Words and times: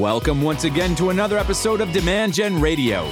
Welcome 0.00 0.40
once 0.40 0.64
again 0.64 0.94
to 0.94 1.10
another 1.10 1.36
episode 1.36 1.82
of 1.82 1.92
Demand 1.92 2.32
Gen 2.32 2.58
Radio, 2.58 3.04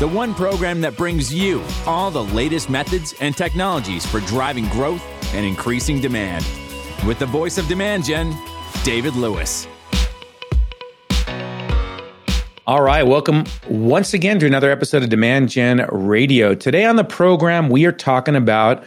the 0.00 0.08
one 0.08 0.34
program 0.34 0.80
that 0.80 0.96
brings 0.96 1.32
you 1.32 1.62
all 1.86 2.10
the 2.10 2.24
latest 2.24 2.68
methods 2.68 3.14
and 3.20 3.36
technologies 3.36 4.04
for 4.04 4.18
driving 4.22 4.68
growth 4.70 5.00
and 5.32 5.46
increasing 5.46 6.00
demand. 6.00 6.44
With 7.06 7.20
the 7.20 7.26
voice 7.26 7.56
of 7.56 7.68
Demand 7.68 8.04
Gen, 8.04 8.36
David 8.82 9.14
Lewis. 9.14 9.68
All 12.66 12.82
right, 12.82 13.04
welcome 13.04 13.44
once 13.68 14.12
again 14.12 14.40
to 14.40 14.46
another 14.46 14.72
episode 14.72 15.04
of 15.04 15.10
Demand 15.10 15.50
Gen 15.50 15.86
Radio. 15.92 16.52
Today 16.52 16.84
on 16.84 16.96
the 16.96 17.04
program, 17.04 17.68
we 17.68 17.86
are 17.86 17.92
talking 17.92 18.34
about 18.34 18.82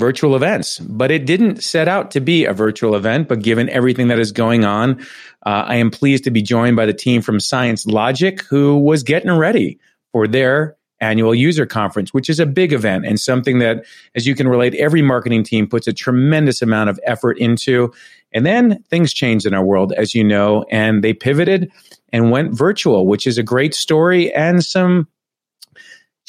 virtual 0.00 0.34
events, 0.34 0.80
but 0.80 1.12
it 1.12 1.26
didn't 1.26 1.62
set 1.62 1.86
out 1.86 2.10
to 2.10 2.20
be 2.20 2.44
a 2.44 2.52
virtual 2.52 2.96
event. 2.96 3.28
But 3.28 3.42
given 3.42 3.68
everything 3.68 4.08
that 4.08 4.18
is 4.18 4.32
going 4.32 4.64
on, 4.64 5.00
uh, 5.46 5.64
I 5.68 5.76
am 5.76 5.92
pleased 5.92 6.24
to 6.24 6.32
be 6.32 6.42
joined 6.42 6.74
by 6.74 6.86
the 6.86 6.92
team 6.92 7.22
from 7.22 7.38
ScienceLogic, 7.38 8.42
who 8.42 8.78
was 8.78 9.04
getting 9.04 9.30
ready 9.30 9.78
for 10.10 10.26
their 10.26 10.76
annual 11.00 11.34
user 11.34 11.66
conference, 11.66 12.12
which 12.12 12.28
is 12.28 12.40
a 12.40 12.46
big 12.46 12.72
event 12.72 13.06
and 13.06 13.18
something 13.20 13.58
that, 13.58 13.84
as 14.14 14.26
you 14.26 14.34
can 14.34 14.48
relate, 14.48 14.74
every 14.74 15.02
marketing 15.02 15.42
team 15.42 15.66
puts 15.66 15.86
a 15.86 15.92
tremendous 15.92 16.60
amount 16.60 16.90
of 16.90 17.00
effort 17.04 17.38
into. 17.38 17.92
And 18.32 18.44
then 18.44 18.82
things 18.90 19.12
changed 19.12 19.46
in 19.46 19.54
our 19.54 19.64
world, 19.64 19.92
as 19.92 20.14
you 20.14 20.24
know, 20.24 20.64
and 20.70 21.02
they 21.02 21.14
pivoted 21.14 21.70
and 22.12 22.30
went 22.30 22.52
virtual, 22.52 23.06
which 23.06 23.26
is 23.26 23.38
a 23.38 23.42
great 23.42 23.74
story 23.74 24.32
and 24.34 24.64
some 24.64 25.08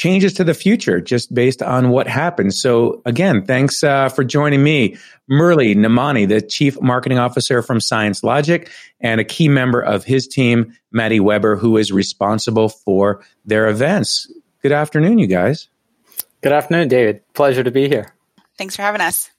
changes 0.01 0.33
to 0.33 0.43
the 0.43 0.55
future 0.55 0.99
just 0.99 1.31
based 1.31 1.61
on 1.61 1.91
what 1.91 2.07
happens. 2.07 2.59
So 2.59 3.03
again, 3.05 3.45
thanks 3.45 3.83
uh, 3.83 4.09
for 4.09 4.23
joining 4.23 4.63
me, 4.63 4.97
Murli 5.29 5.75
Namani, 5.75 6.27
the 6.27 6.41
Chief 6.41 6.81
Marketing 6.81 7.19
Officer 7.19 7.61
from 7.61 7.77
ScienceLogic, 7.77 8.67
and 8.99 9.21
a 9.21 9.23
key 9.23 9.47
member 9.47 9.79
of 9.79 10.03
his 10.03 10.27
team, 10.27 10.75
Maddie 10.91 11.19
Weber, 11.19 11.55
who 11.55 11.77
is 11.77 11.91
responsible 11.91 12.69
for 12.69 13.23
their 13.45 13.67
events. 13.67 14.27
Good 14.63 14.71
afternoon, 14.71 15.19
you 15.19 15.27
guys. 15.27 15.67
Good 16.41 16.51
afternoon, 16.51 16.87
David. 16.87 17.21
Pleasure 17.35 17.63
to 17.63 17.69
be 17.69 17.87
here. 17.87 18.11
Thanks 18.57 18.75
for 18.75 18.81
having 18.81 19.01
us. 19.01 19.29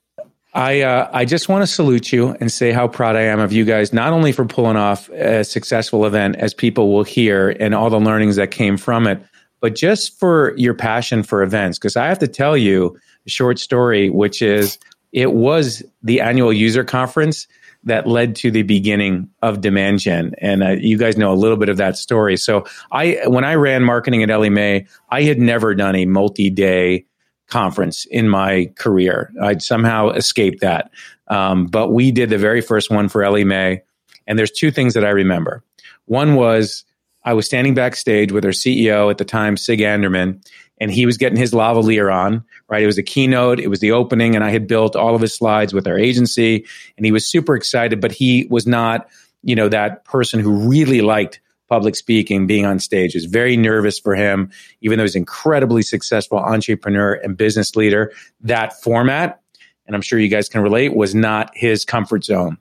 I 0.55 0.83
uh, 0.83 1.11
I 1.13 1.25
just 1.25 1.49
want 1.49 1.63
to 1.63 1.67
salute 1.67 2.13
you 2.13 2.37
and 2.39 2.53
say 2.53 2.71
how 2.71 2.87
proud 2.87 3.17
I 3.17 3.23
am 3.23 3.41
of 3.41 3.53
you 3.53 3.65
guys, 3.65 3.93
not 3.93 4.13
only 4.13 4.31
for 4.31 4.45
pulling 4.45 4.77
off 4.77 5.09
a 5.09 5.43
successful 5.43 6.07
event, 6.07 6.37
as 6.37 6.55
people 6.55 6.93
will 6.93 7.05
hear, 7.05 7.49
and 7.49 7.75
all 7.75 7.91
the 7.91 7.99
learnings 7.99 8.37
that 8.37 8.53
came 8.53 8.77
from 8.77 9.09
it, 9.09 9.25
but 9.63 9.77
just 9.77 10.19
for 10.19 10.53
your 10.59 10.75
passion 10.75 11.23
for 11.23 11.43
events. 11.43 11.79
Because 11.79 11.97
I 11.97 12.09
have 12.09 12.19
to 12.19 12.29
tell 12.29 12.57
you 12.57 12.99
a 13.27 13.31
short 13.31 13.59
story, 13.59 14.11
which 14.11 14.43
is 14.43 14.77
it 15.13 15.33
was 15.33 15.83
the 16.03 16.21
annual 16.21 16.53
user 16.53 16.85
conference 16.85 17.47
that 17.85 18.07
led 18.07 18.37
to 18.37 18.51
the 18.51 18.63
beginning 18.63 19.29
of 19.41 19.61
Demand 19.61 20.01
Gen, 20.01 20.35
and 20.39 20.63
uh, 20.63 20.71
you 20.71 20.99
guys 20.99 21.17
know 21.17 21.33
a 21.33 21.35
little 21.35 21.57
bit 21.57 21.69
of 21.69 21.79
that 21.79 21.97
story. 21.97 22.37
So 22.37 22.65
I, 22.93 23.19
when 23.27 23.45
I 23.45 23.55
ran 23.55 23.83
marketing 23.83 24.23
at 24.23 24.31
Ellie 24.31 24.51
Mae, 24.51 24.87
I 25.11 25.23
had 25.23 25.39
never 25.39 25.75
done 25.75 25.97
a 25.97 26.05
multi-day 26.07 27.05
conference 27.49 28.05
in 28.07 28.29
my 28.29 28.71
career. 28.77 29.33
I'd 29.43 29.63
somehow 29.63 30.11
escaped 30.11 30.61
that, 30.61 30.93
um, 31.27 31.67
but 31.67 31.89
we 31.89 32.13
did 32.13 32.31
the 32.31 32.39
very 32.39 32.61
first 32.61 32.89
one 32.89 33.09
for 33.09 33.25
Ellie 33.25 33.45
Mae, 33.45 33.83
and 34.29 34.39
there's 34.39 34.53
two 34.53 34.71
things 34.71 34.95
that 34.95 35.05
I 35.05 35.11
remember. 35.11 35.65
One 36.07 36.37
was 36.37 36.85
I 37.25 37.35
was 37.35 37.47
standing 37.47 37.75
backstage 37.75 38.33
with 38.33 38.45
our 38.45 38.51
CEO 38.51 39.11
at 39.11 39.19
the 39.19 39.25
time, 39.25 39.57
Sig 39.57 39.81
Anderman, 39.81 40.43
and 40.79 40.91
he 40.91 41.07
was 41.07 41.17
getting 41.17 41.39
his 41.39 41.53
lavalier 41.53 42.13
on, 42.13 42.45
right? 42.69 42.83
It 42.83 42.87
was 42.87 42.99
a 42.99 43.03
keynote, 43.03 43.61
it 43.61 43.69
was 43.69 43.81
the 43.81 43.93
opening, 43.93 44.35
and 44.35 44.45
I 44.45 44.51
had 44.51 44.67
built 44.67 44.97
all 44.97 45.15
of 45.15 45.21
his 45.21 45.35
slides 45.35 45.73
with 45.73 45.87
our 45.87 45.99
agency, 45.99 46.67
and 46.97 47.07
he 47.07 47.13
was 47.13 47.27
super 47.27 47.55
excited, 47.55 48.01
but 48.01 48.11
he 48.11 48.47
was 48.51 48.67
not, 48.67 49.09
you 49.43 49.55
know, 49.55 49.69
that 49.69 50.05
person 50.05 50.41
who 50.41 50.69
really 50.69 51.01
liked 51.01 51.41
public 51.69 51.95
speaking, 51.95 52.47
being 52.47 52.67
on 52.67 52.79
stage. 52.79 53.15
It 53.15 53.19
was 53.19 53.25
very 53.25 53.57
nervous 53.57 53.99
for 53.99 54.15
him, 54.15 54.51
even 54.83 54.99
though 54.99 55.05
he's 55.05 55.15
an 55.15 55.21
incredibly 55.21 55.83
successful 55.83 56.39
entrepreneur 56.39 57.15
and 57.15 57.37
business 57.37 57.77
leader. 57.77 58.13
That 58.41 58.79
format, 58.83 59.41
and 59.87 59.97
I'm 59.97 60.03
sure 60.03 60.19
you 60.19 60.29
guys 60.29 60.51
can 60.51 60.61
relate, 60.61 60.95
was 60.95 61.15
not 61.15 61.51
his 61.55 61.85
comfort 61.85 62.25
zone. 62.25 62.59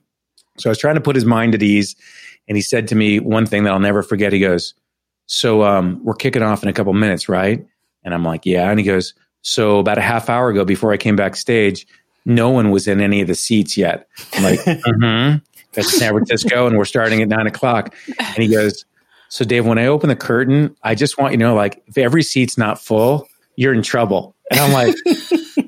So 0.56 0.70
I 0.70 0.72
was 0.72 0.78
trying 0.78 0.94
to 0.94 1.00
put 1.00 1.16
his 1.16 1.24
mind 1.24 1.54
at 1.54 1.62
ease 1.62 1.94
and 2.48 2.56
he 2.56 2.62
said 2.62 2.88
to 2.88 2.94
me 2.94 3.20
one 3.20 3.46
thing 3.46 3.64
that 3.64 3.72
I'll 3.72 3.80
never 3.80 4.02
forget. 4.02 4.32
He 4.32 4.40
goes, 4.40 4.74
"So 5.26 5.62
um, 5.62 6.00
we're 6.02 6.14
kicking 6.14 6.42
off 6.42 6.62
in 6.62 6.68
a 6.68 6.72
couple 6.72 6.92
minutes, 6.92 7.28
right?" 7.28 7.64
And 8.04 8.14
I'm 8.14 8.24
like, 8.24 8.44
"Yeah." 8.44 8.70
And 8.70 8.78
he 8.78 8.84
goes, 8.84 9.14
"So 9.42 9.78
about 9.78 9.98
a 9.98 10.02
half 10.02 10.28
hour 10.28 10.48
ago, 10.50 10.64
before 10.64 10.92
I 10.92 10.96
came 10.96 11.16
backstage, 11.16 11.86
no 12.24 12.50
one 12.50 12.70
was 12.70 12.86
in 12.88 13.00
any 13.00 13.20
of 13.20 13.28
the 13.28 13.34
seats 13.34 13.76
yet." 13.76 14.08
I'm 14.34 14.42
like, 14.42 14.60
"Mm-hmm." 14.60 15.38
That's 15.74 15.96
San 15.98 16.12
Francisco, 16.12 16.66
and 16.66 16.76
we're 16.76 16.84
starting 16.84 17.22
at 17.22 17.28
nine 17.28 17.46
o'clock. 17.46 17.94
And 18.18 18.36
he 18.36 18.48
goes, 18.48 18.84
"So 19.28 19.44
Dave, 19.44 19.66
when 19.66 19.78
I 19.78 19.86
open 19.86 20.08
the 20.08 20.16
curtain, 20.16 20.76
I 20.82 20.94
just 20.94 21.18
want 21.18 21.32
you 21.32 21.38
to 21.38 21.44
know, 21.44 21.54
like, 21.54 21.82
if 21.86 21.96
every 21.96 22.22
seat's 22.22 22.58
not 22.58 22.80
full, 22.80 23.28
you're 23.56 23.72
in 23.72 23.82
trouble." 23.82 24.34
And 24.50 24.60
I'm 24.60 24.72
like. 24.72 24.94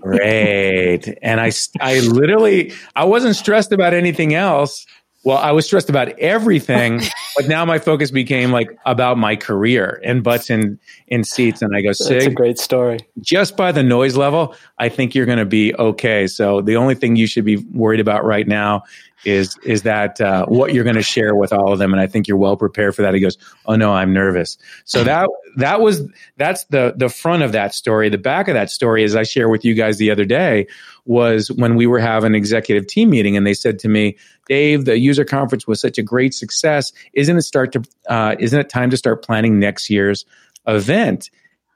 Great. 0.01 1.17
And 1.23 1.41
I, 1.41 1.51
I 1.81 2.01
literally, 2.01 2.75
I 2.95 3.05
wasn't 3.07 3.37
stressed 3.37 3.73
about 3.73 3.95
anything 3.95 4.35
else. 4.35 4.85
Well, 5.25 5.39
I 5.39 5.53
was 5.53 5.65
stressed 5.65 5.89
about 5.89 6.11
everything, 6.19 7.01
but 7.37 7.49
now 7.49 7.65
my 7.65 7.79
focus 7.79 8.11
became 8.11 8.53
like 8.53 8.77
about 8.85 9.17
my 9.17 9.37
career 9.37 10.01
and 10.05 10.23
butts 10.23 10.51
in 10.51 10.79
in 11.09 11.25
seats. 11.25 11.63
And 11.63 11.75
I 11.75 11.81
go, 11.81 11.93
Sig, 11.93 12.13
That's 12.13 12.27
a 12.27 12.31
great 12.31 12.59
story. 12.59 13.01
Just 13.21 13.57
by 13.57 13.73
the 13.73 13.83
noise 13.83 14.17
level, 14.17 14.55
I 14.79 14.89
think 14.89 15.15
you're 15.15 15.27
going 15.27 15.39
to 15.39 15.47
be 15.47 15.75
okay. 15.77 16.27
So 16.27 16.61
the 16.61 16.77
only 16.77 16.95
thing 16.95 17.17
you 17.17 17.27
should 17.27 17.45
be 17.45 17.57
worried 17.73 18.01
about 18.01 18.25
right 18.25 18.47
now 18.47 18.83
is 19.25 19.57
is 19.65 19.83
that 19.83 20.21
uh, 20.21 20.47
what 20.47 20.75
you're 20.75 20.85
going 20.85 20.97
to 20.97 21.03
share 21.03 21.35
with 21.35 21.53
all 21.53 21.73
of 21.73 21.79
them 21.79 21.93
and 21.93 22.01
i 22.01 22.07
think 22.07 22.29
you're 22.29 22.37
well 22.37 22.57
prepared 22.57 22.95
for 22.95 23.03
that. 23.03 23.15
He 23.15 23.21
goes 23.21 23.39
oh 23.67 23.77
no 23.77 23.93
i'm 23.93 24.13
nervous. 24.13 24.59
So 24.85 25.05
that 25.05 25.29
that 25.57 25.81
was 25.81 26.03
that's 26.37 26.65
the 26.67 26.95
the 26.97 27.09
front 27.09 27.43
of 27.43 27.53
that 27.53 27.75
story. 27.75 28.09
The 28.09 28.19
back 28.19 28.49
of 28.49 28.55
that 28.55 28.71
story 28.71 29.05
as 29.05 29.17
i 29.17 29.23
shared 29.23 29.51
with 29.51 29.65
you 29.65 29.75
guys 29.75 29.99
the 29.99 30.11
other 30.11 30.25
day 30.25 30.67
was 31.07 31.51
when 31.51 31.77
we 31.77 31.87
were 31.87 32.01
having 32.01 32.29
an 32.29 32.35
executive 32.35 32.87
team 32.87 33.11
meeting 33.11 33.37
and 33.37 33.47
they 33.47 33.55
said 33.55 33.79
to 33.79 33.89
me 33.89 34.17
dave 34.49 34.85
the 34.85 34.99
user 34.99 35.25
conference 35.25 35.67
was 35.67 35.81
such 35.81 35.99
a 35.99 36.03
great 36.03 36.35
success. 36.35 36.93
Isn't 37.13 37.37
it 37.37 37.43
start 37.43 37.73
to 37.73 37.83
uh, 38.09 38.37
isn't 38.39 38.59
it 38.59 38.69
time 38.69 38.91
to 38.91 38.97
start 38.97 39.25
planning 39.25 39.59
next 39.59 39.91
year's 39.91 40.25
event? 40.67 41.31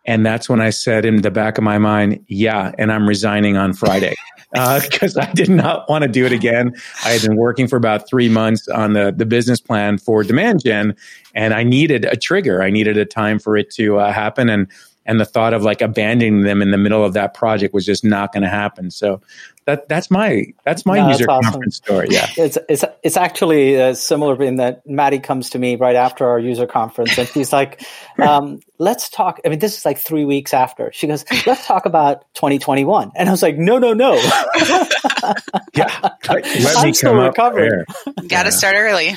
And 0.06 0.24
that's 0.24 0.48
when 0.48 0.60
I 0.60 0.70
said 0.70 1.04
in 1.04 1.20
the 1.20 1.30
back 1.30 1.58
of 1.58 1.64
my 1.64 1.76
mind, 1.76 2.24
yeah, 2.28 2.72
and 2.78 2.90
I'm 2.90 3.06
resigning 3.06 3.58
on 3.58 3.74
Friday 3.74 4.14
because 4.52 5.16
uh, 5.16 5.20
I 5.28 5.32
did 5.32 5.48
not 5.48 5.88
want 5.88 6.02
to 6.02 6.08
do 6.08 6.24
it 6.24 6.32
again. 6.32 6.74
I 7.04 7.10
had 7.10 7.22
been 7.22 7.36
working 7.36 7.68
for 7.68 7.76
about 7.76 8.08
three 8.08 8.28
months 8.28 8.68
on 8.68 8.92
the, 8.92 9.12
the 9.14 9.26
business 9.26 9.60
plan 9.60 9.98
for 9.98 10.22
Demand 10.22 10.62
Gen, 10.64 10.96
and 11.34 11.54
I 11.54 11.62
needed 11.62 12.04
a 12.04 12.16
trigger. 12.16 12.62
I 12.62 12.70
needed 12.70 12.96
a 12.96 13.04
time 13.04 13.38
for 13.38 13.56
it 13.56 13.70
to 13.72 13.98
uh, 13.98 14.12
happen. 14.12 14.48
And 14.48 14.68
and 15.08 15.18
the 15.18 15.24
thought 15.24 15.54
of 15.54 15.62
like 15.62 15.80
abandoning 15.80 16.42
them 16.42 16.60
in 16.60 16.70
the 16.70 16.76
middle 16.76 17.02
of 17.02 17.14
that 17.14 17.32
project 17.32 17.72
was 17.72 17.86
just 17.86 18.04
not 18.04 18.30
going 18.30 18.42
to 18.42 18.48
happen. 18.48 18.90
So 18.90 19.22
that 19.64 19.88
that's 19.88 20.10
my 20.10 20.44
that's 20.64 20.84
my 20.84 20.98
no, 20.98 21.08
user 21.08 21.24
that's 21.24 21.28
awesome. 21.28 21.52
conference 21.52 21.76
story. 21.76 22.08
Yeah, 22.10 22.28
it's 22.36 22.58
it's 22.68 22.84
it's 23.02 23.16
actually 23.16 23.80
uh, 23.80 23.94
similar 23.94 24.40
in 24.42 24.56
that 24.56 24.86
Maddie 24.86 25.18
comes 25.18 25.50
to 25.50 25.58
me 25.58 25.76
right 25.76 25.96
after 25.96 26.28
our 26.28 26.38
user 26.38 26.66
conference 26.66 27.16
and 27.16 27.26
she's 27.26 27.54
like, 27.54 27.82
um, 28.18 28.60
"Let's 28.78 29.08
talk." 29.08 29.40
I 29.44 29.48
mean, 29.48 29.58
this 29.58 29.78
is 29.78 29.84
like 29.86 29.98
three 29.98 30.26
weeks 30.26 30.52
after. 30.52 30.92
She 30.92 31.06
goes, 31.06 31.24
"Let's 31.46 31.66
talk 31.66 31.86
about 31.86 32.22
2021," 32.34 33.12
and 33.16 33.28
I 33.28 33.32
was 33.32 33.42
like, 33.42 33.56
"No, 33.56 33.78
no, 33.78 33.94
no." 33.94 34.14
yeah, 35.74 36.10
let 36.28 36.76
I'm 36.76 36.86
me 36.86 36.92
still 36.92 37.14
recovering. 37.14 37.84
Got 38.28 38.42
to 38.42 38.52
start 38.52 38.76
early. 38.76 39.16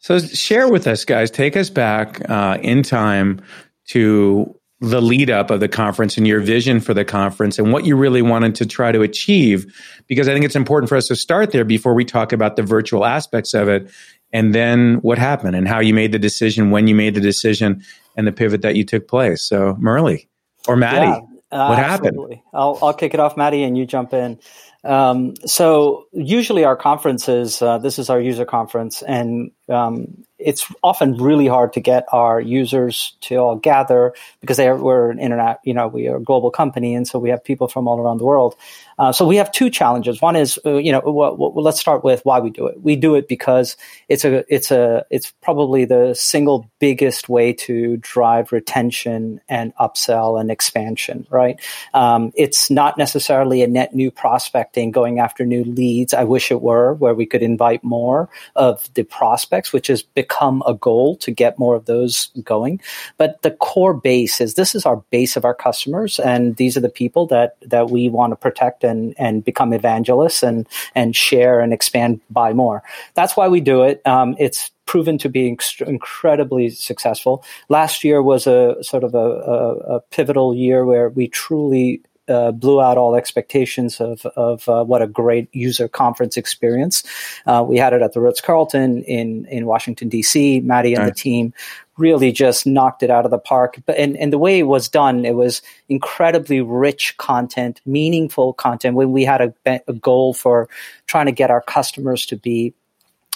So 0.00 0.18
share 0.18 0.68
with 0.68 0.88
us, 0.88 1.04
guys. 1.04 1.30
Take 1.30 1.56
us 1.56 1.70
back 1.70 2.20
uh, 2.28 2.58
in 2.60 2.82
time 2.82 3.40
to 3.88 4.58
the 4.80 5.00
lead 5.00 5.30
up 5.30 5.50
of 5.50 5.60
the 5.60 5.68
conference 5.68 6.16
and 6.16 6.26
your 6.26 6.40
vision 6.40 6.80
for 6.80 6.92
the 6.92 7.04
conference 7.04 7.58
and 7.58 7.72
what 7.72 7.86
you 7.86 7.96
really 7.96 8.22
wanted 8.22 8.54
to 8.56 8.66
try 8.66 8.90
to 8.90 9.02
achieve 9.02 9.72
because 10.08 10.28
i 10.28 10.32
think 10.32 10.44
it's 10.44 10.56
important 10.56 10.88
for 10.88 10.96
us 10.96 11.06
to 11.06 11.16
start 11.16 11.52
there 11.52 11.64
before 11.64 11.94
we 11.94 12.04
talk 12.04 12.32
about 12.32 12.56
the 12.56 12.62
virtual 12.62 13.04
aspects 13.04 13.54
of 13.54 13.68
it 13.68 13.88
and 14.34 14.52
then 14.52 14.96
what 14.96 15.16
happened 15.16 15.54
and 15.54 15.66
how 15.66 15.78
you 15.78 15.94
made 15.94 16.10
the 16.12 16.18
decision 16.18 16.70
when 16.70 16.88
you 16.88 16.94
made 16.94 17.14
the 17.14 17.20
decision 17.20 17.82
and 18.16 18.26
the 18.26 18.32
pivot 18.32 18.62
that 18.62 18.74
you 18.74 18.84
took 18.84 19.08
place. 19.08 19.42
So 19.42 19.74
Murli 19.74 20.26
or 20.66 20.76
maddie 20.76 21.06
yeah, 21.06 21.56
uh, 21.56 21.68
what 21.68 21.78
absolutely. 21.78 22.36
happened 22.36 22.48
I'll, 22.52 22.78
I'll 22.82 22.94
kick 22.94 23.14
it 23.14 23.20
off 23.20 23.36
maddie 23.36 23.62
and 23.62 23.78
you 23.78 23.86
jump 23.86 24.12
in. 24.12 24.40
Um, 24.82 25.34
so 25.46 26.06
usually 26.12 26.64
our 26.64 26.76
conferences 26.76 27.62
uh, 27.62 27.78
this 27.78 27.98
is 27.98 28.10
our 28.10 28.20
user 28.20 28.44
conference 28.44 29.02
and 29.02 29.52
um, 29.68 30.24
it's 30.38 30.70
often 30.82 31.16
really 31.16 31.46
hard 31.46 31.72
to 31.72 31.80
get 31.80 32.04
our 32.12 32.40
users 32.40 33.16
to 33.22 33.36
all 33.36 33.56
gather 33.56 34.12
because 34.40 34.58
are, 34.60 34.76
we're 34.76 35.10
an 35.10 35.18
internet, 35.18 35.60
you 35.64 35.72
know, 35.72 35.88
we 35.88 36.08
are 36.08 36.16
a 36.16 36.22
global 36.22 36.50
company, 36.50 36.94
and 36.94 37.08
so 37.08 37.18
we 37.18 37.30
have 37.30 37.42
people 37.42 37.68
from 37.68 37.88
all 37.88 37.98
around 37.98 38.18
the 38.18 38.24
world. 38.24 38.56
Uh, 38.98 39.12
so 39.12 39.26
we 39.26 39.36
have 39.36 39.50
two 39.50 39.70
challenges. 39.70 40.20
One 40.20 40.36
is, 40.36 40.58
uh, 40.66 40.74
you 40.74 40.92
know, 40.92 41.00
well, 41.04 41.36
well, 41.36 41.52
let's 41.62 41.80
start 41.80 42.04
with 42.04 42.20
why 42.24 42.40
we 42.40 42.50
do 42.50 42.66
it. 42.66 42.80
We 42.80 42.94
do 42.94 43.14
it 43.14 43.26
because 43.26 43.76
it's 44.08 44.24
a, 44.24 44.44
it's 44.54 44.70
a, 44.70 45.04
it's 45.10 45.32
probably 45.42 45.84
the 45.84 46.14
single 46.14 46.70
biggest 46.78 47.28
way 47.28 47.52
to 47.52 47.96
drive 47.96 48.52
retention 48.52 49.40
and 49.48 49.74
upsell 49.76 50.40
and 50.40 50.50
expansion. 50.50 51.26
Right? 51.30 51.60
Um, 51.94 52.32
it's 52.36 52.70
not 52.70 52.98
necessarily 52.98 53.62
a 53.62 53.66
net 53.66 53.94
new 53.94 54.10
prospecting, 54.10 54.90
going 54.90 55.20
after 55.20 55.46
new 55.46 55.64
leads. 55.64 56.12
I 56.12 56.24
wish 56.24 56.50
it 56.50 56.60
were, 56.60 56.94
where 56.94 57.14
we 57.14 57.26
could 57.26 57.42
invite 57.42 57.82
more 57.82 58.28
of 58.54 58.92
the 58.94 59.04
prospects, 59.54 59.72
which 59.72 59.86
has 59.86 60.02
become 60.02 60.62
a 60.66 60.74
goal 60.74 61.16
to 61.16 61.30
get 61.30 61.58
more 61.58 61.76
of 61.76 61.84
those 61.84 62.30
going. 62.42 62.80
But 63.16 63.42
the 63.42 63.52
core 63.52 63.94
base 63.94 64.40
is 64.40 64.54
this 64.54 64.74
is 64.74 64.86
our 64.86 64.96
base 65.10 65.36
of 65.36 65.44
our 65.44 65.54
customers, 65.54 66.18
and 66.18 66.56
these 66.56 66.76
are 66.76 66.80
the 66.80 66.88
people 66.88 67.26
that 67.28 67.56
that 67.62 67.90
we 67.90 68.08
want 68.08 68.32
to 68.32 68.36
protect 68.36 68.84
and 68.84 69.14
and 69.18 69.44
become 69.44 69.72
evangelists 69.72 70.42
and 70.42 70.66
and 70.94 71.14
share 71.14 71.60
and 71.60 71.72
expand 71.72 72.20
by 72.30 72.52
more. 72.52 72.82
That's 73.14 73.36
why 73.36 73.48
we 73.48 73.60
do 73.60 73.84
it. 73.84 74.02
Um, 74.06 74.34
it's 74.38 74.70
proven 74.86 75.18
to 75.18 75.28
be 75.28 75.56
incredibly 75.86 76.70
successful. 76.70 77.42
Last 77.68 78.04
year 78.04 78.22
was 78.22 78.46
a 78.46 78.76
sort 78.82 79.04
of 79.04 79.14
a, 79.14 79.18
a, 79.18 79.96
a 79.96 80.00
pivotal 80.10 80.54
year 80.54 80.84
where 80.84 81.08
we 81.08 81.28
truly 81.28 82.02
uh, 82.28 82.52
blew 82.52 82.80
out 82.80 82.96
all 82.98 83.14
expectations 83.14 84.00
of 84.00 84.24
of 84.36 84.68
uh, 84.68 84.84
what 84.84 85.02
a 85.02 85.06
great 85.06 85.48
user 85.52 85.88
conference 85.88 86.36
experience. 86.36 87.02
Uh, 87.46 87.64
we 87.66 87.76
had 87.78 87.92
it 87.92 88.02
at 88.02 88.12
the 88.12 88.20
Ritz 88.20 88.40
Carlton 88.40 89.02
in 89.04 89.46
in 89.46 89.66
Washington 89.66 90.08
D.C. 90.08 90.60
Maddie 90.60 90.94
and 90.94 91.06
the 91.06 91.12
team 91.12 91.52
really 91.96 92.32
just 92.32 92.66
knocked 92.66 93.02
it 93.02 93.10
out 93.10 93.24
of 93.24 93.30
the 93.30 93.38
park. 93.38 93.78
But 93.86 93.96
and, 93.96 94.16
and 94.16 94.32
the 94.32 94.38
way 94.38 94.58
it 94.58 94.64
was 94.64 94.88
done, 94.88 95.24
it 95.24 95.34
was 95.34 95.62
incredibly 95.88 96.60
rich 96.60 97.16
content, 97.18 97.80
meaningful 97.86 98.52
content. 98.54 98.96
When 98.96 99.12
we 99.12 99.24
had 99.24 99.40
a, 99.66 99.80
a 99.86 99.92
goal 99.92 100.34
for 100.34 100.68
trying 101.06 101.26
to 101.26 101.32
get 101.32 101.50
our 101.50 101.60
customers 101.60 102.26
to 102.26 102.36
be 102.36 102.74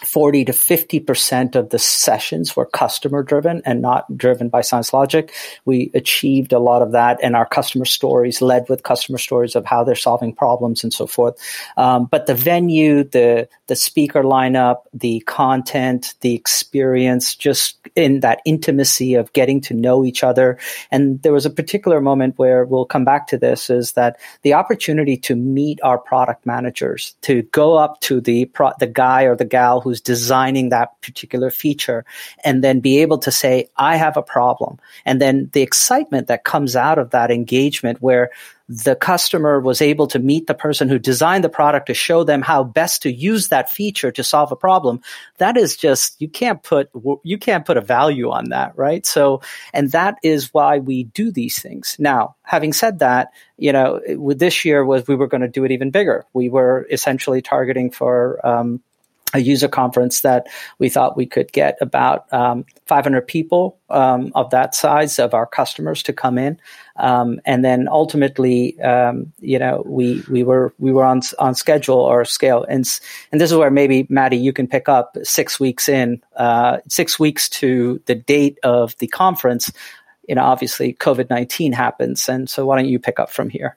40 0.04 0.44
to 0.44 0.52
50% 0.52 1.56
of 1.56 1.70
the 1.70 1.78
sessions 1.78 2.54
were 2.54 2.66
customer 2.66 3.24
driven 3.24 3.62
and 3.64 3.82
not 3.82 4.16
driven 4.16 4.48
by 4.48 4.60
ScienceLogic. 4.60 5.30
We 5.64 5.90
achieved 5.92 6.52
a 6.52 6.60
lot 6.60 6.82
of 6.82 6.92
that 6.92 7.18
and 7.20 7.34
our 7.34 7.46
customer 7.46 7.84
stories 7.84 8.40
led 8.40 8.68
with 8.68 8.84
customer 8.84 9.18
stories 9.18 9.56
of 9.56 9.64
how 9.66 9.82
they're 9.82 9.96
solving 9.96 10.34
problems 10.34 10.84
and 10.84 10.92
so 10.92 11.08
forth. 11.08 11.36
Um, 11.76 12.06
but 12.06 12.26
the 12.26 12.36
venue, 12.36 13.02
the, 13.02 13.48
the 13.66 13.74
speaker 13.74 14.22
lineup, 14.22 14.82
the 14.94 15.18
content, 15.20 16.14
the 16.20 16.34
experience, 16.34 17.34
just 17.34 17.76
in 17.96 18.20
that 18.20 18.40
intimacy 18.44 19.14
of 19.14 19.32
getting 19.32 19.60
to 19.62 19.74
know 19.74 20.04
each 20.04 20.22
other. 20.22 20.58
And 20.92 21.20
there 21.22 21.32
was 21.32 21.46
a 21.46 21.50
particular 21.50 22.00
moment 22.00 22.38
where 22.38 22.64
we'll 22.64 22.84
come 22.84 23.04
back 23.04 23.26
to 23.28 23.38
this 23.38 23.68
is 23.68 23.92
that 23.92 24.20
the 24.42 24.54
opportunity 24.54 25.16
to 25.16 25.34
meet 25.34 25.80
our 25.82 25.98
product 25.98 26.46
managers, 26.46 27.16
to 27.22 27.42
go 27.42 27.76
up 27.76 28.00
to 28.02 28.20
the, 28.20 28.44
pro- 28.44 28.72
the 28.78 28.86
guy 28.86 29.24
or 29.24 29.34
the 29.34 29.44
gal 29.44 29.80
who's 29.88 30.00
designing 30.00 30.68
that 30.68 31.00
particular 31.02 31.50
feature 31.50 32.04
and 32.44 32.62
then 32.62 32.80
be 32.80 32.98
able 32.98 33.18
to 33.18 33.30
say, 33.30 33.68
I 33.76 33.96
have 33.96 34.16
a 34.16 34.22
problem. 34.22 34.78
And 35.04 35.20
then 35.20 35.50
the 35.52 35.62
excitement 35.62 36.28
that 36.28 36.44
comes 36.44 36.76
out 36.76 36.98
of 36.98 37.10
that 37.10 37.30
engagement 37.30 38.02
where 38.02 38.30
the 38.68 38.94
customer 38.94 39.60
was 39.60 39.80
able 39.80 40.06
to 40.06 40.18
meet 40.18 40.46
the 40.46 40.54
person 40.54 40.88
who 40.88 40.98
designed 40.98 41.42
the 41.42 41.48
product 41.48 41.86
to 41.86 41.94
show 41.94 42.22
them 42.22 42.42
how 42.42 42.62
best 42.62 43.02
to 43.02 43.10
use 43.10 43.48
that 43.48 43.70
feature 43.70 44.12
to 44.12 44.22
solve 44.22 44.52
a 44.52 44.56
problem 44.56 45.00
that 45.38 45.56
is 45.56 45.74
just 45.74 46.20
you 46.20 46.28
can't 46.28 46.62
put 46.62 46.90
you 47.22 47.38
can't 47.38 47.64
put 47.64 47.78
a 47.78 47.80
value 47.80 48.30
on 48.30 48.50
that 48.50 48.76
right? 48.76 49.06
So 49.06 49.40
and 49.72 49.90
that 49.92 50.16
is 50.22 50.52
why 50.52 50.78
we 50.78 51.04
do 51.04 51.32
these 51.32 51.60
things. 51.60 51.96
Now 51.98 52.36
having 52.42 52.74
said 52.74 52.98
that 52.98 53.32
you 53.56 53.72
know 53.72 54.00
this 54.06 54.64
year 54.64 54.84
was 54.84 55.08
we 55.08 55.14
were 55.14 55.28
going 55.28 55.40
to 55.40 55.48
do 55.48 55.64
it 55.64 55.72
even 55.72 55.90
bigger. 55.90 56.26
We 56.34 56.50
were 56.50 56.86
essentially 56.90 57.40
targeting 57.40 57.90
for 57.90 58.46
um, 58.46 58.82
a 59.34 59.40
user 59.40 59.68
conference 59.68 60.22
that 60.22 60.46
we 60.78 60.88
thought 60.88 61.16
we 61.16 61.26
could 61.26 61.52
get 61.52 61.76
about 61.80 62.32
um, 62.32 62.64
500 62.86 63.26
people 63.26 63.78
um, 63.90 64.32
of 64.34 64.50
that 64.50 64.74
size 64.74 65.18
of 65.18 65.34
our 65.34 65.46
customers 65.46 66.02
to 66.04 66.12
come 66.12 66.38
in, 66.38 66.58
um, 66.96 67.40
and 67.44 67.64
then 67.64 67.88
ultimately, 67.88 68.80
um, 68.80 69.32
you 69.40 69.58
know, 69.58 69.82
we 69.86 70.22
we 70.30 70.42
were 70.42 70.72
we 70.78 70.92
were 70.92 71.04
on 71.04 71.20
on 71.38 71.54
schedule 71.54 72.00
or 72.00 72.24
scale, 72.24 72.64
and 72.68 72.86
and 73.32 73.40
this 73.40 73.50
is 73.50 73.56
where 73.56 73.70
maybe 73.70 74.06
Maddie 74.08 74.38
you 74.38 74.52
can 74.52 74.66
pick 74.66 74.88
up 74.88 75.16
six 75.22 75.60
weeks 75.60 75.88
in, 75.88 76.22
uh, 76.36 76.78
six 76.88 77.18
weeks 77.18 77.48
to 77.50 78.00
the 78.06 78.14
date 78.14 78.58
of 78.62 78.96
the 78.98 79.08
conference. 79.08 79.72
You 80.26 80.34
know, 80.34 80.42
obviously, 80.42 80.94
COVID 80.94 81.30
nineteen 81.30 81.72
happens, 81.72 82.28
and 82.28 82.48
so 82.48 82.66
why 82.66 82.76
don't 82.76 82.88
you 82.88 82.98
pick 82.98 83.18
up 83.18 83.30
from 83.30 83.48
here? 83.50 83.76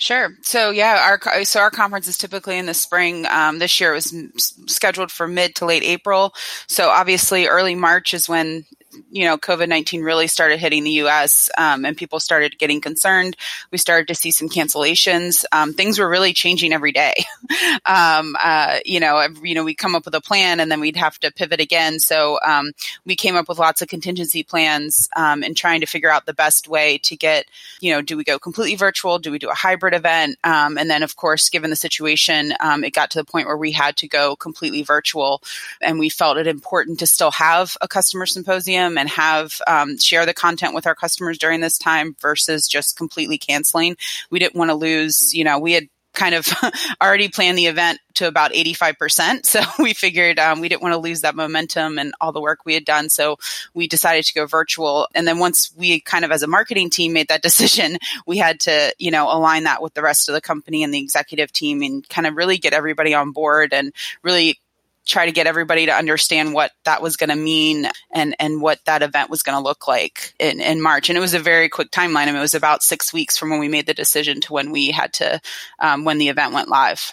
Sure. 0.00 0.34
So 0.40 0.70
yeah, 0.70 1.18
our 1.26 1.44
so 1.44 1.60
our 1.60 1.70
conference 1.70 2.08
is 2.08 2.16
typically 2.16 2.56
in 2.56 2.64
the 2.64 2.72
spring. 2.72 3.26
Um, 3.26 3.58
this 3.58 3.78
year 3.78 3.92
it 3.92 3.96
was 3.96 4.54
scheduled 4.66 5.12
for 5.12 5.28
mid 5.28 5.54
to 5.56 5.66
late 5.66 5.82
April. 5.82 6.32
So 6.68 6.88
obviously, 6.88 7.46
early 7.46 7.74
March 7.74 8.14
is 8.14 8.26
when 8.26 8.64
you 9.10 9.24
know, 9.24 9.38
COVID 9.38 9.68
19 9.68 10.02
really 10.02 10.26
started 10.26 10.58
hitting 10.58 10.84
the 10.84 11.02
US 11.02 11.48
um, 11.56 11.84
and 11.84 11.96
people 11.96 12.20
started 12.20 12.58
getting 12.58 12.80
concerned. 12.80 13.36
We 13.70 13.78
started 13.78 14.08
to 14.08 14.14
see 14.14 14.30
some 14.30 14.48
cancellations. 14.48 15.44
Um, 15.52 15.72
things 15.72 15.98
were 15.98 16.08
really 16.08 16.32
changing 16.32 16.72
every 16.72 16.92
day. 16.92 17.14
um, 17.86 18.36
uh, 18.42 18.78
you 18.84 19.00
know, 19.00 19.26
you 19.42 19.54
know, 19.54 19.64
we 19.64 19.74
come 19.74 19.94
up 19.94 20.04
with 20.04 20.14
a 20.14 20.20
plan 20.20 20.60
and 20.60 20.70
then 20.70 20.80
we'd 20.80 20.96
have 20.96 21.18
to 21.20 21.32
pivot 21.32 21.60
again. 21.60 21.98
So 21.98 22.38
um, 22.44 22.72
we 23.04 23.16
came 23.16 23.36
up 23.36 23.48
with 23.48 23.58
lots 23.58 23.82
of 23.82 23.88
contingency 23.88 24.42
plans 24.42 25.08
um, 25.16 25.42
and 25.42 25.56
trying 25.56 25.80
to 25.80 25.86
figure 25.86 26.10
out 26.10 26.26
the 26.26 26.34
best 26.34 26.68
way 26.68 26.98
to 26.98 27.16
get, 27.16 27.46
you 27.80 27.92
know, 27.92 28.02
do 28.02 28.16
we 28.16 28.24
go 28.24 28.38
completely 28.38 28.76
virtual? 28.76 29.18
Do 29.18 29.30
we 29.30 29.38
do 29.38 29.50
a 29.50 29.54
hybrid 29.54 29.94
event? 29.94 30.36
Um, 30.44 30.78
and 30.78 30.90
then, 30.90 31.02
of 31.02 31.16
course, 31.16 31.48
given 31.48 31.70
the 31.70 31.76
situation, 31.76 32.52
it 32.60 32.94
got 32.94 33.10
to 33.12 33.18
the 33.18 33.24
point 33.24 33.46
where 33.46 33.56
we 33.56 33.72
had 33.72 33.96
to 33.98 34.08
go 34.08 34.36
completely 34.36 34.82
virtual 34.82 35.42
and 35.80 35.98
we 35.98 36.08
felt 36.08 36.38
it 36.38 36.46
important 36.46 36.98
to 37.00 37.06
still 37.06 37.30
have 37.30 37.76
a 37.80 37.88
customer 37.88 38.26
symposium 38.26 38.89
and 38.98 39.08
have 39.08 39.60
um, 39.66 39.98
share 39.98 40.26
the 40.26 40.34
content 40.34 40.74
with 40.74 40.86
our 40.86 40.94
customers 40.94 41.38
during 41.38 41.60
this 41.60 41.78
time 41.78 42.16
versus 42.20 42.68
just 42.68 42.96
completely 42.96 43.38
canceling. 43.38 43.96
We 44.30 44.38
didn't 44.38 44.56
want 44.56 44.70
to 44.70 44.74
lose, 44.74 45.34
you 45.34 45.44
know, 45.44 45.58
we 45.58 45.72
had 45.72 45.88
kind 46.12 46.34
of 46.34 46.46
already 47.02 47.28
planned 47.28 47.56
the 47.56 47.66
event 47.66 48.00
to 48.14 48.26
about 48.26 48.52
85%. 48.52 49.40
So 49.50 49.60
we 49.80 49.94
figured 49.94 50.38
um, 50.38 50.60
we 50.60 50.68
didn't 50.68 50.82
want 50.82 50.92
to 50.92 50.98
lose 50.98 51.22
that 51.22 51.34
momentum 51.34 51.98
and 51.98 52.12
all 52.20 52.30
the 52.30 52.40
work 52.40 52.60
we 52.64 52.74
had 52.74 52.84
done. 52.84 53.08
So 53.08 53.36
we 53.74 53.88
decided 53.88 54.24
to 54.26 54.34
go 54.34 54.46
virtual. 54.46 55.08
And 55.12 55.26
then 55.26 55.38
once 55.38 55.72
we 55.76 56.00
kind 56.00 56.24
of 56.24 56.30
as 56.30 56.44
a 56.44 56.46
marketing 56.46 56.90
team 56.90 57.12
made 57.12 57.28
that 57.28 57.42
decision, 57.48 57.98
we 58.26 58.38
had 58.38 58.60
to, 58.60 58.94
you 58.98 59.10
know, 59.10 59.26
align 59.26 59.64
that 59.64 59.82
with 59.82 59.94
the 59.94 60.02
rest 60.02 60.28
of 60.28 60.34
the 60.34 60.40
company 60.40 60.84
and 60.84 60.94
the 60.94 61.00
executive 61.00 61.52
team 61.52 61.82
and 61.82 62.08
kind 62.08 62.26
of 62.26 62.36
really 62.36 62.58
get 62.58 62.72
everybody 62.72 63.12
on 63.12 63.32
board 63.32 63.72
and 63.72 63.92
really 64.22 64.60
try 65.06 65.26
to 65.26 65.32
get 65.32 65.46
everybody 65.46 65.86
to 65.86 65.92
understand 65.92 66.54
what 66.54 66.72
that 66.84 67.02
was 67.02 67.16
going 67.16 67.30
to 67.30 67.36
mean 67.36 67.88
and 68.12 68.34
and 68.38 68.60
what 68.60 68.78
that 68.84 69.02
event 69.02 69.30
was 69.30 69.42
going 69.42 69.56
to 69.56 69.62
look 69.62 69.88
like 69.88 70.34
in, 70.38 70.60
in 70.60 70.80
March. 70.80 71.08
And 71.08 71.16
it 71.16 71.20
was 71.20 71.34
a 71.34 71.40
very 71.40 71.68
quick 71.68 71.90
timeline. 71.90 72.22
I 72.22 72.26
mean, 72.26 72.36
it 72.36 72.40
was 72.40 72.54
about 72.54 72.82
six 72.82 73.12
weeks 73.12 73.36
from 73.36 73.50
when 73.50 73.60
we 73.60 73.68
made 73.68 73.86
the 73.86 73.94
decision 73.94 74.40
to 74.42 74.52
when 74.52 74.70
we 74.70 74.90
had 74.90 75.12
to 75.14 75.40
um, 75.78 76.04
when 76.04 76.18
the 76.18 76.28
event 76.28 76.52
went 76.52 76.68
live. 76.68 77.10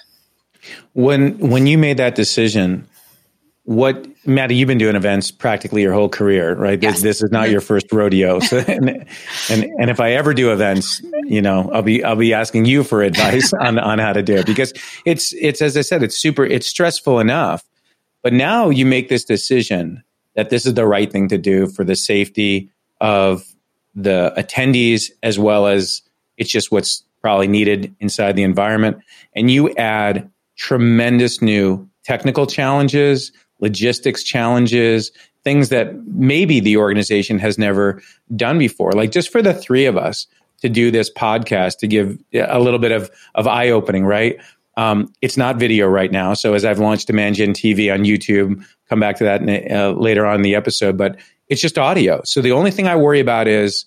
When 0.94 1.38
when 1.39 1.68
you 1.68 1.78
made 1.78 1.98
that 1.98 2.16
decision, 2.16 2.88
what 3.64 4.06
Maddie, 4.26 4.56
you've 4.56 4.68
been 4.68 4.78
doing 4.78 4.95
events 4.95 5.31
practically 5.31 5.81
your 5.81 5.94
whole 5.94 6.09
career, 6.09 6.56
right? 6.56 6.81
Yes. 6.81 6.95
This, 6.95 7.04
this, 7.04 7.23
is 7.23 7.31
not 7.31 7.44
mm-hmm. 7.44 7.52
your 7.54 7.61
first 7.61 7.92
rodeo. 7.92 8.40
So, 8.47 8.59
and, 8.59 9.06
and, 9.50 9.64
and 9.80 9.90
if 9.90 10.00
I 10.00 10.14
ever 10.14 10.33
do 10.33 10.52
events, 10.54 11.02
you 11.26 11.42
know, 11.42 11.69
I'll 11.73 11.81
be 11.81 12.04
I'll 12.04 12.16
be 12.16 12.33
asking 12.33 12.66
you 12.66 12.83
for 12.83 13.02
advice 13.04 13.54
on 13.54 13.80
on 13.80 14.00
how 14.00 14.14
to 14.14 14.21
do 14.21 14.35
it 14.35 14.45
because 14.45 14.73
it's 15.06 15.33
it's 15.33 15.61
as 15.61 15.78
I 15.78 15.81
said, 15.81 16.04
it's 16.04 16.18
super 16.18 16.45
it's 16.45 16.68
stressful 16.68 17.19
enough 17.19 17.64
but 18.24 18.33
now 18.33 18.69
you 18.69 18.86
make 18.86 19.09
this 19.09 19.24
decision 19.24 20.04
that 20.36 20.50
this 20.50 20.66
is 20.66 20.76
the 20.76 20.86
right 20.86 21.12
thing 21.12 21.28
to 21.30 21.38
do 21.38 21.68
for 21.68 21.83
the 21.83 21.95
safety 21.95 22.69
of 23.02 23.44
the 23.95 24.33
attendees 24.38 25.09
as 25.24 25.40
well 25.40 25.68
as 25.68 26.02
it's 26.38 26.50
just 26.50 26.71
what's 26.71 27.04
probably 27.21 27.47
needed 27.47 27.94
inside 28.00 28.36
the 28.36 28.44
environment. 28.44 28.97
And 29.36 29.50
you 29.50 29.74
add 29.76 30.30
tremendous 30.56 31.42
new 31.42 31.90
technical 32.04 32.45
challenges, 32.45 33.31
logistics 33.59 34.24
challenges, 34.24 35.12
things 35.44 35.69
that 35.69 35.95
maybe 36.06 36.59
the 36.59 36.78
organization 36.78 37.40
has 37.40 37.57
never 37.57 38.02
done 38.36 38.59
before. 38.59 38.92
Like 38.92 39.12
just 39.12 39.31
for 39.31 39.42
the 39.42 39.54
three 39.54 39.86
of 39.86 39.97
us 39.97 40.28
to 40.62 40.69
do 40.69 40.92
this 40.92 41.12
podcast 41.12 41.80
to 41.80 41.88
give 41.88 42.18
a 42.33 42.59
little 42.59 42.80
bit 42.80 42.92
of, 42.92 43.09
of 43.36 43.47
eye 43.47 43.69
opening, 43.69 44.06
right? 44.06 44.38
Um, 44.78 45.12
it's 45.22 45.38
not 45.38 45.57
video 45.57 45.88
right 45.88 46.12
now. 46.12 46.36
So 46.36 46.54
as 46.54 46.64
I've 46.64 46.80
launched 46.80 47.07
Demand 47.07 47.36
Gen 47.36 47.54
TV 47.54 47.92
on 47.92 48.02
YouTube, 48.02 48.64
come 48.88 49.00
back 49.00 49.18
to 49.18 49.24
that 49.24 49.42
in, 49.42 49.76
uh, 49.76 49.92
later 49.92 50.26
on 50.26 50.36
in 50.36 50.42
the 50.44 50.56
episode, 50.56 50.98
but 50.98 51.18
it's 51.50 51.60
just 51.60 51.80
audio. 51.80 52.22
So 52.24 52.42
the 52.42 52.52
only 52.52 52.69
thing 52.69 52.88
I 52.88 52.96
worry 52.96 53.19
about 53.19 53.48
is, 53.48 53.86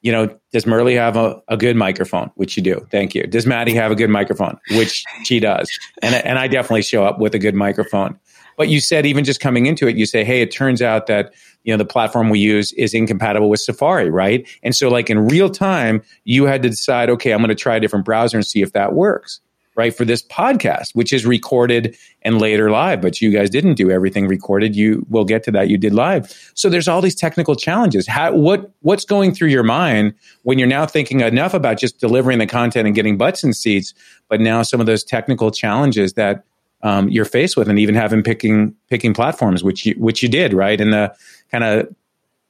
you 0.00 0.12
know, 0.12 0.34
does 0.50 0.64
Murli 0.64 0.96
have 0.96 1.16
a, 1.16 1.42
a 1.48 1.58
good 1.58 1.76
microphone? 1.76 2.30
Which 2.36 2.56
you 2.56 2.62
do. 2.62 2.86
Thank 2.90 3.14
you. 3.14 3.24
Does 3.24 3.46
Maddie 3.46 3.74
have 3.74 3.92
a 3.92 3.94
good 3.94 4.08
microphone? 4.08 4.58
Which 4.70 5.04
she 5.24 5.40
does. 5.40 5.70
And, 6.00 6.14
and 6.14 6.38
I 6.38 6.48
definitely 6.48 6.82
show 6.82 7.04
up 7.04 7.18
with 7.18 7.34
a 7.34 7.38
good 7.38 7.54
microphone. 7.54 8.18
But 8.56 8.70
you 8.70 8.80
said 8.80 9.04
even 9.04 9.24
just 9.24 9.40
coming 9.40 9.66
into 9.66 9.86
it, 9.86 9.96
you 9.96 10.06
say, 10.06 10.24
hey, 10.24 10.40
it 10.40 10.50
turns 10.50 10.80
out 10.80 11.06
that 11.08 11.34
you 11.64 11.72
know 11.72 11.76
the 11.76 11.84
platform 11.84 12.30
we 12.30 12.38
use 12.38 12.72
is 12.74 12.94
incompatible 12.94 13.50
with 13.50 13.60
Safari, 13.60 14.08
right? 14.08 14.48
And 14.62 14.74
so 14.74 14.88
like 14.88 15.10
in 15.10 15.26
real 15.26 15.50
time, 15.50 16.02
you 16.24 16.46
had 16.46 16.62
to 16.62 16.70
decide, 16.70 17.10
okay, 17.10 17.32
I'm 17.32 17.40
going 17.40 17.50
to 17.50 17.54
try 17.54 17.76
a 17.76 17.80
different 17.80 18.06
browser 18.06 18.38
and 18.38 18.46
see 18.46 18.62
if 18.62 18.72
that 18.72 18.94
works 18.94 19.40
right, 19.76 19.94
for 19.94 20.04
this 20.04 20.22
podcast, 20.22 20.94
which 20.94 21.12
is 21.12 21.26
recorded 21.26 21.96
and 22.22 22.40
later 22.40 22.70
live. 22.70 23.00
But 23.00 23.20
you 23.20 23.30
guys 23.30 23.50
didn't 23.50 23.74
do 23.74 23.90
everything 23.90 24.26
recorded. 24.26 24.74
You 24.74 25.06
will 25.08 25.24
get 25.24 25.44
to 25.44 25.50
that. 25.52 25.68
You 25.68 25.78
did 25.78 25.92
live. 25.92 26.32
So 26.54 26.68
there's 26.68 26.88
all 26.88 27.02
these 27.02 27.14
technical 27.14 27.54
challenges. 27.54 28.06
How, 28.06 28.34
what 28.34 28.70
what's 28.80 29.04
going 29.04 29.34
through 29.34 29.48
your 29.48 29.62
mind 29.62 30.14
when 30.42 30.58
you're 30.58 30.66
now 30.66 30.86
thinking 30.86 31.20
enough 31.20 31.54
about 31.54 31.78
just 31.78 32.00
delivering 32.00 32.38
the 32.38 32.46
content 32.46 32.86
and 32.86 32.94
getting 32.94 33.16
butts 33.18 33.44
and 33.44 33.54
seats, 33.54 33.94
but 34.28 34.40
now 34.40 34.62
some 34.62 34.80
of 34.80 34.86
those 34.86 35.04
technical 35.04 35.50
challenges 35.50 36.14
that 36.14 36.44
um, 36.82 37.08
you're 37.08 37.24
faced 37.24 37.56
with, 37.56 37.68
and 37.68 37.78
even 37.78 37.94
having 37.94 38.22
picking 38.22 38.74
picking 38.88 39.12
platforms, 39.14 39.62
which 39.62 39.86
you 39.86 39.94
which 39.94 40.22
you 40.22 40.28
did, 40.28 40.52
right? 40.52 40.80
In 40.80 40.90
the 40.90 41.14
kind 41.50 41.64
of 41.64 41.94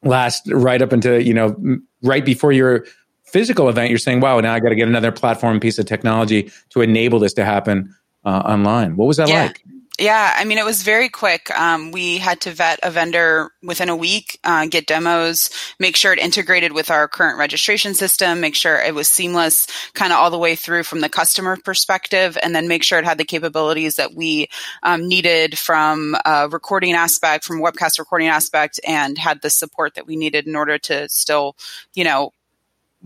last 0.02 0.50
right 0.52 0.80
up 0.80 0.92
into 0.92 1.22
you 1.22 1.34
know 1.34 1.56
right 2.02 2.24
before 2.24 2.52
your 2.52 2.84
physical 3.26 3.68
event, 3.68 3.90
you're 3.90 3.98
saying, 3.98 4.20
"Wow, 4.20 4.40
now 4.40 4.54
I 4.54 4.60
got 4.60 4.70
to 4.70 4.74
get 4.76 4.88
another 4.88 5.12
platform 5.12 5.60
piece 5.60 5.78
of 5.78 5.86
technology 5.86 6.50
to 6.70 6.80
enable 6.80 7.18
this 7.18 7.34
to 7.34 7.44
happen 7.44 7.94
uh, 8.24 8.42
online." 8.44 8.96
What 8.96 9.06
was 9.06 9.16
that 9.18 9.28
yeah. 9.28 9.46
like? 9.46 9.62
Yeah, 9.98 10.34
I 10.36 10.44
mean, 10.44 10.58
it 10.58 10.64
was 10.64 10.82
very 10.82 11.08
quick. 11.08 11.50
Um, 11.58 11.90
we 11.90 12.18
had 12.18 12.42
to 12.42 12.50
vet 12.50 12.78
a 12.82 12.90
vendor 12.90 13.50
within 13.62 13.88
a 13.88 13.96
week, 13.96 14.38
uh, 14.44 14.66
get 14.66 14.86
demos, 14.86 15.48
make 15.80 15.96
sure 15.96 16.12
it 16.12 16.18
integrated 16.18 16.72
with 16.72 16.90
our 16.90 17.08
current 17.08 17.38
registration 17.38 17.94
system, 17.94 18.40
make 18.40 18.54
sure 18.54 18.78
it 18.78 18.94
was 18.94 19.08
seamless 19.08 19.66
kind 19.94 20.12
of 20.12 20.18
all 20.18 20.30
the 20.30 20.36
way 20.36 20.54
through 20.54 20.82
from 20.82 21.00
the 21.00 21.08
customer 21.08 21.56
perspective, 21.56 22.36
and 22.42 22.54
then 22.54 22.68
make 22.68 22.82
sure 22.82 22.98
it 22.98 23.06
had 23.06 23.16
the 23.16 23.24
capabilities 23.24 23.96
that 23.96 24.14
we 24.14 24.48
um, 24.82 25.08
needed 25.08 25.58
from 25.58 26.14
a 26.26 26.46
recording 26.50 26.92
aspect, 26.92 27.42
from 27.42 27.62
webcast 27.62 27.98
recording 27.98 28.28
aspect, 28.28 28.78
and 28.86 29.16
had 29.16 29.40
the 29.40 29.48
support 29.48 29.94
that 29.94 30.06
we 30.06 30.14
needed 30.14 30.46
in 30.46 30.56
order 30.56 30.76
to 30.76 31.08
still, 31.08 31.56
you 31.94 32.04
know, 32.04 32.32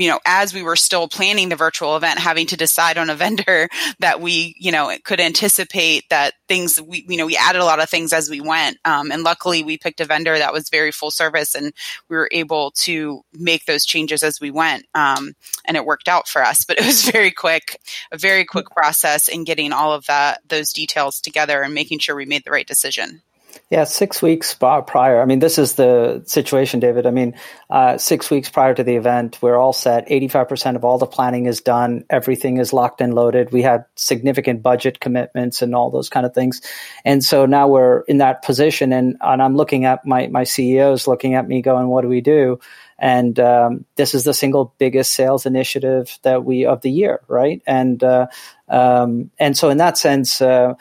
you 0.00 0.08
know, 0.08 0.18
as 0.24 0.54
we 0.54 0.62
were 0.62 0.76
still 0.76 1.08
planning 1.08 1.48
the 1.48 1.56
virtual 1.56 1.96
event, 1.96 2.18
having 2.18 2.46
to 2.46 2.56
decide 2.56 2.98
on 2.98 3.10
a 3.10 3.14
vendor 3.20 3.68
that 3.98 4.20
we, 4.20 4.54
you 4.58 4.72
know, 4.72 4.90
could 5.04 5.20
anticipate 5.20 6.08
that 6.08 6.34
things, 6.48 6.80
we, 6.80 7.04
you 7.08 7.16
know, 7.16 7.26
we 7.26 7.36
added 7.36 7.60
a 7.60 7.64
lot 7.64 7.80
of 7.80 7.88
things 7.88 8.12
as 8.12 8.30
we 8.30 8.40
went. 8.40 8.78
Um, 8.84 9.12
and 9.12 9.22
luckily 9.22 9.62
we 9.62 9.78
picked 9.78 10.00
a 10.00 10.04
vendor 10.04 10.36
that 10.36 10.52
was 10.52 10.70
very 10.70 10.90
full 10.90 11.10
service 11.10 11.54
and 11.54 11.72
we 12.08 12.16
were 12.16 12.28
able 12.32 12.72
to 12.72 13.22
make 13.32 13.66
those 13.66 13.84
changes 13.84 14.22
as 14.22 14.40
we 14.40 14.50
went. 14.50 14.86
Um, 14.94 15.34
and 15.66 15.76
it 15.76 15.84
worked 15.84 16.08
out 16.08 16.28
for 16.28 16.42
us, 16.42 16.64
but 16.64 16.78
it 16.78 16.86
was 16.86 17.08
very 17.10 17.30
quick, 17.30 17.80
a 18.10 18.18
very 18.18 18.44
quick 18.44 18.70
process 18.70 19.28
in 19.28 19.44
getting 19.44 19.72
all 19.72 19.92
of 19.92 20.06
that, 20.06 20.40
those 20.48 20.72
details 20.72 21.20
together 21.20 21.62
and 21.62 21.74
making 21.74 21.98
sure 21.98 22.16
we 22.16 22.26
made 22.26 22.44
the 22.44 22.50
right 22.50 22.66
decision. 22.66 23.22
Yeah, 23.70 23.84
six 23.84 24.20
weeks 24.20 24.52
prior. 24.52 25.22
I 25.22 25.24
mean, 25.26 25.38
this 25.38 25.56
is 25.56 25.74
the 25.74 26.24
situation, 26.26 26.80
David. 26.80 27.06
I 27.06 27.12
mean, 27.12 27.36
uh, 27.70 27.98
six 27.98 28.28
weeks 28.28 28.48
prior 28.48 28.74
to 28.74 28.82
the 28.82 28.96
event, 28.96 29.38
we're 29.40 29.56
all 29.56 29.72
set. 29.72 30.08
85% 30.08 30.74
of 30.74 30.84
all 30.84 30.98
the 30.98 31.06
planning 31.06 31.46
is 31.46 31.60
done. 31.60 32.04
Everything 32.10 32.56
is 32.56 32.72
locked 32.72 33.00
and 33.00 33.14
loaded. 33.14 33.52
We 33.52 33.62
had 33.62 33.84
significant 33.94 34.64
budget 34.64 34.98
commitments 34.98 35.62
and 35.62 35.72
all 35.72 35.92
those 35.92 36.08
kind 36.08 36.26
of 36.26 36.34
things. 36.34 36.60
And 37.04 37.22
so 37.22 37.46
now 37.46 37.68
we're 37.68 38.00
in 38.08 38.18
that 38.18 38.42
position. 38.42 38.92
And, 38.92 39.16
and 39.20 39.40
I'm 39.40 39.54
looking 39.54 39.84
at 39.84 40.04
my, 40.04 40.26
my 40.26 40.42
CEOs 40.42 41.06
looking 41.06 41.34
at 41.34 41.46
me 41.46 41.62
going, 41.62 41.86
what 41.86 42.02
do 42.02 42.08
we 42.08 42.20
do? 42.20 42.58
And 42.98 43.38
um, 43.38 43.84
this 43.94 44.16
is 44.16 44.24
the 44.24 44.34
single 44.34 44.74
biggest 44.78 45.12
sales 45.12 45.46
initiative 45.46 46.18
that 46.22 46.44
we 46.44 46.66
of 46.66 46.80
the 46.80 46.90
year, 46.90 47.20
right? 47.28 47.62
And 47.68 48.02
uh, 48.02 48.26
um, 48.68 49.30
and 49.38 49.56
so 49.56 49.70
in 49.70 49.78
that 49.78 49.96
sense, 49.96 50.42
uh, 50.42 50.74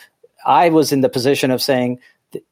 I 0.44 0.70
was 0.70 0.92
in 0.92 1.02
the 1.02 1.10
position 1.10 1.52
of 1.52 1.62
saying, 1.62 2.00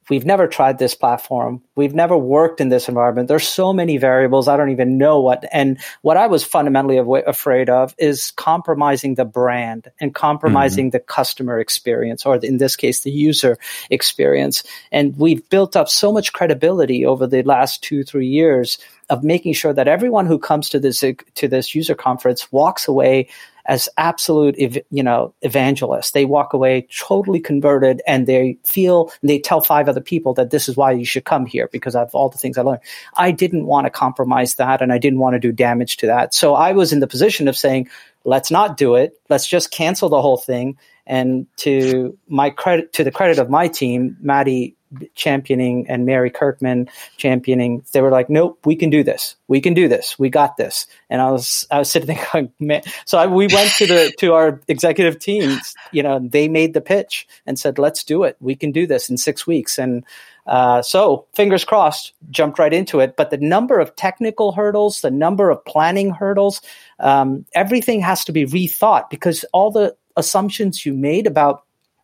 we've 0.09 0.25
never 0.25 0.47
tried 0.47 0.79
this 0.79 0.95
platform. 0.95 1.61
We've 1.75 1.93
never 1.93 2.17
worked 2.17 2.59
in 2.59 2.69
this 2.69 2.87
environment. 2.87 3.27
There's 3.27 3.47
so 3.47 3.73
many 3.73 3.97
variables. 3.97 4.47
I 4.47 4.57
don't 4.57 4.69
even 4.69 4.97
know 4.97 5.19
what. 5.19 5.45
And 5.51 5.79
what 6.01 6.17
I 6.17 6.27
was 6.27 6.43
fundamentally 6.43 6.97
afraid 6.97 7.69
of 7.69 7.93
is 7.97 8.31
compromising 8.31 9.15
the 9.15 9.25
brand 9.25 9.89
and 9.99 10.15
compromising 10.15 10.87
mm-hmm. 10.87 10.97
the 10.97 10.99
customer 10.99 11.59
experience, 11.59 12.25
or 12.25 12.37
in 12.37 12.57
this 12.57 12.75
case, 12.75 13.01
the 13.01 13.11
user 13.11 13.57
experience. 13.89 14.63
And 14.91 15.17
we've 15.17 15.47
built 15.49 15.75
up 15.75 15.89
so 15.89 16.11
much 16.11 16.33
credibility 16.33 17.05
over 17.05 17.27
the 17.27 17.43
last 17.43 17.83
two, 17.83 18.03
three 18.03 18.27
years 18.27 18.77
of 19.09 19.23
making 19.23 19.53
sure 19.53 19.73
that 19.73 19.87
everyone 19.87 20.25
who 20.25 20.39
comes 20.39 20.69
to 20.69 20.79
this 20.79 20.99
to 20.99 21.47
this 21.47 21.73
user 21.73 21.95
conference 21.95 22.51
walks 22.51 22.87
away 22.87 23.27
as 23.67 23.89
absolute, 23.97 24.57
you 24.89 25.03
know, 25.03 25.33
evangelists. 25.41 26.11
They 26.11 26.23
walk 26.23 26.53
away 26.53 26.87
totally 26.97 27.41
converted 27.41 28.01
and 28.07 28.25
they 28.25 28.57
feel, 28.63 29.11
they 29.21 29.39
tell 29.39 29.59
five 29.59 29.89
other 29.89 30.01
people 30.01 30.33
that 30.35 30.51
this 30.51 30.69
is 30.69 30.77
why 30.77 30.93
you 30.93 31.03
should 31.03 31.25
come 31.25 31.45
here 31.45 31.69
because 31.71 31.93
of 31.93 32.15
all 32.15 32.29
the 32.29 32.37
things 32.37 32.57
I 32.57 32.61
learned. 32.61 32.79
I 33.17 33.31
didn't 33.31 33.65
want 33.65 33.85
to 33.85 33.91
compromise 33.91 34.55
that 34.55 34.81
and 34.81 34.93
I 34.93 34.97
didn't 34.97 35.19
want 35.19 35.33
to 35.33 35.39
do 35.39 35.51
damage 35.51 35.97
to 35.97 36.07
that. 36.07 36.33
So 36.33 36.55
I 36.55 36.71
was 36.71 36.93
in 36.93 37.01
the 37.01 37.07
position 37.07 37.49
of 37.49 37.57
saying, 37.57 37.89
let's 38.23 38.49
not 38.49 38.77
do 38.77 38.95
it. 38.95 39.19
Let's 39.27 39.45
just 39.45 39.69
cancel 39.69 40.07
the 40.07 40.21
whole 40.21 40.37
thing. 40.37 40.77
And 41.05 41.45
to 41.57 42.17
my 42.29 42.49
credit, 42.51 42.93
to 42.93 43.03
the 43.03 43.11
credit 43.11 43.37
of 43.37 43.49
my 43.49 43.67
team, 43.67 44.15
Maddie 44.21 44.76
championing 45.15 45.87
and 45.89 46.05
Mary 46.05 46.29
Kirkman 46.29 46.89
championing, 47.17 47.83
they 47.93 48.01
were 48.01 48.11
like, 48.11 48.29
nope, 48.29 48.59
we 48.65 48.75
can 48.75 48.89
do 48.89 49.03
this. 49.03 49.35
We 49.47 49.61
can 49.61 49.73
do 49.73 49.87
this. 49.87 50.17
We 50.17 50.29
got 50.29 50.57
this. 50.57 50.87
And 51.09 51.21
I 51.21 51.31
was, 51.31 51.65
I 51.69 51.79
was 51.79 51.89
sitting 51.89 52.07
there 52.15 52.27
going, 52.31 52.51
man. 52.59 52.83
So 53.05 53.17
I, 53.17 53.27
we 53.27 53.47
went 53.47 53.71
to 53.77 53.87
the, 53.87 54.13
to 54.19 54.33
our 54.33 54.61
executive 54.67 55.19
teams, 55.19 55.75
you 55.91 56.03
know, 56.03 56.19
they 56.19 56.47
made 56.47 56.73
the 56.73 56.81
pitch 56.81 57.27
and 57.45 57.59
said, 57.59 57.79
let's 57.79 58.03
do 58.03 58.23
it. 58.23 58.37
We 58.39 58.55
can 58.55 58.71
do 58.71 58.87
this 58.87 59.09
in 59.09 59.17
six 59.17 59.45
weeks. 59.45 59.77
And, 59.77 60.05
uh, 60.47 60.81
so 60.81 61.25
fingers 61.33 61.65
crossed, 61.65 62.13
jumped 62.29 62.57
right 62.57 62.73
into 62.73 63.01
it. 63.01 63.17
But 63.17 63.29
the 63.29 63.37
number 63.37 63.79
of 63.79 63.95
technical 63.95 64.53
hurdles, 64.53 65.01
the 65.01 65.11
number 65.11 65.49
of 65.49 65.63
planning 65.65 66.11
hurdles, 66.11 66.61
um, 66.99 67.45
everything 67.53 67.99
has 68.01 68.23
to 68.25 68.31
be 68.31 68.45
rethought 68.45 69.09
because 69.09 69.43
all 69.51 69.71
the 69.71 69.95
assumptions 70.15 70.85
you 70.85 70.93
made 70.93 71.27
about 71.27 71.63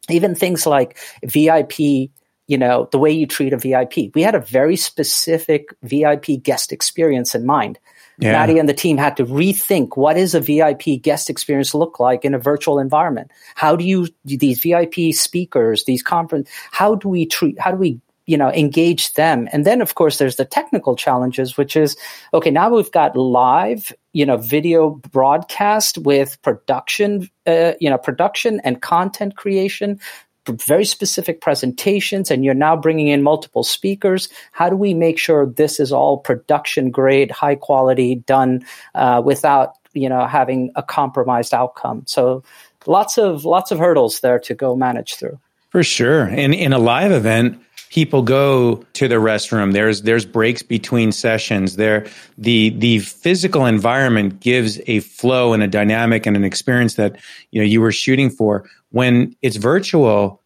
even 0.10 0.36
things 0.36 0.66
like 0.66 0.98
VIP 1.24 2.12
you 2.48 2.58
know, 2.58 2.90
the 2.92 3.00
way 3.00 3.12
you 3.12 3.26
treat 3.26 3.54
a 3.54 3.58
VIP. 3.58 4.14
We 4.14 4.22
had 4.22 4.36
a 4.36 4.40
very 4.40 4.76
specific 4.76 5.74
VIP 5.84 6.42
guest 6.42 6.72
experience 6.72 7.36
in 7.36 7.46
mind. 7.46 7.80
Yeah. 8.20 8.34
Maddie 8.34 8.60
and 8.60 8.70
the 8.70 8.74
team 8.74 8.98
had 8.98 9.18
to 9.18 9.26
rethink 9.26 9.98
what 9.98 10.14
does 10.14 10.36
a 10.36 10.40
VIP 10.40 11.02
guest 11.02 11.30
experience 11.30 11.74
look 11.74 12.00
like 12.00 12.24
in 12.24 12.36
a 12.36 12.40
virtual 12.40 12.78
environment? 12.78 13.32
How 13.56 13.76
do 13.76 13.84
you 13.84 14.08
these 14.24 14.62
VIP 14.62 15.14
speakers, 15.14 15.86
these 15.86 16.04
conference, 16.04 16.50
how 16.72 16.96
do 16.96 17.10
we 17.10 17.26
treat 17.26 17.60
how 17.60 17.72
do 17.72 17.78
we 17.78 18.00
you 18.26 18.38
know 18.38 18.50
engage 18.52 19.14
them 19.14 19.50
and 19.52 19.66
then 19.66 19.82
of 19.82 19.96
course 19.96 20.18
there's 20.18 20.38
the 20.38 20.46
technical 20.46 20.96
challenges 20.96 21.58
which 21.58 21.76
is 21.76 21.98
okay 22.34 22.52
now 22.52 22.70
we've 22.70 22.92
got 22.92 23.18
live 23.18 23.92
you 24.14 24.26
know 24.26 24.38
video 24.38 24.92
broadcast 25.12 25.98
with 25.98 26.42
production 26.42 27.30
uh, 27.46 27.74
you 27.82 27.90
know 27.90 27.98
production 27.98 28.62
and 28.64 28.82
content 28.82 29.36
creation 29.36 30.00
very 30.48 30.86
specific 30.86 31.42
presentations 31.42 32.30
and 32.30 32.44
you're 32.44 32.54
now 32.54 32.76
bringing 32.76 33.08
in 33.08 33.24
multiple 33.24 33.64
speakers. 33.64 34.30
How 34.52 34.70
do 34.70 34.76
we 34.76 34.94
make 34.94 35.18
sure 35.18 35.46
this 35.46 35.80
is 35.80 35.92
all 35.92 36.18
production 36.18 36.92
grade 36.92 37.32
high 37.32 37.56
quality 37.56 38.16
done 38.16 38.66
uh, 38.96 39.22
without 39.24 39.76
you 39.94 40.10
know 40.10 40.26
having 40.26 40.72
a 40.76 40.84
compromised 40.84 41.54
outcome? 41.54 42.04
So 42.06 42.44
lots 42.86 43.18
of 43.18 43.46
lots 43.46 43.72
of 43.72 43.80
hurdles 43.80 44.20
there 44.20 44.40
to 44.40 44.54
go 44.54 44.76
manage 44.76 45.16
through. 45.16 45.40
For 45.70 45.84
sure. 45.84 46.26
And 46.26 46.54
in 46.54 46.74
a 46.74 46.80
live 46.80 47.12
event 47.12 47.60
people 47.94 48.24
go 48.24 48.84
to 48.94 49.08
the 49.08 49.16
restroom. 49.16 49.72
There's 49.72 50.02
there's 50.02 50.26
breaks 50.26 50.64
between 50.64 51.12
sessions. 51.12 51.76
There 51.76 52.08
the 52.40 52.72
the 52.72 53.00
physical 53.00 53.68
environment 53.68 54.40
gives 54.40 54.82
a 54.88 55.02
flow 55.02 55.54
and 55.54 55.62
a 55.62 55.68
dynamic 55.68 56.26
and 56.26 56.36
an 56.36 56.44
experience 56.44 56.96
that 56.96 57.18
you 57.52 57.62
know 57.62 57.68
you 57.68 57.82
were 57.82 57.92
shooting 57.92 58.32
for 58.32 58.68
when 58.94 59.36
it's 59.42 59.56
virtual, 59.56 60.40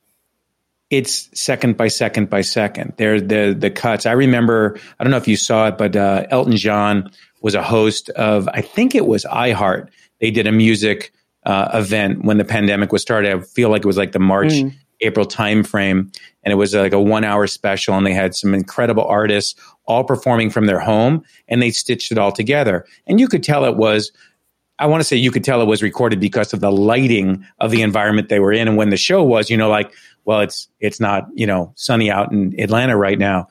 it's 0.89 1.29
second 1.37 1.75
by 1.75 1.89
second 1.89 2.29
by 2.29 2.39
second. 2.39 2.93
There, 2.95 3.19
the 3.19 3.53
the 3.57 3.69
cuts. 3.69 4.05
I 4.05 4.13
remember. 4.13 4.79
I 4.97 5.03
don't 5.03 5.11
know 5.11 5.17
if 5.17 5.27
you 5.27 5.35
saw 5.35 5.67
it, 5.67 5.77
but 5.77 5.97
uh, 5.97 6.25
Elton 6.29 6.55
John 6.55 7.11
was 7.41 7.55
a 7.55 7.61
host 7.61 8.09
of. 8.11 8.47
I 8.53 8.61
think 8.61 8.95
it 8.95 9.05
was 9.05 9.25
iHeart. 9.25 9.89
They 10.21 10.31
did 10.31 10.47
a 10.47 10.53
music 10.53 11.11
uh, 11.43 11.69
event 11.73 12.23
when 12.23 12.37
the 12.37 12.45
pandemic 12.45 12.93
was 12.93 13.01
started. 13.01 13.35
I 13.35 13.41
feel 13.41 13.69
like 13.69 13.83
it 13.83 13.87
was 13.87 13.97
like 13.97 14.13
the 14.13 14.19
March. 14.19 14.53
Mm. 14.53 14.73
April 15.01 15.27
timeframe, 15.27 16.11
and 16.41 16.51
it 16.51 16.55
was 16.55 16.73
like 16.73 16.91
a 16.91 16.99
one-hour 16.99 17.45
special, 17.45 17.93
and 17.93 18.03
they 18.03 18.15
had 18.15 18.33
some 18.33 18.55
incredible 18.55 19.05
artists 19.05 19.53
all 19.85 20.03
performing 20.03 20.49
from 20.49 20.65
their 20.65 20.79
home, 20.79 21.23
and 21.47 21.61
they 21.61 21.69
stitched 21.69 22.11
it 22.11 22.17
all 22.17 22.31
together. 22.31 22.83
And 23.05 23.19
you 23.19 23.27
could 23.27 23.43
tell 23.43 23.63
it 23.65 23.77
was 23.77 24.11
I 24.79 24.85
want 24.85 25.01
to 25.01 25.03
say 25.03 25.15
you 25.15 25.31
could 25.31 25.43
tell 25.43 25.61
it 25.61 25.65
was 25.65 25.81
recorded 25.81 26.19
because 26.19 26.53
of 26.53 26.59
the 26.59 26.71
lighting 26.71 27.45
of 27.59 27.71
the 27.71 27.81
environment 27.81 28.29
they 28.29 28.39
were 28.39 28.51
in. 28.51 28.67
And 28.67 28.77
when 28.77 28.89
the 28.89 28.97
show 28.97 29.23
was, 29.23 29.49
you 29.49 29.57
know, 29.57 29.69
like, 29.69 29.91
well, 30.25 30.41
it's 30.41 30.67
it's 30.79 30.99
not, 30.99 31.27
you 31.33 31.47
know, 31.47 31.71
sunny 31.75 32.11
out 32.11 32.31
in 32.31 32.59
Atlanta 32.59 32.97
right 32.97 33.17
now. 33.17 33.47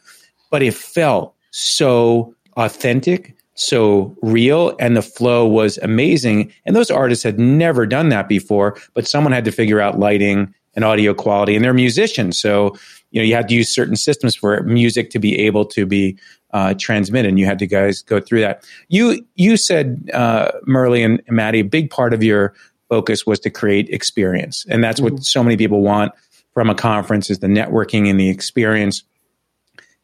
But 0.50 0.62
it 0.62 0.75
felt 0.75 1.35
so 1.50 2.35
authentic, 2.56 3.35
so 3.54 4.16
real, 4.23 4.76
and 4.78 4.97
the 4.97 5.02
flow 5.02 5.47
was 5.47 5.78
amazing. 5.78 6.52
And 6.64 6.76
those 6.76 6.90
artists 6.90 7.25
had 7.25 7.38
never 7.38 7.87
done 7.87 8.11
that 8.11 8.28
before, 8.28 8.78
but 8.95 9.09
someone 9.09 9.33
had 9.33 9.45
to 9.47 9.52
figure 9.52 9.80
out 9.80 9.99
lighting 9.99 10.54
and 10.75 10.85
audio 10.85 11.14
quality, 11.14 11.56
and 11.56 11.64
they're 11.64 11.75
musicians. 11.75 12.38
So, 12.38 12.76
you 13.16 13.23
know, 13.23 13.26
you 13.26 13.35
had 13.35 13.49
to 13.49 13.54
use 13.54 13.75
certain 13.75 13.96
systems 13.96 14.37
for 14.37 14.62
music 14.64 15.08
to 15.08 15.18
be 15.18 15.38
able 15.38 15.64
to 15.64 15.87
be 15.87 16.18
uh, 16.50 16.75
transmit, 16.78 17.25
and 17.25 17.38
you 17.38 17.46
had 17.46 17.58
to 17.58 17.66
guys 17.66 18.02
go 18.02 18.20
through 18.20 18.42
that. 18.42 18.62
You 18.88 19.26
you 19.37 19.56
said 19.56 20.11
uh, 20.12 20.52
and, 20.66 20.94
and 20.94 21.23
Maddie, 21.30 21.61
a 21.61 21.64
big 21.64 21.88
part 21.88 22.12
of 22.12 22.23
your 22.23 22.52
focus 22.90 23.25
was 23.25 23.40
to 23.40 23.49
create 23.49 23.88
experience, 23.88 24.66
and 24.68 24.85
that's 24.85 25.00
mm-hmm. 25.00 25.14
what 25.14 25.25
so 25.25 25.42
many 25.42 25.56
people 25.56 25.80
want 25.80 26.12
from 26.52 26.68
a 26.68 26.75
conference 26.75 27.30
is 27.30 27.38
the 27.38 27.46
networking 27.46 28.06
and 28.06 28.20
the 28.20 28.28
experience, 28.28 29.02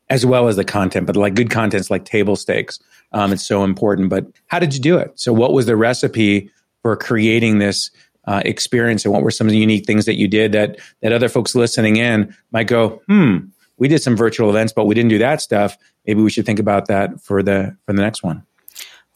as 0.08 0.24
well 0.24 0.48
as 0.48 0.56
the 0.56 0.64
content. 0.64 1.06
But 1.06 1.14
like 1.14 1.34
good 1.34 1.50
content's 1.50 1.90
like 1.90 2.06
table 2.06 2.34
stakes. 2.34 2.80
Um, 3.12 3.30
it's 3.34 3.46
so 3.46 3.62
important. 3.62 4.08
But 4.08 4.24
how 4.46 4.58
did 4.58 4.72
you 4.74 4.80
do 4.80 4.96
it? 4.96 5.12
So 5.16 5.34
what 5.34 5.52
was 5.52 5.66
the 5.66 5.76
recipe 5.76 6.50
for 6.80 6.96
creating 6.96 7.58
this 7.58 7.90
uh, 8.26 8.42
experience 8.44 9.04
and 9.04 9.12
what 9.12 9.22
were 9.22 9.30
some 9.30 9.46
of 9.46 9.52
the 9.52 9.58
unique 9.58 9.86
things 9.86 10.04
that 10.04 10.16
you 10.16 10.28
did 10.28 10.52
that 10.52 10.78
that 11.00 11.12
other 11.12 11.28
folks 11.28 11.54
listening 11.54 11.96
in 11.96 12.34
might 12.52 12.66
go, 12.66 13.02
hmm, 13.08 13.38
we 13.78 13.88
did 13.88 14.02
some 14.02 14.16
virtual 14.16 14.50
events, 14.50 14.72
but 14.72 14.84
we 14.84 14.94
didn't 14.94 15.10
do 15.10 15.18
that 15.18 15.40
stuff. 15.40 15.76
Maybe 16.06 16.22
we 16.22 16.30
should 16.30 16.46
think 16.46 16.58
about 16.58 16.88
that 16.88 17.20
for 17.20 17.42
the 17.42 17.76
for 17.86 17.92
the 17.92 18.02
next 18.02 18.22
one. 18.22 18.44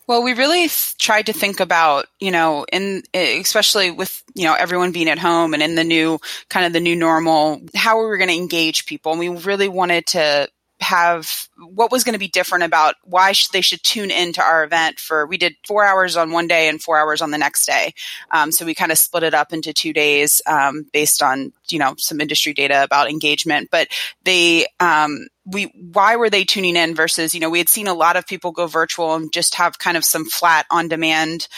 Well, 0.09 0.23
we 0.23 0.35
really 0.35 0.69
tried 0.99 1.27
to 1.27 1.33
think 1.33 1.59
about, 1.59 2.07
you 2.21 2.31
know, 2.31 2.65
in 2.73 3.03
especially 3.13 3.91
with 3.91 4.23
you 4.35 4.45
know 4.45 4.55
everyone 4.55 4.93
being 4.93 5.09
at 5.09 5.19
home 5.19 5.53
and 5.53 5.63
in 5.63 5.75
the 5.75 5.85
new 5.85 6.21
kind 6.49 6.65
of 6.65 6.73
the 6.73 6.81
new 6.81 6.95
normal, 6.95 7.61
how 7.75 7.99
we 7.99 8.07
were 8.07 8.17
going 8.17 8.31
to 8.31 8.37
engage 8.37 8.87
people, 8.87 9.13
and 9.13 9.19
we 9.19 9.29
really 9.29 9.69
wanted 9.69 10.07
to 10.09 10.49
have 10.81 11.49
what 11.57 11.91
was 11.91 12.05
going 12.05 12.13
to 12.13 12.19
be 12.19 12.29
different 12.29 12.65
about 12.65 12.97
why 13.05 13.33
sh- 13.33 13.49
they 13.49 13.61
should 13.61 13.83
tune 13.83 14.11
into 14.11 14.43
our 14.43 14.63
event 14.63 14.99
for 14.99 15.27
we 15.27 15.39
did 15.39 15.57
four 15.67 15.85
hours 15.85 16.17
on 16.17 16.31
one 16.31 16.47
day 16.47 16.69
and 16.69 16.83
four 16.83 16.99
hours 16.99 17.23
on 17.23 17.31
the 17.31 17.39
next 17.39 17.67
day. 17.67 17.95
Um, 18.31 18.53
so 18.53 18.67
we 18.67 18.75
kind 18.75 18.93
of 18.93 18.99
split 18.99 19.23
it 19.23 19.35
up 19.35 19.53
into 19.53 19.73
two 19.73 19.93
days 19.93 20.43
um, 20.47 20.87
based 20.93 21.23
on 21.23 21.53
you 21.69 21.79
know 21.79 21.95
some 21.97 22.21
industry 22.21 22.53
data 22.53 22.83
about 22.83 23.11
engagement. 23.11 23.69
But 23.71 23.89
they 24.25 24.67
um, 24.79 25.29
we 25.47 25.65
why 25.93 26.17
were 26.17 26.31
they 26.31 26.45
tuning 26.45 26.77
in 26.77 26.95
versus 26.95 27.35
you 27.35 27.41
know 27.41 27.51
we 27.51 27.59
had 27.59 27.69
seen 27.69 27.87
a 27.87 27.95
lot 27.95 28.17
of 28.17 28.27
people 28.27 28.53
go 28.53 28.67
virtual 28.67 29.15
and 29.15 29.33
just 29.33 29.55
have 29.55 29.79
kind 29.79 29.97
of 29.97 30.05
some 30.05 30.27
flat 30.27 30.67
on 30.71 30.89
demand 30.89 31.49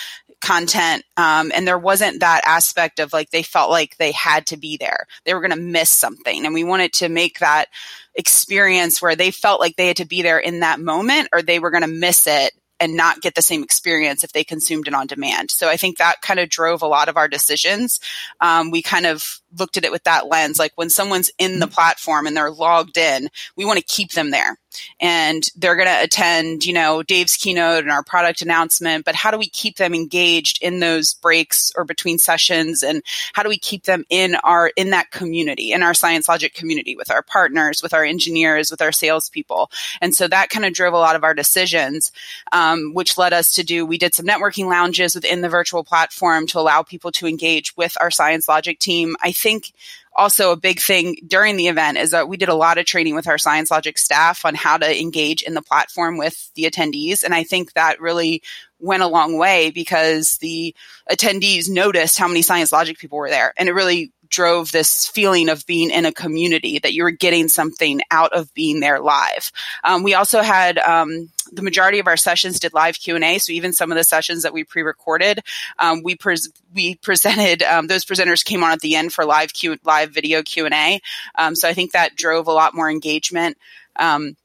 content 0.40 1.04
um, 1.16 1.50
and 1.54 1.66
there 1.66 1.78
wasn't 1.78 2.20
that 2.20 2.42
aspect 2.44 3.00
of 3.00 3.12
like 3.12 3.30
they 3.30 3.42
felt 3.42 3.70
like 3.70 3.96
they 3.96 4.12
had 4.12 4.46
to 4.46 4.56
be 4.56 4.76
there 4.76 5.06
they 5.24 5.34
were 5.34 5.40
going 5.40 5.50
to 5.50 5.56
miss 5.56 5.90
something 5.90 6.44
and 6.44 6.54
we 6.54 6.64
wanted 6.64 6.92
to 6.92 7.08
make 7.08 7.38
that 7.40 7.66
experience 8.14 9.02
where 9.02 9.16
they 9.16 9.30
felt 9.30 9.60
like 9.60 9.76
they 9.76 9.88
had 9.88 9.96
to 9.96 10.04
be 10.04 10.22
there 10.22 10.38
in 10.38 10.60
that 10.60 10.80
moment 10.80 11.28
or 11.32 11.42
they 11.42 11.58
were 11.58 11.70
going 11.70 11.82
to 11.82 11.88
miss 11.88 12.26
it 12.26 12.52
and 12.80 12.94
not 12.94 13.20
get 13.20 13.34
the 13.34 13.42
same 13.42 13.62
experience 13.62 14.22
if 14.22 14.32
they 14.32 14.44
consumed 14.44 14.86
it 14.86 14.94
on 14.94 15.06
demand. 15.06 15.50
So 15.50 15.68
I 15.68 15.76
think 15.76 15.98
that 15.98 16.20
kind 16.22 16.38
of 16.38 16.48
drove 16.48 16.82
a 16.82 16.86
lot 16.86 17.08
of 17.08 17.16
our 17.16 17.28
decisions. 17.28 18.00
Um, 18.40 18.70
we 18.70 18.82
kind 18.82 19.06
of 19.06 19.40
looked 19.58 19.76
at 19.76 19.84
it 19.84 19.92
with 19.92 20.04
that 20.04 20.28
lens. 20.28 20.58
Like 20.58 20.72
when 20.76 20.90
someone's 20.90 21.30
in 21.38 21.58
the 21.58 21.66
mm-hmm. 21.66 21.74
platform 21.74 22.26
and 22.26 22.36
they're 22.36 22.50
logged 22.50 22.96
in, 22.96 23.30
we 23.56 23.64
want 23.64 23.78
to 23.78 23.84
keep 23.84 24.12
them 24.12 24.30
there 24.30 24.58
and 25.00 25.48
they're 25.56 25.76
going 25.76 25.88
to 25.88 26.02
attend, 26.02 26.64
you 26.64 26.72
know, 26.72 27.02
Dave's 27.02 27.36
keynote 27.36 27.84
and 27.84 27.90
our 27.90 28.02
product 28.02 28.42
announcement, 28.42 29.04
but 29.04 29.14
how 29.14 29.30
do 29.30 29.38
we 29.38 29.48
keep 29.48 29.76
them 29.76 29.94
engaged 29.94 30.58
in 30.62 30.80
those 30.80 31.14
breaks 31.14 31.72
or 31.76 31.84
between 31.84 32.18
sessions 32.18 32.82
and 32.82 33.02
how 33.32 33.42
do 33.42 33.48
we 33.48 33.58
keep 33.58 33.84
them 33.84 34.04
in 34.10 34.34
our 34.36 34.70
in 34.76 34.90
that 34.90 35.10
community, 35.10 35.72
in 35.72 35.82
our 35.82 35.92
ScienceLogic 35.92 36.54
community 36.54 36.96
with 36.96 37.10
our 37.10 37.22
partners, 37.22 37.82
with 37.82 37.94
our 37.94 38.04
engineers, 38.04 38.70
with 38.70 38.82
our 38.82 38.92
salespeople. 38.92 39.70
And 40.00 40.14
so 40.14 40.28
that 40.28 40.50
kind 40.50 40.64
of 40.64 40.72
drove 40.72 40.94
a 40.94 40.98
lot 40.98 41.16
of 41.16 41.24
our 41.24 41.34
decisions, 41.34 42.12
um, 42.52 42.92
which 42.94 43.18
led 43.18 43.32
us 43.32 43.50
to 43.52 43.64
do 43.64 43.86
we 43.86 43.98
did 43.98 44.14
some 44.14 44.26
networking 44.26 44.68
lounges 44.68 45.14
within 45.14 45.40
the 45.40 45.48
virtual 45.48 45.84
platform 45.84 46.46
to 46.48 46.58
allow 46.58 46.82
people 46.82 47.12
to 47.12 47.26
engage 47.26 47.76
with 47.76 47.96
our 48.00 48.10
ScienceLogic 48.10 48.78
team. 48.78 49.16
I 49.22 49.32
think 49.32 49.72
also 50.18 50.52
a 50.52 50.56
big 50.56 50.80
thing 50.80 51.16
during 51.26 51.56
the 51.56 51.68
event 51.68 51.96
is 51.96 52.10
that 52.10 52.28
we 52.28 52.36
did 52.36 52.48
a 52.48 52.54
lot 52.54 52.76
of 52.76 52.84
training 52.84 53.14
with 53.14 53.28
our 53.28 53.36
ScienceLogic 53.36 53.96
staff 53.98 54.44
on 54.44 54.54
how 54.54 54.76
to 54.76 55.00
engage 55.00 55.42
in 55.42 55.54
the 55.54 55.62
platform 55.62 56.18
with 56.18 56.50
the 56.54 56.64
attendees. 56.64 57.22
And 57.22 57.34
i 57.34 57.44
think 57.44 57.72
that 57.72 58.00
really 58.00 58.42
went 58.80 59.02
a 59.02 59.08
long 59.08 59.38
way 59.38 59.70
because 59.70 60.38
the 60.38 60.74
attendees 61.10 61.68
noticed 61.68 62.18
how 62.18 62.28
many 62.28 62.42
ScienceLogic 62.42 62.98
people 62.98 63.18
were 63.18 63.30
there. 63.30 63.52
And 63.56 63.68
it 63.68 63.72
really 63.72 64.12
drove 64.28 64.72
this 64.72 65.06
feeling 65.06 65.48
of 65.48 65.66
being 65.66 65.90
in 65.90 66.04
a 66.04 66.12
community 66.12 66.78
that 66.78 66.92
you 66.92 67.02
were 67.02 67.10
getting 67.10 67.48
something 67.48 68.00
out 68.10 68.32
of 68.32 68.52
being 68.54 68.80
there 68.80 69.00
live. 69.00 69.52
Um, 69.84 70.02
we 70.02 70.14
also 70.14 70.42
had 70.42 70.78
um, 70.78 71.30
the 71.52 71.62
majority 71.62 71.98
of 71.98 72.06
our 72.06 72.16
sessions 72.16 72.60
did 72.60 72.74
live 72.74 72.98
Q 72.98 73.14
and 73.14 73.24
A. 73.24 73.38
So 73.38 73.52
even 73.52 73.72
some 73.72 73.90
of 73.90 73.96
the 73.96 74.04
sessions 74.04 74.42
that 74.42 74.52
we 74.52 74.64
pre-recorded, 74.64 75.40
um, 75.78 76.02
we 76.02 76.16
pres- 76.16 76.50
we 76.74 76.96
presented 76.96 77.62
um, 77.62 77.86
those 77.86 78.04
presenters 78.04 78.44
came 78.44 78.62
on 78.62 78.72
at 78.72 78.80
the 78.80 78.96
end 78.96 79.12
for 79.12 79.24
live 79.24 79.52
Q 79.52 79.76
live 79.84 80.10
video 80.12 80.42
Q 80.42 80.66
and 80.66 80.74
A. 80.74 81.00
Um, 81.34 81.54
so 81.54 81.68
I 81.68 81.74
think 81.74 81.92
that 81.92 82.16
drove 82.16 82.46
a 82.46 82.52
lot 82.52 82.74
more 82.74 82.90
engagement. 82.90 83.56
Um, 83.96 84.36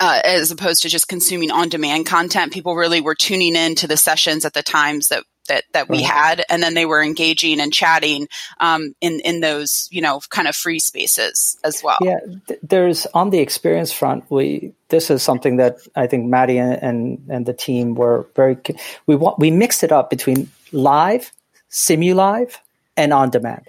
uh, 0.00 0.20
as 0.24 0.52
opposed 0.52 0.82
to 0.82 0.88
just 0.88 1.08
consuming 1.08 1.50
on-demand 1.50 2.06
content, 2.06 2.52
people 2.52 2.76
really 2.76 3.00
were 3.00 3.16
tuning 3.16 3.56
in 3.56 3.74
to 3.74 3.88
the 3.88 3.96
sessions 3.96 4.44
at 4.44 4.54
the 4.54 4.62
times 4.62 5.08
that 5.08 5.24
that 5.48 5.64
that 5.72 5.88
we 5.88 6.02
had, 6.02 6.44
and 6.48 6.62
then 6.62 6.74
they 6.74 6.86
were 6.86 7.02
engaging 7.02 7.60
and 7.60 7.72
chatting 7.72 8.28
um, 8.60 8.94
in 9.00 9.20
in 9.20 9.40
those 9.40 9.88
you 9.90 10.00
know 10.00 10.20
kind 10.30 10.48
of 10.48 10.56
free 10.56 10.78
spaces 10.78 11.58
as 11.64 11.82
well. 11.82 11.98
Yeah, 12.00 12.20
th- 12.46 12.60
there's 12.62 13.06
on 13.06 13.30
the 13.30 13.38
experience 13.40 13.92
front. 13.92 14.30
We 14.30 14.72
this 14.88 15.10
is 15.10 15.22
something 15.22 15.56
that 15.56 15.78
I 15.96 16.06
think 16.06 16.26
Maddie 16.26 16.58
and 16.58 16.82
and, 16.82 17.26
and 17.28 17.46
the 17.46 17.52
team 17.54 17.94
were 17.94 18.28
very 18.34 18.56
we 19.06 19.16
want 19.16 19.38
we 19.38 19.50
mixed 19.50 19.82
it 19.82 19.92
up 19.92 20.10
between 20.10 20.50
live, 20.72 21.32
simulive, 21.70 22.56
and 22.96 23.12
on 23.12 23.30
demand. 23.30 23.66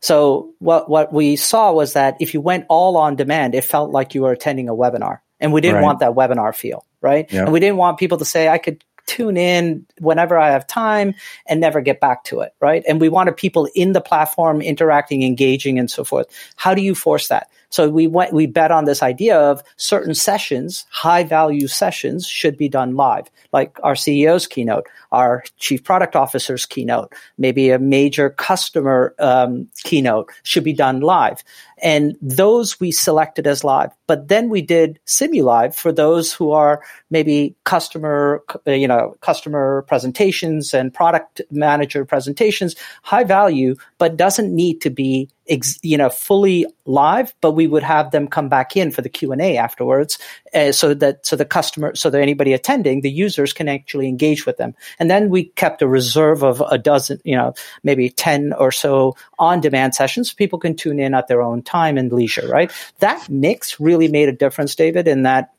So 0.00 0.52
what 0.58 0.88
what 0.88 1.12
we 1.12 1.36
saw 1.36 1.72
was 1.72 1.94
that 1.94 2.16
if 2.20 2.34
you 2.34 2.40
went 2.40 2.66
all 2.68 2.96
on 2.96 3.16
demand, 3.16 3.54
it 3.54 3.64
felt 3.64 3.90
like 3.90 4.14
you 4.14 4.22
were 4.22 4.32
attending 4.32 4.68
a 4.68 4.74
webinar, 4.74 5.20
and 5.40 5.52
we 5.52 5.60
didn't 5.60 5.76
right. 5.76 5.84
want 5.84 6.00
that 6.00 6.12
webinar 6.12 6.54
feel 6.54 6.84
right? 7.00 7.30
Yep. 7.32 7.44
And 7.44 7.52
we 7.52 7.60
didn't 7.60 7.76
want 7.76 7.98
people 7.98 8.18
to 8.18 8.24
say, 8.24 8.48
I 8.48 8.58
could 8.58 8.84
tune 9.10 9.36
in 9.36 9.84
whenever 9.98 10.38
I 10.38 10.50
have 10.50 10.68
time 10.68 11.14
and 11.46 11.60
never 11.60 11.80
get 11.80 11.98
back 11.98 12.22
to 12.24 12.40
it, 12.40 12.54
right? 12.60 12.84
And 12.86 13.00
we 13.00 13.08
wanted 13.08 13.36
people 13.36 13.68
in 13.74 13.92
the 13.92 14.00
platform 14.00 14.62
interacting, 14.62 15.24
engaging, 15.24 15.80
and 15.80 15.90
so 15.90 16.04
forth. 16.04 16.28
How 16.54 16.74
do 16.74 16.82
you 16.82 16.94
force 16.94 17.26
that? 17.26 17.50
So 17.70 17.88
we 17.88 18.06
went, 18.06 18.32
we 18.32 18.46
bet 18.46 18.70
on 18.70 18.84
this 18.84 19.02
idea 19.02 19.38
of 19.38 19.62
certain 19.76 20.14
sessions, 20.14 20.84
high 20.90 21.24
value 21.24 21.68
sessions 21.68 22.26
should 22.26 22.56
be 22.56 22.68
done 22.68 22.96
live, 22.96 23.30
like 23.52 23.78
our 23.82 23.94
CEO's 23.94 24.46
keynote, 24.46 24.86
our 25.12 25.44
chief 25.58 25.82
product 25.82 26.14
officer's 26.16 26.66
keynote, 26.66 27.12
maybe 27.38 27.70
a 27.70 27.78
major 27.78 28.30
customer 28.30 29.14
um, 29.18 29.68
keynote 29.84 30.30
should 30.42 30.64
be 30.64 30.72
done 30.72 31.00
live. 31.00 31.42
And 31.82 32.16
those 32.20 32.78
we 32.78 32.92
selected 32.92 33.46
as 33.46 33.64
live. 33.64 33.90
But 34.06 34.28
then 34.28 34.48
we 34.48 34.60
did 34.60 34.98
simulive 35.06 35.74
for 35.74 35.92
those 35.92 36.32
who 36.32 36.50
are 36.50 36.82
maybe 37.10 37.54
customer, 37.64 38.42
you 38.66 38.88
know, 38.88 39.16
customer 39.20 39.82
presentations 39.88 40.74
and 40.74 40.92
product 40.92 41.40
manager 41.50 42.04
presentations, 42.04 42.74
high 43.02 43.24
value, 43.24 43.76
but 43.98 44.16
doesn't 44.16 44.54
need 44.54 44.80
to 44.82 44.90
be 44.90 45.28
ex, 45.48 45.78
you 45.82 45.96
know 45.96 46.08
fully 46.08 46.66
live 46.84 47.34
but 47.40 47.52
we 47.52 47.66
would 47.66 47.82
have 47.82 48.10
them 48.10 48.26
come 48.26 48.48
back 48.48 48.76
in 48.76 48.90
for 48.90 49.02
the 49.02 49.08
q&a 49.08 49.56
afterwards 49.56 50.18
uh, 50.54 50.72
so 50.72 50.94
that 50.94 51.24
so 51.24 51.36
the 51.36 51.44
customer 51.44 51.94
so 51.94 52.10
that 52.10 52.20
anybody 52.20 52.52
attending 52.52 53.00
the 53.00 53.10
users 53.10 53.52
can 53.52 53.68
actually 53.68 54.08
engage 54.08 54.46
with 54.46 54.56
them 54.56 54.74
and 54.98 55.10
then 55.10 55.28
we 55.28 55.44
kept 55.44 55.82
a 55.82 55.88
reserve 55.88 56.42
of 56.42 56.62
a 56.70 56.78
dozen 56.78 57.20
you 57.24 57.36
know 57.36 57.52
maybe 57.82 58.10
10 58.10 58.52
or 58.54 58.70
so 58.70 59.14
on 59.38 59.60
demand 59.60 59.94
sessions 59.94 60.32
people 60.32 60.58
can 60.58 60.74
tune 60.74 61.00
in 61.00 61.14
at 61.14 61.28
their 61.28 61.42
own 61.42 61.62
time 61.62 61.96
and 61.96 62.12
leisure 62.12 62.48
right 62.48 62.70
that 62.98 63.28
mix 63.28 63.80
really 63.80 64.08
made 64.08 64.28
a 64.28 64.32
difference 64.32 64.74
david 64.74 65.08
in 65.08 65.22
that 65.22 65.52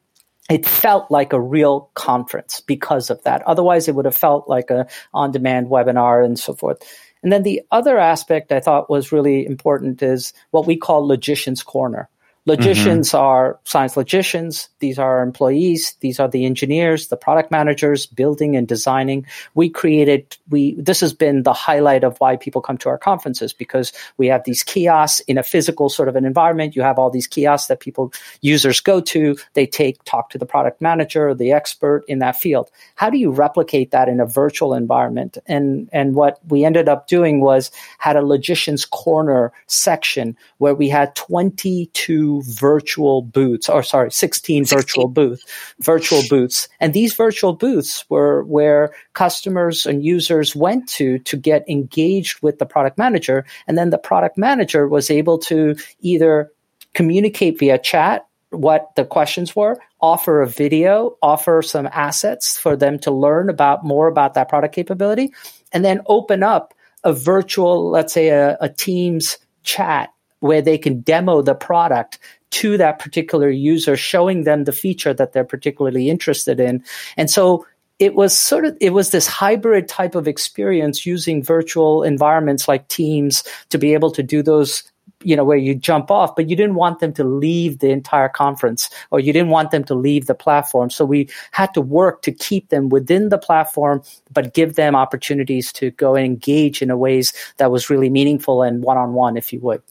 it 0.49 0.65
felt 0.65 1.09
like 1.09 1.31
a 1.31 1.39
real 1.39 1.89
conference 1.93 2.59
because 2.59 3.09
of 3.09 3.23
that. 3.23 3.41
Otherwise, 3.43 3.87
it 3.87 3.95
would 3.95 4.03
have 4.03 4.15
felt 4.15 4.49
like 4.49 4.69
a 4.69 4.85
on-demand 5.13 5.67
webinar 5.67 6.25
and 6.25 6.37
so 6.37 6.53
forth. 6.53 6.83
And 7.23 7.31
then 7.31 7.43
the 7.43 7.61
other 7.71 7.97
aspect 7.97 8.51
I 8.51 8.59
thought 8.59 8.89
was 8.89 9.11
really 9.11 9.45
important 9.45 10.01
is 10.01 10.33
what 10.51 10.65
we 10.65 10.77
call 10.77 11.07
logician's 11.07 11.63
corner. 11.63 12.09
Logicians 12.47 13.09
mm-hmm. 13.09 13.23
are 13.23 13.59
science 13.65 13.95
logicians. 13.95 14.69
These 14.79 14.97
are 14.97 15.17
our 15.17 15.21
employees. 15.21 15.95
These 15.99 16.19
are 16.19 16.27
the 16.27 16.45
engineers, 16.45 17.09
the 17.09 17.17
product 17.17 17.51
managers 17.51 18.07
building 18.07 18.55
and 18.55 18.67
designing. 18.67 19.27
We 19.53 19.69
created, 19.69 20.37
we, 20.49 20.73
this 20.73 21.01
has 21.01 21.13
been 21.13 21.43
the 21.43 21.53
highlight 21.53 22.03
of 22.03 22.17
why 22.17 22.37
people 22.37 22.63
come 22.63 22.79
to 22.79 22.89
our 22.89 22.97
conferences 22.97 23.53
because 23.53 23.93
we 24.17 24.25
have 24.27 24.43
these 24.43 24.63
kiosks 24.63 25.19
in 25.21 25.37
a 25.37 25.43
physical 25.43 25.87
sort 25.87 26.09
of 26.09 26.15
an 26.15 26.25
environment. 26.25 26.75
You 26.75 26.81
have 26.81 26.97
all 26.97 27.11
these 27.11 27.27
kiosks 27.27 27.67
that 27.67 27.79
people, 27.79 28.11
users 28.41 28.79
go 28.79 29.01
to. 29.01 29.37
They 29.53 29.67
take, 29.67 30.03
talk 30.03 30.31
to 30.31 30.39
the 30.39 30.47
product 30.47 30.81
manager, 30.81 31.35
the 31.35 31.51
expert 31.51 32.03
in 32.07 32.19
that 32.19 32.37
field. 32.37 32.71
How 32.95 33.11
do 33.11 33.19
you 33.19 33.29
replicate 33.29 33.91
that 33.91 34.09
in 34.09 34.19
a 34.19 34.25
virtual 34.25 34.73
environment? 34.73 35.37
And, 35.45 35.89
and 35.93 36.15
what 36.15 36.39
we 36.47 36.65
ended 36.65 36.89
up 36.89 37.07
doing 37.07 37.39
was 37.39 37.69
had 37.99 38.15
a 38.15 38.23
logician's 38.23 38.83
corner 38.83 39.53
section 39.67 40.35
where 40.57 40.73
we 40.73 40.89
had 40.89 41.15
22 41.15 42.30
virtual 42.39 43.21
booths, 43.21 43.67
or 43.67 43.83
sorry, 43.83 44.11
16, 44.11 44.65
16 44.65 44.77
virtual 44.77 45.07
booth, 45.07 45.43
virtual 45.81 46.21
booths. 46.29 46.69
And 46.79 46.93
these 46.93 47.13
virtual 47.13 47.53
booths 47.53 48.05
were 48.09 48.43
where 48.43 48.93
customers 49.13 49.85
and 49.85 50.05
users 50.05 50.55
went 50.55 50.87
to 50.89 51.19
to 51.19 51.37
get 51.37 51.69
engaged 51.69 52.41
with 52.41 52.59
the 52.59 52.65
product 52.65 52.97
manager. 52.97 53.45
And 53.67 53.77
then 53.77 53.89
the 53.89 53.97
product 53.97 54.37
manager 54.37 54.87
was 54.87 55.09
able 55.11 55.37
to 55.39 55.75
either 55.99 56.51
communicate 56.93 57.59
via 57.59 57.77
chat 57.77 58.25
what 58.51 58.95
the 58.95 59.05
questions 59.05 59.55
were, 59.55 59.77
offer 60.01 60.41
a 60.41 60.47
video, 60.47 61.17
offer 61.21 61.61
some 61.61 61.87
assets 61.91 62.57
for 62.57 62.75
them 62.75 62.99
to 62.99 63.11
learn 63.11 63.49
about 63.49 63.83
more 63.83 64.07
about 64.07 64.33
that 64.33 64.49
product 64.49 64.75
capability, 64.75 65.33
and 65.71 65.85
then 65.85 66.01
open 66.07 66.43
up 66.43 66.73
a 67.03 67.13
virtual, 67.13 67.89
let's 67.89 68.13
say 68.13 68.29
a, 68.29 68.57
a 68.59 68.69
Teams 68.69 69.37
chat 69.63 70.09
where 70.41 70.61
they 70.61 70.77
can 70.77 70.99
demo 71.01 71.41
the 71.41 71.55
product 71.55 72.19
to 72.51 72.77
that 72.77 72.99
particular 72.99 73.49
user, 73.49 73.95
showing 73.95 74.43
them 74.43 74.65
the 74.65 74.73
feature 74.73 75.13
that 75.13 75.31
they're 75.31 75.45
particularly 75.45 76.09
interested 76.09 76.59
in. 76.59 76.83
And 77.15 77.29
so 77.29 77.65
it 78.01 78.15
was 78.15 78.35
sort 78.35 78.65
of 78.65 78.75
it 78.81 78.93
was 78.93 79.11
this 79.11 79.27
hybrid 79.27 79.87
type 79.87 80.15
of 80.15 80.27
experience 80.27 81.05
using 81.05 81.43
virtual 81.43 82.03
environments 82.03 82.67
like 82.67 82.87
teams 82.87 83.43
to 83.69 83.77
be 83.77 83.93
able 83.93 84.11
to 84.11 84.23
do 84.23 84.41
those 84.41 84.83
you 85.23 85.35
know 85.35 85.43
where 85.43 85.57
you 85.57 85.75
jump 85.75 86.09
off 86.09 86.35
but 86.35 86.49
you 86.49 86.55
didn't 86.55 86.73
want 86.75 86.99
them 86.99 87.13
to 87.13 87.23
leave 87.23 87.77
the 87.77 87.91
entire 87.91 88.27
conference 88.27 88.89
or 89.11 89.19
you 89.19 89.31
didn't 89.31 89.49
want 89.49 89.69
them 89.69 89.83
to 89.83 89.93
leave 89.93 90.25
the 90.25 90.33
platform 90.33 90.89
so 90.89 91.05
we 91.05 91.29
had 91.51 91.71
to 91.75 91.81
work 91.81 92.23
to 92.23 92.31
keep 92.31 92.69
them 92.69 92.89
within 92.89 93.29
the 93.29 93.37
platform 93.37 94.01
but 94.31 94.55
give 94.55 94.75
them 94.75 94.95
opportunities 94.95 95.71
to 95.71 95.91
go 95.91 96.15
and 96.15 96.25
engage 96.25 96.81
in 96.81 96.89
a 96.89 96.97
ways 96.97 97.33
that 97.57 97.71
was 97.71 97.87
really 97.87 98.09
meaningful 98.09 98.63
and 98.63 98.83
one-on-one 98.83 99.37
if 99.37 99.53
you 99.53 99.59
would 99.59 99.83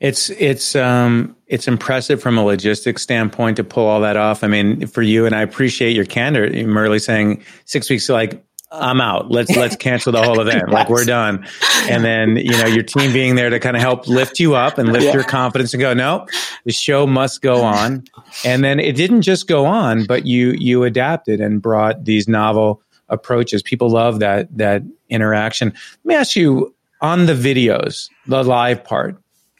it's 0.00 0.30
it's 0.30 0.76
um 0.76 1.34
it's 1.46 1.66
impressive 1.66 2.22
from 2.22 2.38
a 2.38 2.44
logistics 2.44 3.02
standpoint 3.02 3.56
to 3.56 3.64
pull 3.64 3.86
all 3.86 4.00
that 4.00 4.16
off. 4.16 4.44
I 4.44 4.46
mean, 4.46 4.86
for 4.86 5.02
you 5.02 5.26
and 5.26 5.34
I 5.34 5.42
appreciate 5.42 5.96
your 5.96 6.04
candor, 6.04 6.48
Murli 6.48 7.02
saying 7.02 7.42
six 7.64 7.90
weeks 7.90 8.08
like 8.08 8.44
I'm 8.70 9.00
out. 9.00 9.30
Let's 9.30 9.54
let's 9.56 9.76
cancel 9.76 10.12
the 10.12 10.22
whole 10.22 10.40
event. 10.40 10.64
yes. 10.66 10.72
Like 10.72 10.88
we're 10.90 11.04
done. 11.04 11.46
And 11.88 12.04
then, 12.04 12.36
you 12.36 12.50
know, 12.50 12.66
your 12.66 12.82
team 12.82 13.12
being 13.12 13.34
there 13.34 13.48
to 13.48 13.58
kind 13.58 13.76
of 13.76 13.82
help 13.82 14.06
lift 14.06 14.38
you 14.38 14.54
up 14.54 14.76
and 14.76 14.92
lift 14.92 15.06
yeah. 15.06 15.14
your 15.14 15.24
confidence 15.24 15.72
and 15.72 15.80
go, 15.80 15.94
no, 15.94 16.26
the 16.64 16.72
show 16.72 17.06
must 17.06 17.40
go 17.40 17.62
on. 17.62 18.04
And 18.44 18.62
then 18.62 18.78
it 18.78 18.94
didn't 18.94 19.22
just 19.22 19.48
go 19.48 19.64
on, 19.64 20.04
but 20.04 20.26
you 20.26 20.50
you 20.58 20.84
adapted 20.84 21.40
and 21.40 21.62
brought 21.62 22.04
these 22.04 22.28
novel 22.28 22.82
approaches. 23.08 23.62
People 23.62 23.88
love 23.88 24.20
that 24.20 24.54
that 24.56 24.82
interaction. 25.08 25.68
Let 25.68 26.04
me 26.04 26.14
ask 26.14 26.36
you 26.36 26.74
on 27.00 27.26
the 27.26 27.34
videos, 27.34 28.10
the 28.26 28.44
live 28.44 28.84
part 28.84 29.16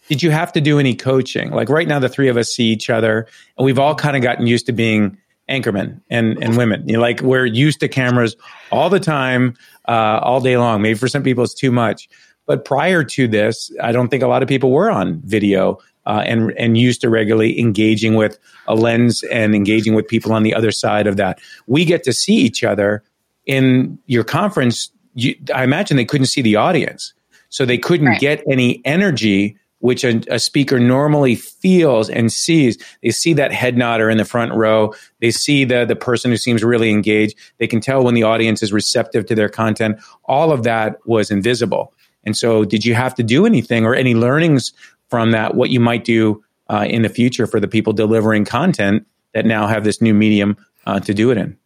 did 0.08 0.22
you 0.22 0.30
have 0.30 0.52
to 0.52 0.60
do 0.60 0.78
any 0.78 0.94
coaching? 0.94 1.50
Like 1.50 1.68
right 1.68 1.86
now, 1.86 1.98
the 1.98 2.08
three 2.08 2.28
of 2.28 2.36
us 2.36 2.50
see 2.50 2.64
each 2.64 2.90
other, 2.90 3.26
and 3.56 3.64
we've 3.64 3.78
all 3.78 3.94
kind 3.94 4.16
of 4.16 4.22
gotten 4.22 4.46
used 4.46 4.66
to 4.66 4.72
being 4.72 5.16
anchormen 5.48 6.00
and, 6.10 6.42
and 6.42 6.56
women. 6.56 6.86
You 6.88 6.94
know, 6.94 7.00
like 7.00 7.20
we're 7.20 7.46
used 7.46 7.80
to 7.80 7.88
cameras 7.88 8.36
all 8.72 8.90
the 8.90 9.00
time, 9.00 9.54
uh, 9.86 10.20
all 10.22 10.40
day 10.40 10.56
long. 10.56 10.82
Maybe 10.82 10.98
for 10.98 11.08
some 11.08 11.22
people 11.22 11.44
it's 11.44 11.54
too 11.54 11.70
much. 11.70 12.08
But 12.46 12.64
prior 12.64 13.04
to 13.04 13.28
this, 13.28 13.70
I 13.82 13.92
don't 13.92 14.08
think 14.08 14.22
a 14.22 14.26
lot 14.26 14.42
of 14.42 14.48
people 14.48 14.70
were 14.70 14.90
on 14.90 15.20
video 15.20 15.78
uh, 16.06 16.22
and 16.24 16.52
and 16.58 16.78
used 16.78 17.02
to 17.02 17.10
regularly 17.10 17.60
engaging 17.60 18.14
with 18.14 18.38
a 18.66 18.74
lens 18.74 19.22
and 19.24 19.54
engaging 19.54 19.94
with 19.94 20.08
people 20.08 20.32
on 20.32 20.42
the 20.42 20.54
other 20.54 20.70
side 20.70 21.06
of 21.06 21.18
that. 21.18 21.38
We 21.66 21.84
get 21.84 22.02
to 22.04 22.12
see 22.14 22.34
each 22.34 22.64
other 22.64 23.04
in 23.44 23.98
your 24.06 24.24
conference. 24.24 24.90
You, 25.14 25.34
I 25.54 25.64
imagine 25.64 25.98
they 25.98 26.06
couldn't 26.06 26.28
see 26.28 26.40
the 26.40 26.56
audience, 26.56 27.12
so 27.50 27.66
they 27.66 27.76
couldn't 27.76 28.06
right. 28.06 28.20
get 28.20 28.42
any 28.50 28.80
energy 28.86 29.58
which 29.80 30.04
a, 30.04 30.20
a, 30.28 30.38
speaker 30.38 30.78
normally 30.78 31.34
feels 31.34 32.10
and 32.10 32.32
sees. 32.32 32.76
They 33.02 33.10
see 33.10 33.32
that 33.34 33.52
head 33.52 33.76
nodder 33.76 34.10
in 34.10 34.18
the 34.18 34.24
front 34.24 34.52
row. 34.54 34.92
They 35.20 35.30
see 35.30 35.64
the, 35.64 35.84
the 35.84 35.96
person 35.96 36.30
who 36.30 36.36
seems 36.36 36.64
really 36.64 36.90
engaged. 36.90 37.36
They 37.58 37.66
can 37.66 37.80
tell 37.80 38.04
when 38.04 38.14
the 38.14 38.24
audience 38.24 38.62
is 38.62 38.72
receptive 38.72 39.26
to 39.26 39.34
their 39.34 39.48
content. 39.48 40.00
All 40.24 40.52
of 40.52 40.64
that 40.64 40.98
was 41.06 41.30
invisible. 41.30 41.92
And 42.24 42.36
so, 42.36 42.64
did 42.64 42.84
you 42.84 42.94
have 42.94 43.14
to 43.14 43.22
do 43.22 43.46
anything 43.46 43.84
or 43.84 43.94
any 43.94 44.14
learnings 44.14 44.72
from 45.08 45.30
that? 45.30 45.54
What 45.54 45.70
you 45.70 45.80
might 45.80 46.04
do 46.04 46.42
uh, 46.68 46.86
in 46.88 47.02
the 47.02 47.08
future 47.08 47.46
for 47.46 47.60
the 47.60 47.68
people 47.68 47.92
delivering 47.92 48.44
content 48.44 49.06
that 49.32 49.46
now 49.46 49.66
have 49.66 49.84
this 49.84 50.02
new 50.02 50.12
medium 50.12 50.56
uh, 50.86 51.00
to 51.00 51.14
do 51.14 51.30
it 51.30 51.38
in? 51.38 51.56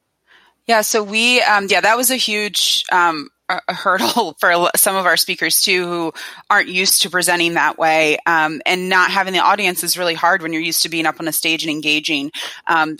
Yeah, 0.66 0.82
so 0.82 1.02
we, 1.02 1.42
um, 1.42 1.66
yeah, 1.68 1.80
that 1.80 1.96
was 1.96 2.10
a 2.10 2.16
huge 2.16 2.84
um, 2.92 3.28
a 3.68 3.74
hurdle 3.74 4.36
for 4.40 4.70
some 4.76 4.96
of 4.96 5.06
our 5.06 5.16
speakers 5.16 5.62
too 5.62 5.86
who 5.86 6.12
aren't 6.48 6.68
used 6.68 7.02
to 7.02 7.10
presenting 7.10 7.54
that 7.54 7.78
way. 7.78 8.18
Um, 8.26 8.60
and 8.66 8.88
not 8.88 9.10
having 9.10 9.32
the 9.32 9.40
audience 9.40 9.82
is 9.84 9.98
really 9.98 10.14
hard 10.14 10.42
when 10.42 10.52
you're 10.52 10.62
used 10.62 10.82
to 10.82 10.88
being 10.88 11.06
up 11.06 11.20
on 11.20 11.28
a 11.28 11.32
stage 11.32 11.64
and 11.64 11.70
engaging. 11.70 12.30
Um, 12.66 12.98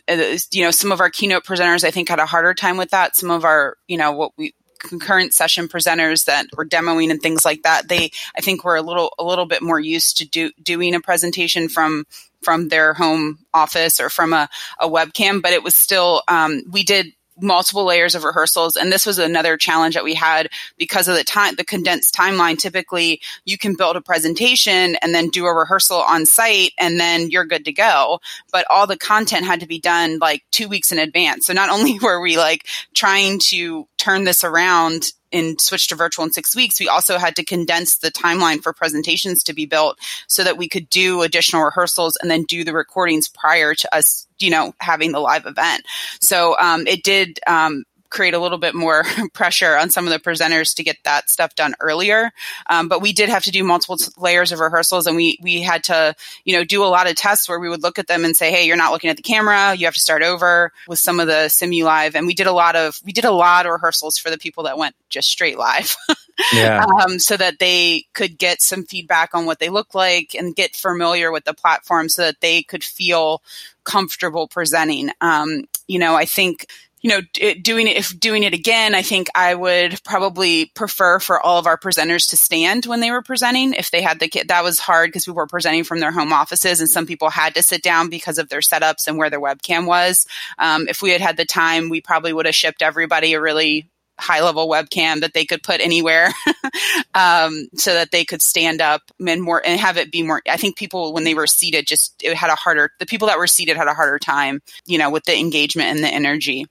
you 0.51 0.65
know 0.65 0.71
some 0.71 0.93
of 0.93 1.01
our 1.01 1.11
keynote 1.11 1.45
presenters 1.45 1.85
i 1.85 1.91
think 1.91 2.09
had 2.09 2.19
a 2.19 2.27
harder 2.27 2.55
time 2.55 2.77
with 2.77 2.91
that. 2.91 3.17
Some 3.17 3.31
of 3.31 3.45
our 3.45 3.77
you 3.87 3.97
know 3.97 4.13
what 4.13 4.33
we 4.37 4.55
concurrent 4.79 5.33
session 5.33 5.69
presenters 5.69 6.25
that 6.25 6.47
were 6.57 6.67
demoing 6.67 7.13
and 7.13 7.23
things 7.23 7.45
like 7.45 7.63
that 7.63 7.87
they 7.89 8.11
i 8.37 8.41
think 8.41 8.65
were 8.65 8.75
a 8.75 8.83
little 8.83 9.13
a 9.17 9.23
little 9.23 9.47
bit 9.47 9.63
more 9.63 9.79
used 9.79 10.17
to 10.17 10.29
do, 10.29 10.51
doing 10.61 10.97
a 10.97 11.01
presentation 11.01 11.69
from 11.69 12.05
from 12.43 12.69
their 12.69 12.93
home 12.93 13.39
office 13.55 14.01
or 14.01 14.11
from 14.11 14.33
a, 14.33 14.49
a 14.81 14.89
webcam. 14.89 15.41
But 15.41 15.53
it 15.53 15.63
was 15.63 15.75
still 15.75 16.23
um, 16.29 16.63
we 16.71 16.83
did 16.83 17.13
multiple 17.41 17.85
layers 17.85 18.15
of 18.15 18.25
rehearsals. 18.25 18.77
And 18.77 18.93
this 18.93 19.07
was 19.07 19.19
another 19.19 19.57
challenge 19.57 19.95
that 19.95 20.05
we 20.05 20.15
had 20.15 20.49
because 20.77 21.09
of 21.09 21.17
the 21.17 21.25
time 21.25 21.55
the 21.57 21.65
condensed 21.65 22.15
timeline. 22.15 22.59
Typically 22.59 23.21
you 23.45 23.57
can 23.59 23.75
build 23.75 23.97
a 23.97 24.01
presentation 24.01 24.97
and 25.03 25.15
then 25.15 25.29
do 25.29 25.47
a 25.47 25.55
rehearsal 25.55 25.99
on 25.99 26.27
site 26.27 26.73
and 26.79 27.01
then 27.01 27.31
you're 27.31 27.45
good 27.45 27.65
to 27.65 27.73
go. 27.73 28.21
But 28.53 28.67
all 28.71 28.87
the 28.87 28.99
content 28.99 29.47
had 29.47 29.61
to 29.61 29.67
be 29.67 29.79
done 29.79 30.19
like 30.19 30.45
2 30.51 30.69
weeks 30.69 30.93
in 30.93 30.99
advance. 30.99 31.47
So 31.47 31.53
not 31.53 31.71
only 31.83 31.99
were 31.99 32.21
we 32.21 32.37
like 32.37 32.67
trying 32.95 33.39
to 33.47 33.89
turn 33.97 34.25
this 34.25 34.45
around 34.45 35.13
and 35.33 35.61
switch 35.61 35.89
to 35.89 35.95
virtual 35.95 36.25
in 36.25 36.33
six 36.33 36.55
weeks, 36.55 36.81
we 36.81 36.89
also 36.89 37.19
had 37.19 37.37
to 37.37 37.45
condense 37.45 37.99
the 37.99 38.11
timeline 38.11 38.63
for 38.63 38.73
presentations 38.73 39.43
to 39.45 39.53
be 39.53 39.67
built 39.67 39.99
so 40.27 40.45
that 40.45 40.57
we 40.57 40.69
could 40.69 40.89
do 40.91 41.23
additional 41.23 41.63
rehearsals 41.63 42.17
and 42.21 42.31
then 42.31 42.45
do 42.45 42.65
the 42.65 42.73
recordings 42.73 43.29
prior 43.29 43.75
to 43.75 43.95
us, 43.95 44.27
you 44.39 44.51
know, 44.51 44.75
having 44.81 45.13
the 45.13 45.21
live 45.21 45.47
event. 45.47 45.85
So 46.21 46.57
um, 46.59 46.87
it 46.87 47.03
did 47.03 47.41
um, 47.47 47.85
create 48.13 48.35
a 48.35 48.39
little 48.39 48.59
bit 48.59 48.75
more 48.75 49.05
pressure 49.33 49.77
on 49.77 49.91
some 49.91 50.07
of 50.07 50.13
the 50.13 50.19
presenters 50.19 50.77
to 50.77 50.85
get 50.85 50.99
that 51.05 51.31
stuff 51.31 51.55
done 51.55 51.75
earlier. 51.81 52.31
Um, 52.69 52.89
but 52.89 53.01
we 53.01 53.13
did 53.13 53.31
have 53.31 53.45
to 53.45 53.51
do 53.51 53.65
multiple 53.65 53.97
t- 53.97 54.13
layers 54.19 54.53
of 54.53 54.61
rehearsals, 54.61 55.07
and 55.07 55.17
we 55.17 55.39
we 55.43 55.63
had 55.63 55.85
to 55.85 56.15
you 56.45 56.55
know 56.55 56.65
do 56.65 56.85
a 56.85 56.87
lot 56.87 57.09
of 57.09 57.17
tests 57.17 57.49
where 57.49 57.59
we 57.59 57.69
would 57.69 57.83
look 57.83 57.99
at 57.99 58.07
them 58.07 58.25
and 58.25 58.37
say, 58.37 58.51
hey, 58.51 58.67
you're 58.67 58.77
not 58.77 58.93
looking 58.93 59.11
at 59.11 59.17
the 59.17 59.23
camera, 59.23 59.75
you 59.75 59.87
have 59.87 59.95
to 59.95 60.01
start 60.01 60.23
over 60.23 60.73
with 60.87 60.99
some 60.99 61.19
of 61.19 61.27
the 61.27 61.49
simu 61.49 61.85
live, 61.85 62.15
and 62.15 62.27
we 62.27 62.35
did 62.35 62.47
a 62.47 62.53
lot 62.53 62.77
of 62.77 63.01
we 63.05 63.13
did 63.13 63.25
a 63.25 63.33
lot 63.33 63.67
of 63.67 63.73
rehearsals 63.73 64.19
for 64.19 64.31
the 64.31 64.39
people 64.39 64.65
that 64.65 64.79
went 64.79 64.95
just 65.09 65.29
straight 65.29 65.59
live. 65.59 65.97
yeah. 66.53 66.85
Um, 66.85 67.19
so 67.19 67.37
that 67.37 67.59
they 67.59 68.07
could 68.13 68.39
get 68.39 68.63
some 68.63 68.85
feedback 68.85 69.35
on 69.35 69.47
what 69.47 69.59
they 69.59 69.69
look 69.69 69.95
like 69.95 70.35
and 70.35 70.55
get 70.55 70.77
familiar 70.77 71.33
with 71.33 71.45
the 71.45 71.55
platform 71.55 72.09
so 72.09 72.23
that 72.23 72.41
they 72.41 72.63
could 72.63 72.85
feel 72.85 73.43
comfortable 73.85 74.49
presenting. 74.49 75.11
Um, 75.21 75.65
you 75.87 75.99
know, 75.99 76.15
I 76.15 76.25
think 76.25 76.67
you 77.03 77.11
know, 77.11 77.21
doing 77.63 77.89
it, 77.89 77.97
if 77.97 78.19
doing 78.19 78.45
it 78.45 78.55
again, 78.55 78.95
I 78.95 79.03
think 79.03 79.27
I 79.35 79.55
would 79.55 80.03
probably 80.05 80.67
prefer 80.67 81.19
for 81.19 81.41
all 81.41 81.59
of 81.59 81.67
our 81.67 81.77
presenters 81.77 82.31
to 82.31 82.37
stand 82.37 82.87
when 82.87 83.01
they 83.01 83.11
were 83.11 83.23
presenting. 83.23 83.75
If 83.75 83.91
they 83.91 84.03
had 84.03 84.21
the 84.21 84.29
kit, 84.29 84.49
that 84.49 84.63
was 84.63 84.79
hard 84.79 85.09
because 85.09 85.27
we 85.27 85.33
were 85.33 85.49
presenting 85.49 85.83
from 85.83 85.99
their 85.99 86.13
home 86.13 86.33
offices 86.33 86.81
and 86.81 86.89
some 86.89 87.07
people 87.07 87.29
had 87.29 87.55
to 87.57 87.63
sit 87.63 87.83
down 87.83 88.09
because 88.09 88.39
of 88.39 88.49
their 88.49 88.61
setups 88.61 89.09
and 89.09 89.19
where 89.19 89.31
their 89.31 89.41
webcam 89.41 89.85
was. 89.85 90.27
Um, 90.59 90.87
if 90.89 91.03
we 91.03 91.11
had 91.11 91.21
had 91.21 91.37
the 91.37 91.45
time, 91.45 91.89
we 91.89 92.01
probably 92.01 92.33
would 92.33 92.47
have 92.47 92.55
shipped 92.55 92.83
everybody 92.83 93.35
a 93.35 93.41
really 93.41 93.91
high 94.19 94.43
level 94.43 94.69
webcam 94.69 95.21
that 95.21 95.35
they 95.35 95.45
could 95.45 95.63
put 95.63 95.81
anywhere 95.81 96.31
um, 97.15 97.69
so 97.75 97.95
that 97.95 98.11
they 98.11 98.25
could 98.25 98.43
stand 98.43 98.81
up 98.81 99.03
and 99.27 99.43
more 99.43 99.63
and 99.65 99.81
have 99.81 99.97
it 99.97 100.13
be 100.13 100.23
more 100.23 100.43
i 100.49 100.57
think 100.57 100.77
people 100.77 101.13
when 101.13 101.25
they 101.25 101.35
were 101.35 101.47
seated 101.47 101.87
just 101.87 102.15
it 102.23 102.37
had 102.37 102.51
a 102.51 102.55
harder 102.55 102.91
the 102.99 103.07
people 103.07 103.29
that 103.29 103.39
were 103.39 103.47
seated 103.47 103.77
had 103.77 103.89
a 103.89 103.95
harder 103.95 104.19
time 104.19 104.61
you 104.87 104.99
know 104.99 105.11
with 105.11 105.25
the 105.25 105.37
engagement 105.37 105.89
and 105.89 106.05
the 106.05 106.09
energy 106.09 106.67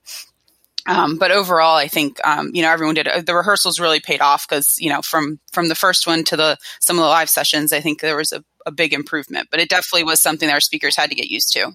um, 0.86 1.16
but 1.16 1.30
overall, 1.30 1.76
I 1.76 1.86
think 1.86 2.18
um, 2.26 2.50
you 2.52 2.62
know 2.62 2.70
everyone 2.70 2.96
did 2.96 3.08
the 3.24 3.34
rehearsals 3.34 3.78
really 3.78 4.00
paid 4.00 4.20
off 4.20 4.48
because 4.48 4.76
you 4.80 4.90
know 4.90 5.00
from 5.00 5.38
from 5.52 5.68
the 5.68 5.74
first 5.74 6.06
one 6.06 6.24
to 6.24 6.36
the 6.36 6.58
some 6.80 6.96
of 6.96 7.02
the 7.02 7.08
live 7.08 7.30
sessions, 7.30 7.72
I 7.72 7.80
think 7.80 8.00
there 8.00 8.16
was 8.16 8.32
a, 8.32 8.42
a 8.66 8.72
big 8.72 8.92
improvement. 8.92 9.48
But 9.50 9.60
it 9.60 9.68
definitely 9.68 10.04
was 10.04 10.20
something 10.20 10.48
that 10.48 10.54
our 10.54 10.60
speakers 10.60 10.96
had 10.96 11.10
to 11.10 11.16
get 11.16 11.30
used 11.30 11.52
to. 11.52 11.72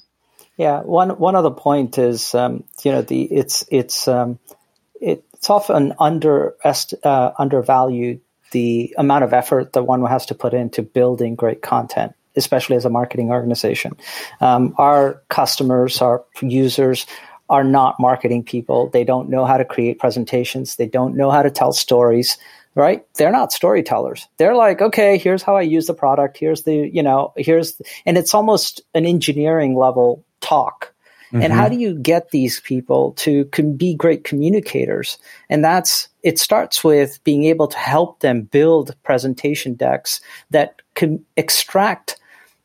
Yeah, 0.57 0.81
one 0.81 1.11
one 1.11 1.35
other 1.35 1.51
point 1.51 1.97
is 1.97 2.35
um, 2.35 2.65
you 2.83 2.91
know 2.91 3.01
the 3.01 3.23
it's 3.23 3.63
it's 3.71 4.09
um, 4.09 4.39
it's 5.37 5.49
often 5.49 5.93
under 5.99 6.55
uh, 7.03 7.31
undervalued 7.37 8.21
the 8.51 8.93
amount 8.97 9.23
of 9.23 9.33
effort 9.33 9.73
that 9.73 9.83
one 9.83 10.03
has 10.05 10.25
to 10.27 10.35
put 10.35 10.53
into 10.53 10.81
building 10.81 11.35
great 11.35 11.61
content, 11.61 12.13
especially 12.35 12.75
as 12.75 12.85
a 12.85 12.89
marketing 12.89 13.29
organization. 13.29 13.95
Um, 14.41 14.73
our 14.77 15.21
customers, 15.29 16.01
our 16.01 16.23
users 16.41 17.05
are 17.49 17.63
not 17.63 17.99
marketing 17.99 18.43
people. 18.43 18.89
They 18.89 19.03
don't 19.03 19.29
know 19.29 19.45
how 19.45 19.57
to 19.57 19.65
create 19.65 19.99
presentations. 19.99 20.75
They 20.75 20.87
don't 20.87 21.15
know 21.15 21.31
how 21.31 21.43
to 21.43 21.51
tell 21.51 21.71
stories, 21.71 22.37
right? 22.75 23.05
They're 23.15 23.31
not 23.31 23.53
storytellers. 23.53 24.27
They're 24.37 24.55
like, 24.55 24.81
okay, 24.81 25.17
here's 25.17 25.43
how 25.43 25.55
I 25.55 25.61
use 25.61 25.87
the 25.87 25.93
product. 25.93 26.37
Here's 26.37 26.63
the, 26.63 26.75
you 26.75 27.03
know, 27.03 27.33
here's, 27.37 27.79
and 28.05 28.17
it's 28.17 28.33
almost 28.33 28.81
an 28.93 29.05
engineering 29.05 29.75
level 29.75 30.25
talk. 30.41 30.93
Mm-hmm. 31.27 31.41
And 31.41 31.53
how 31.53 31.65
mm-hmm. 31.65 31.75
do 31.75 31.81
you 31.81 31.93
get 31.95 32.31
these 32.31 32.59
people 32.59 33.13
to 33.13 33.45
can 33.45 33.75
be 33.75 33.93
great 33.95 34.23
communicators? 34.23 35.17
And 35.49 35.63
that's, 35.63 36.07
it 36.23 36.39
starts 36.39 36.83
with 36.83 37.23
being 37.23 37.45
able 37.45 37.67
to 37.67 37.77
help 37.77 38.19
them 38.19 38.43
build 38.43 38.95
presentation 39.03 39.73
decks 39.73 40.21
that 40.51 40.81
can 40.95 41.25
extract 41.35 42.17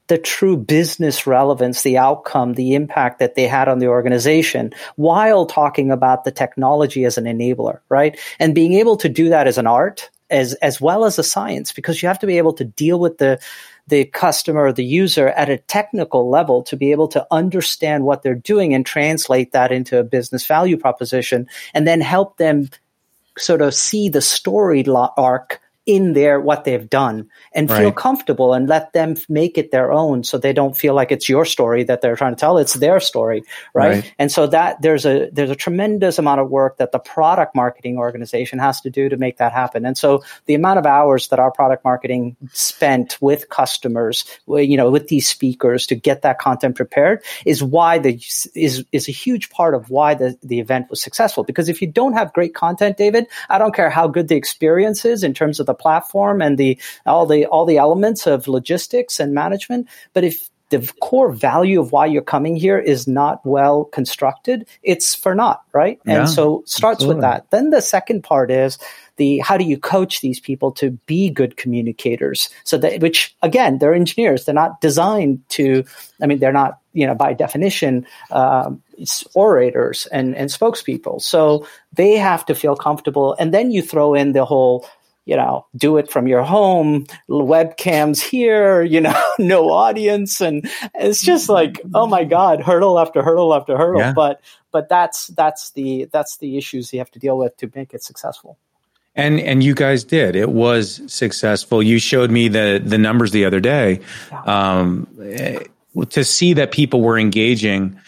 the 0.09 0.19
true 0.19 0.57
business 0.57 1.27
relevance, 1.27 1.83
the 1.83 1.97
outcome, 1.97 2.55
the 2.55 2.75
impact 2.75 3.19
that 3.19 3.35
they 3.35 3.47
had 3.47 3.69
on 3.69 3.79
the 3.79 3.87
organization 3.87 4.73
while 4.97 5.47
talking 5.47 5.91
about 5.91 6.25
the 6.25 6.33
technology 6.33 7.05
as 7.05 7.17
an 7.17 7.25
enabler, 7.25 7.81
right? 7.89 8.19
And 8.39 8.55
being 8.55 8.75
able 8.75 8.97
to 8.99 9.09
do 9.09 9.31
that 9.31 9.47
as 9.47 9.59
an 9.59 9.67
art 9.67 10.11
as 10.29 10.55
as 10.55 10.81
well 10.81 11.05
as 11.05 11.19
a 11.19 11.23
science 11.23 11.73
because 11.73 12.03
you 12.03 12.09
have 12.09 12.19
to 12.19 12.27
be 12.27 12.39
able 12.39 12.55
to 12.55 12.65
deal 12.65 12.99
with 12.99 13.19
the 13.19 13.39
the 13.89 14.05
customer, 14.05 14.73
the 14.73 14.85
user 14.85 15.29
at 15.29 15.51
a 15.51 15.59
technical 15.59 16.31
level 16.31 16.63
to 16.65 16.77
be 16.77 16.93
able 16.93 17.09
to 17.09 17.27
understand 17.31 18.05
what 18.05 18.23
they're 18.23 18.35
doing 18.35 18.75
and 18.75 18.87
translate 18.87 19.53
that 19.53 19.73
into 19.73 19.99
a 19.99 20.05
business 20.05 20.47
value 20.47 20.77
proposition 20.77 21.49
and 21.75 21.87
then 21.87 22.01
help 22.01 22.37
them 22.37 22.69
sort 23.39 23.63
of 23.63 23.75
see 23.75 24.09
the 24.09 24.21
story 24.21 24.85
arc 24.87 25.61
in 25.85 26.13
their 26.13 26.41
what 26.41 26.63
they've 26.65 26.89
done 26.89 27.29
and 27.53 27.69
right. 27.69 27.81
feel 27.81 27.93
comfortable 27.93 28.55
and 28.55 28.69
let 28.69 28.93
them 28.93 29.17
make 29.29 29.59
it 29.59 29.73
their 29.73 29.91
own 29.91 30.23
so 30.23 30.39
they 30.39 30.53
don't 30.53 30.77
feel 30.77 30.95
like 30.95 31.11
it's 31.11 31.29
your 31.29 31.45
story 31.45 31.83
that 31.83 32.01
they're 32.01 32.15
trying 32.15 32.33
to 32.33 32.39
tell 32.39 32.57
it's 32.57 32.75
their 32.75 33.01
story 33.01 33.43
right? 33.75 33.89
right, 33.89 34.15
and 34.17 34.31
so 34.31 34.47
that 34.47 34.81
there's 34.81 35.05
a 35.05 35.29
there's 35.33 35.51
a 35.51 35.57
tremendous 35.57 36.21
amount 36.21 36.41
of 36.41 36.49
work 36.49 36.77
that 36.77 36.93
the 36.93 37.01
product 37.01 37.57
marketing 37.57 37.99
organization 37.99 38.61
has 38.61 38.81
to 38.81 38.91
do 38.91 39.09
to 39.09 39.17
make 39.17 39.39
that 39.39 39.53
happen 39.53 39.85
and 39.85 39.99
so 39.99 40.23
the 40.47 40.55
amount 40.55 40.79
of 40.79 40.87
hours 40.87 41.27
that 41.29 41.41
our 41.41 41.51
product 41.51 41.85
marketing 41.85 42.37
spent 42.53 43.19
with 43.21 43.49
customers 43.49 44.25
you 44.47 44.77
know 44.77 44.89
with 44.89 45.09
these 45.09 45.29
speakers 45.29 45.89
to 45.89 45.97
get 45.97 46.23
that 46.23 46.39
content 46.39 46.77
prepared 46.77 47.21
is 47.45 47.61
why 47.61 47.99
the 47.99 48.15
is 48.55 48.85
is 48.93 49.09
a 49.09 49.13
huge 49.13 49.51
part 49.51 49.75
of 49.75 49.91
why 49.91 50.15
the 50.15 50.39
the 50.45 50.61
event 50.61 50.89
was 50.91 51.03
successful 51.03 51.43
because 51.43 51.69
if 51.69 51.83
you 51.83 51.89
don't 51.89 52.13
have 52.13 52.33
great 52.33 52.55
content 52.55 52.97
david 52.97 53.27
i 53.49 53.59
don't 53.59 53.75
care 53.75 53.91
how 53.91 54.07
good 54.07 54.29
the 54.29 54.37
experience 54.37 55.05
is 55.05 55.25
in 55.25 55.35
terms 55.35 55.59
of 55.59 55.67
the 55.67 55.72
the 55.73 55.83
platform 55.83 56.43
and 56.43 56.59
the 56.59 56.79
all 57.07 57.27
the 57.27 57.47
all 57.47 57.65
the 57.65 57.79
elements 57.79 58.27
of 58.27 58.49
logistics 58.49 59.19
and 59.21 59.35
management. 59.35 59.89
But 60.13 60.25
if 60.25 60.51
the 60.73 60.91
core 61.01 61.31
value 61.31 61.79
of 61.79 61.93
why 61.93 62.07
you're 62.07 62.23
coming 62.23 62.57
here 62.57 62.79
is 62.79 63.07
not 63.07 63.45
well 63.45 63.85
constructed, 63.85 64.67
it's 64.83 65.15
for 65.15 65.35
naught, 65.35 65.63
right? 65.73 66.01
Yeah, 66.07 66.21
and 66.21 66.31
so 66.31 66.63
starts 66.65 66.97
absolutely. 66.97 67.17
with 67.17 67.23
that. 67.23 67.51
Then 67.51 67.71
the 67.71 67.83
second 67.83 68.25
part 68.25 68.51
is 68.51 68.79
the 69.17 69.39
how 69.41 69.59
do 69.59 69.65
you 69.65 69.79
coach 69.79 70.23
these 70.23 70.41
people 70.41 70.73
to 70.73 70.93
be 71.07 71.29
good 71.29 71.59
communicators? 71.59 72.49
So 72.65 72.79
that 72.79 73.03
which 73.03 73.37
again, 73.43 73.79
they're 73.79 73.95
engineers, 73.95 74.47
they're 74.47 74.55
not 74.55 74.81
designed 74.81 75.47
to. 75.51 75.85
I 76.23 76.27
mean, 76.27 76.39
they're 76.39 76.53
not 76.53 76.79
you 76.95 77.07
know 77.07 77.15
by 77.15 77.35
definition 77.35 78.07
um, 78.31 78.83
orators 79.35 80.07
and 80.07 80.35
and 80.35 80.49
spokespeople. 80.49 81.21
So 81.21 81.67
they 81.93 82.17
have 82.17 82.47
to 82.47 82.55
feel 82.55 82.77
comfortable, 82.77 83.37
and 83.39 83.53
then 83.53 83.73
you 83.73 83.83
throw 83.83 84.15
in 84.15 84.33
the 84.33 84.47
whole 84.47 84.87
you 85.25 85.37
know, 85.37 85.67
do 85.77 85.97
it 85.99 86.11
from 86.11 86.27
your 86.27 86.43
home, 86.43 87.07
webcams 87.29 88.21
here, 88.21 88.83
you 88.83 89.01
know, 89.01 89.23
no 89.39 89.71
audience. 89.71 90.41
And 90.41 90.69
it's 90.95 91.23
just 91.23 91.49
like, 91.49 91.81
oh 91.95 92.07
my 92.07 92.25
God, 92.25 92.61
hurdle 92.61 92.99
after 92.99 93.23
hurdle 93.23 93.55
after 93.55 93.77
hurdle. 93.77 94.01
Yeah. 94.01 94.13
But, 94.13 94.41
but 94.73 94.89
that's, 94.89 95.29
that's 95.29 95.71
the, 95.71 96.09
that's 96.13 96.39
the 96.39 96.57
issues 96.57 96.93
you 96.93 96.99
have 96.99 97.11
to 97.13 97.19
deal 97.19 97.39
with 97.39 97.57
to 97.59 97.71
make 97.75 97.95
it 97.95 98.03
successful. 98.03 98.59
And, 99.15 99.39
and 99.41 99.63
you 99.63 99.75
guys 99.75 100.05
did, 100.05 100.35
it 100.35 100.51
was 100.51 101.03
successful. 101.07 101.83
You 101.83 101.99
showed 101.99 102.31
me 102.31 102.49
the, 102.49 102.83
the 102.83 102.99
numbers 102.99 103.31
the 103.31 103.45
other 103.45 103.61
day, 103.61 104.01
um, 104.47 105.07
eh, 105.23 105.65
to 106.09 106.25
see 106.25 106.55
that 106.55 106.73
people 106.73 107.03
were 107.03 107.19
engaging 107.19 108.01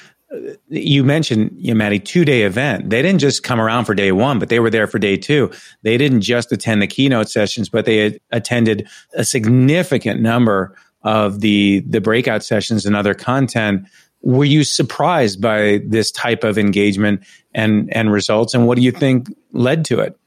you 0.68 1.05
mentioned, 1.05 1.55
you 1.57 1.73
know, 1.73 1.79
Maddie, 1.79 2.01
two 2.01 2.25
day 2.25 2.42
event. 2.42 2.90
They 2.90 3.03
didn't 3.03 3.20
just 3.20 3.42
come 3.42 3.61
around 3.61 3.85
for 3.85 3.94
day 3.94 4.12
one, 4.12 4.38
but 4.38 4.49
they 4.49 4.61
were 4.61 4.70
there 4.70 4.87
for 4.87 4.99
day 4.99 5.16
two. 5.16 5.51
They 5.83 5.97
didn't 5.97 6.23
just 6.23 6.53
attend 6.53 6.83
the 6.83 6.87
keynote 6.87 7.29
sessions, 7.29 7.68
but 7.68 7.85
they 7.85 8.18
attended 8.31 8.88
a 9.14 9.25
significant 9.25 10.20
number 10.20 10.77
of 11.03 11.40
the 11.40 11.81
the 11.87 12.01
breakout 12.01 12.42
sessions 12.42 12.87
and 12.87 12.97
other 12.97 13.14
content. 13.14 13.87
Were 14.23 14.44
you 14.44 14.64
surprised 14.64 15.40
by 15.40 15.83
this 15.87 16.11
type 16.11 16.44
of 16.44 16.59
engagement 16.59 17.23
and 17.55 17.94
and 17.94 18.12
results? 18.12 18.55
And 18.55 18.66
what 18.66 18.77
do 18.77 18.83
you 18.83 18.92
think 18.92 19.29
led 19.53 19.85
to 19.87 20.01
it? 20.01 20.18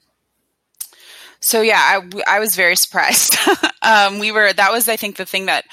So 1.39 1.61
yeah, 1.61 1.79
I, 1.79 2.35
I 2.37 2.39
was 2.39 2.55
very 2.55 2.75
surprised. 2.75 3.37
um, 3.81 4.19
we 4.19 4.31
were 4.31 4.53
that 4.53 4.71
was 4.71 4.87
I 4.87 4.95
think 4.97 5.17
the 5.17 5.25
thing 5.25 5.47
that 5.47 5.65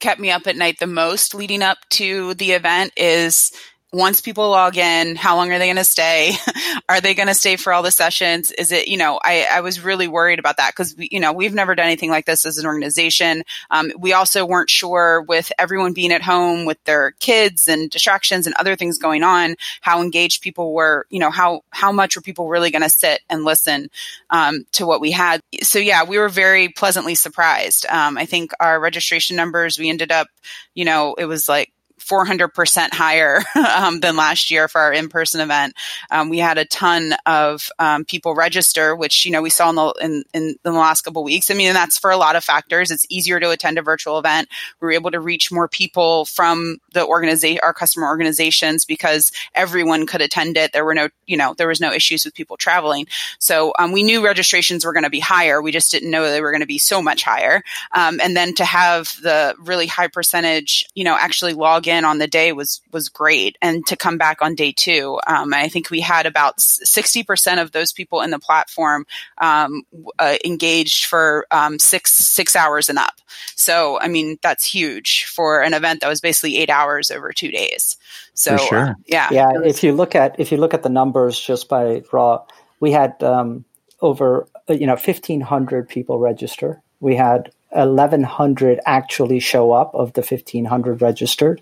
kept 0.00 0.20
me 0.20 0.30
up 0.30 0.46
at 0.46 0.56
night 0.56 0.78
the 0.78 0.86
most 0.86 1.34
leading 1.34 1.62
up 1.62 1.78
to 1.90 2.34
the 2.34 2.52
event 2.52 2.92
is 2.96 3.52
once 3.92 4.20
people 4.20 4.48
log 4.50 4.76
in, 4.76 5.16
how 5.16 5.34
long 5.34 5.50
are 5.50 5.58
they 5.58 5.66
going 5.66 5.76
to 5.76 5.84
stay? 5.84 6.32
are 6.88 7.00
they 7.00 7.14
going 7.14 7.26
to 7.26 7.34
stay 7.34 7.56
for 7.56 7.72
all 7.72 7.82
the 7.82 7.90
sessions? 7.90 8.52
Is 8.52 8.70
it, 8.70 8.86
you 8.86 8.96
know, 8.96 9.18
I, 9.24 9.48
I 9.50 9.60
was 9.62 9.82
really 9.82 10.06
worried 10.06 10.38
about 10.38 10.58
that 10.58 10.70
because, 10.70 10.94
you 10.96 11.18
know, 11.18 11.32
we've 11.32 11.54
never 11.54 11.74
done 11.74 11.86
anything 11.86 12.10
like 12.10 12.24
this 12.24 12.46
as 12.46 12.58
an 12.58 12.66
organization. 12.66 13.42
Um, 13.70 13.90
we 13.98 14.12
also 14.12 14.46
weren't 14.46 14.70
sure 14.70 15.22
with 15.22 15.50
everyone 15.58 15.92
being 15.92 16.12
at 16.12 16.22
home 16.22 16.66
with 16.66 16.82
their 16.84 17.12
kids 17.18 17.66
and 17.66 17.90
distractions 17.90 18.46
and 18.46 18.54
other 18.56 18.76
things 18.76 18.98
going 18.98 19.24
on, 19.24 19.56
how 19.80 20.02
engaged 20.02 20.40
people 20.40 20.72
were, 20.72 21.06
you 21.10 21.18
know, 21.18 21.30
how, 21.30 21.62
how 21.70 21.90
much 21.90 22.14
were 22.14 22.22
people 22.22 22.48
really 22.48 22.70
going 22.70 22.82
to 22.82 22.88
sit 22.88 23.20
and 23.28 23.44
listen 23.44 23.90
um, 24.30 24.64
to 24.72 24.86
what 24.86 25.00
we 25.00 25.10
had. 25.10 25.40
So 25.62 25.80
yeah, 25.80 26.04
we 26.04 26.18
were 26.18 26.28
very 26.28 26.68
pleasantly 26.68 27.16
surprised. 27.16 27.86
Um, 27.86 28.16
I 28.16 28.24
think 28.26 28.52
our 28.60 28.78
registration 28.78 29.34
numbers, 29.34 29.80
we 29.80 29.90
ended 29.90 30.12
up, 30.12 30.28
you 30.74 30.84
know, 30.84 31.14
it 31.14 31.24
was 31.24 31.48
like 31.48 31.72
400% 32.00 32.92
higher 32.92 33.42
um, 33.54 34.00
than 34.00 34.16
last 34.16 34.50
year 34.50 34.68
for 34.68 34.80
our 34.80 34.92
in-person 34.92 35.40
event. 35.40 35.74
Um, 36.10 36.28
we 36.28 36.38
had 36.38 36.58
a 36.58 36.64
ton 36.64 37.14
of 37.26 37.68
um, 37.78 38.04
people 38.04 38.34
register, 38.34 38.96
which 38.96 39.24
you 39.24 39.32
know 39.32 39.42
we 39.42 39.50
saw 39.50 39.70
in 39.70 39.76
the 39.76 39.94
in, 40.00 40.24
in 40.34 40.56
the 40.62 40.72
last 40.72 41.02
couple 41.02 41.22
weeks. 41.22 41.50
I 41.50 41.54
mean, 41.54 41.72
that's 41.72 41.98
for 41.98 42.10
a 42.10 42.16
lot 42.16 42.36
of 42.36 42.44
factors. 42.44 42.90
It's 42.90 43.06
easier 43.08 43.40
to 43.40 43.50
attend 43.50 43.78
a 43.78 43.82
virtual 43.82 44.18
event. 44.18 44.48
We 44.80 44.86
were 44.86 44.92
able 44.92 45.10
to 45.10 45.20
reach 45.20 45.52
more 45.52 45.68
people 45.68 46.24
from 46.24 46.78
the 46.92 47.06
organization, 47.06 47.60
our 47.62 47.74
customer 47.74 48.06
organizations, 48.06 48.84
because 48.84 49.32
everyone 49.54 50.06
could 50.06 50.22
attend 50.22 50.56
it. 50.56 50.72
There 50.72 50.84
were 50.84 50.94
no, 50.94 51.08
you 51.26 51.36
know, 51.36 51.54
there 51.54 51.68
was 51.68 51.80
no 51.80 51.92
issues 51.92 52.24
with 52.24 52.34
people 52.34 52.56
traveling. 52.56 53.06
So 53.38 53.72
um, 53.78 53.92
we 53.92 54.02
knew 54.02 54.24
registrations 54.24 54.84
were 54.84 54.92
going 54.92 55.04
to 55.04 55.10
be 55.10 55.20
higher. 55.20 55.62
We 55.62 55.72
just 55.72 55.90
didn't 55.90 56.10
know 56.10 56.30
they 56.30 56.40
were 56.40 56.52
going 56.52 56.60
to 56.60 56.66
be 56.66 56.78
so 56.78 57.02
much 57.02 57.22
higher. 57.22 57.62
Um, 57.92 58.20
and 58.22 58.36
then 58.36 58.54
to 58.54 58.64
have 58.64 59.14
the 59.22 59.54
really 59.58 59.86
high 59.86 60.08
percentage, 60.08 60.86
you 60.94 61.04
know, 61.04 61.16
actually 61.18 61.54
log 61.54 61.86
in 61.90 62.04
on 62.04 62.18
the 62.18 62.26
day 62.26 62.52
was 62.52 62.80
was 62.92 63.08
great, 63.08 63.58
and 63.60 63.86
to 63.86 63.96
come 63.96 64.16
back 64.16 64.40
on 64.40 64.54
day 64.54 64.72
two, 64.72 65.18
um, 65.26 65.52
I 65.52 65.68
think 65.68 65.90
we 65.90 66.00
had 66.00 66.24
about 66.24 66.60
sixty 66.60 67.22
percent 67.22 67.60
of 67.60 67.72
those 67.72 67.92
people 67.92 68.22
in 68.22 68.30
the 68.30 68.38
platform 68.38 69.06
um, 69.38 69.82
uh, 70.18 70.36
engaged 70.44 71.06
for 71.06 71.46
um, 71.50 71.78
six 71.78 72.12
six 72.12 72.56
hours 72.56 72.88
and 72.88 72.98
up. 72.98 73.20
So, 73.56 74.00
I 74.00 74.08
mean, 74.08 74.38
that's 74.42 74.64
huge 74.64 75.24
for 75.24 75.62
an 75.62 75.74
event 75.74 76.00
that 76.00 76.08
was 76.08 76.20
basically 76.20 76.56
eight 76.58 76.70
hours 76.70 77.10
over 77.10 77.32
two 77.32 77.50
days. 77.50 77.96
So, 78.34 78.56
sure. 78.56 78.78
uh, 78.78 78.94
yeah, 79.06 79.28
yeah. 79.30 79.50
If 79.64 79.82
you 79.82 79.92
look 79.92 80.14
at 80.14 80.38
if 80.38 80.50
you 80.52 80.58
look 80.58 80.74
at 80.74 80.82
the 80.82 80.88
numbers 80.88 81.38
just 81.38 81.68
by 81.68 82.02
raw, 82.12 82.44
we 82.80 82.92
had 82.92 83.22
um, 83.22 83.64
over 84.00 84.46
you 84.68 84.86
know 84.86 84.96
fifteen 84.96 85.40
hundred 85.40 85.88
people 85.88 86.18
register. 86.18 86.80
We 87.00 87.16
had 87.16 87.52
1100 87.70 88.80
actually 88.84 89.40
show 89.40 89.72
up 89.72 89.94
of 89.94 90.12
the 90.12 90.22
1500 90.22 91.00
registered. 91.00 91.60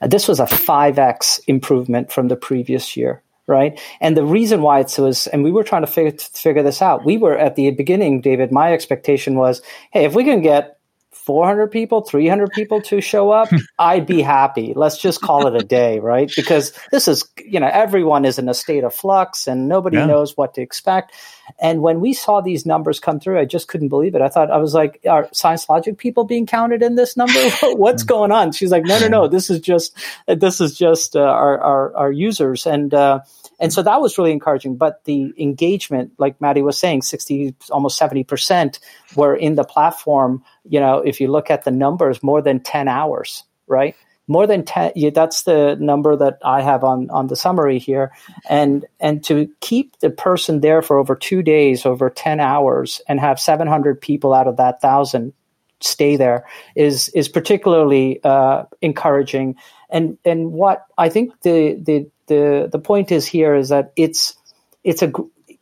Uh, 0.00 0.08
this 0.08 0.26
was 0.26 0.40
a 0.40 0.44
5x 0.44 1.40
improvement 1.46 2.10
from 2.10 2.28
the 2.28 2.36
previous 2.36 2.96
year, 2.96 3.22
right? 3.46 3.80
And 4.00 4.16
the 4.16 4.24
reason 4.24 4.62
why 4.62 4.80
it 4.80 4.94
was, 4.98 5.26
and 5.26 5.44
we 5.44 5.52
were 5.52 5.64
trying 5.64 5.82
to 5.82 5.86
figure, 5.86 6.18
figure 6.18 6.62
this 6.62 6.82
out. 6.82 7.04
We 7.04 7.16
were 7.16 7.36
at 7.36 7.56
the 7.56 7.70
beginning, 7.70 8.20
David, 8.20 8.50
my 8.50 8.72
expectation 8.72 9.34
was, 9.36 9.62
hey, 9.92 10.04
if 10.04 10.14
we 10.14 10.24
can 10.24 10.40
get 10.40 10.79
400 11.12 11.68
people, 11.70 12.02
300 12.02 12.50
people 12.52 12.80
to 12.82 13.00
show 13.00 13.30
up, 13.30 13.48
I'd 13.78 14.06
be 14.06 14.22
happy. 14.22 14.72
Let's 14.74 14.98
just 14.98 15.20
call 15.20 15.46
it 15.46 15.60
a 15.60 15.64
day, 15.64 15.98
right? 15.98 16.30
Because 16.34 16.72
this 16.92 17.08
is, 17.08 17.28
you 17.44 17.60
know, 17.60 17.68
everyone 17.70 18.24
is 18.24 18.38
in 18.38 18.48
a 18.48 18.54
state 18.54 18.84
of 18.84 18.94
flux 18.94 19.46
and 19.46 19.68
nobody 19.68 19.96
yeah. 19.96 20.06
knows 20.06 20.36
what 20.36 20.54
to 20.54 20.62
expect. 20.62 21.12
And 21.58 21.82
when 21.82 22.00
we 22.00 22.12
saw 22.12 22.40
these 22.40 22.64
numbers 22.64 23.00
come 23.00 23.18
through, 23.18 23.38
I 23.38 23.44
just 23.44 23.68
couldn't 23.68 23.88
believe 23.88 24.14
it. 24.14 24.22
I 24.22 24.28
thought, 24.28 24.50
I 24.50 24.58
was 24.58 24.72
like, 24.72 25.00
are 25.08 25.26
ScienceLogic 25.28 25.98
people 25.98 26.24
being 26.24 26.46
counted 26.46 26.82
in 26.82 26.94
this 26.94 27.16
number? 27.16 27.40
What's 27.62 28.04
going 28.04 28.30
on? 28.30 28.52
She's 28.52 28.70
like, 28.70 28.84
no, 28.84 28.98
no, 29.00 29.08
no. 29.08 29.28
This 29.28 29.50
is 29.50 29.60
just, 29.60 29.96
this 30.26 30.60
is 30.60 30.76
just 30.76 31.16
uh, 31.16 31.20
our, 31.20 31.60
our, 31.60 31.96
our 31.96 32.12
users. 32.12 32.66
And, 32.66 32.94
uh, 32.94 33.20
and 33.58 33.72
so 33.72 33.82
that 33.82 34.00
was 34.00 34.16
really 34.16 34.32
encouraging. 34.32 34.76
But 34.76 35.04
the 35.04 35.34
engagement, 35.38 36.12
like 36.18 36.40
Maddie 36.40 36.62
was 36.62 36.78
saying, 36.78 37.02
60, 37.02 37.54
almost 37.70 38.00
70% 38.00 38.78
were 39.16 39.34
in 39.36 39.54
the 39.54 39.64
platform. 39.64 40.42
You 40.64 40.80
know, 40.80 40.98
if 40.98 41.20
you 41.20 41.28
look 41.28 41.50
at 41.50 41.64
the 41.64 41.70
numbers, 41.70 42.22
more 42.22 42.42
than 42.42 42.60
10 42.60 42.88
hours, 42.88 43.44
right? 43.66 43.94
More 44.28 44.46
than 44.46 44.64
10, 44.64 44.92
yeah, 44.94 45.10
that's 45.10 45.42
the 45.42 45.76
number 45.80 46.16
that 46.16 46.38
I 46.44 46.62
have 46.62 46.84
on, 46.84 47.10
on 47.10 47.26
the 47.26 47.36
summary 47.36 47.78
here. 47.78 48.12
And, 48.48 48.86
and 49.00 49.24
to 49.24 49.48
keep 49.60 49.98
the 49.98 50.10
person 50.10 50.60
there 50.60 50.82
for 50.82 50.98
over 50.98 51.16
two 51.16 51.42
days, 51.42 51.84
over 51.84 52.10
10 52.10 52.38
hours, 52.38 53.00
and 53.08 53.18
have 53.18 53.40
700 53.40 54.00
people 54.00 54.32
out 54.32 54.46
of 54.46 54.56
that 54.58 54.80
thousand 54.80 55.32
stay 55.80 56.16
there 56.16 56.46
is, 56.76 57.08
is 57.08 57.28
particularly 57.28 58.20
uh, 58.22 58.64
encouraging. 58.82 59.56
And, 59.88 60.18
and 60.24 60.52
what 60.52 60.86
I 60.96 61.08
think 61.08 61.40
the, 61.42 61.74
the, 61.74 62.10
the 62.30 62.68
the 62.70 62.78
point 62.78 63.12
is 63.12 63.26
here 63.26 63.54
is 63.54 63.68
that 63.68 63.92
it's 63.96 64.36
it's 64.82 65.02
a 65.02 65.12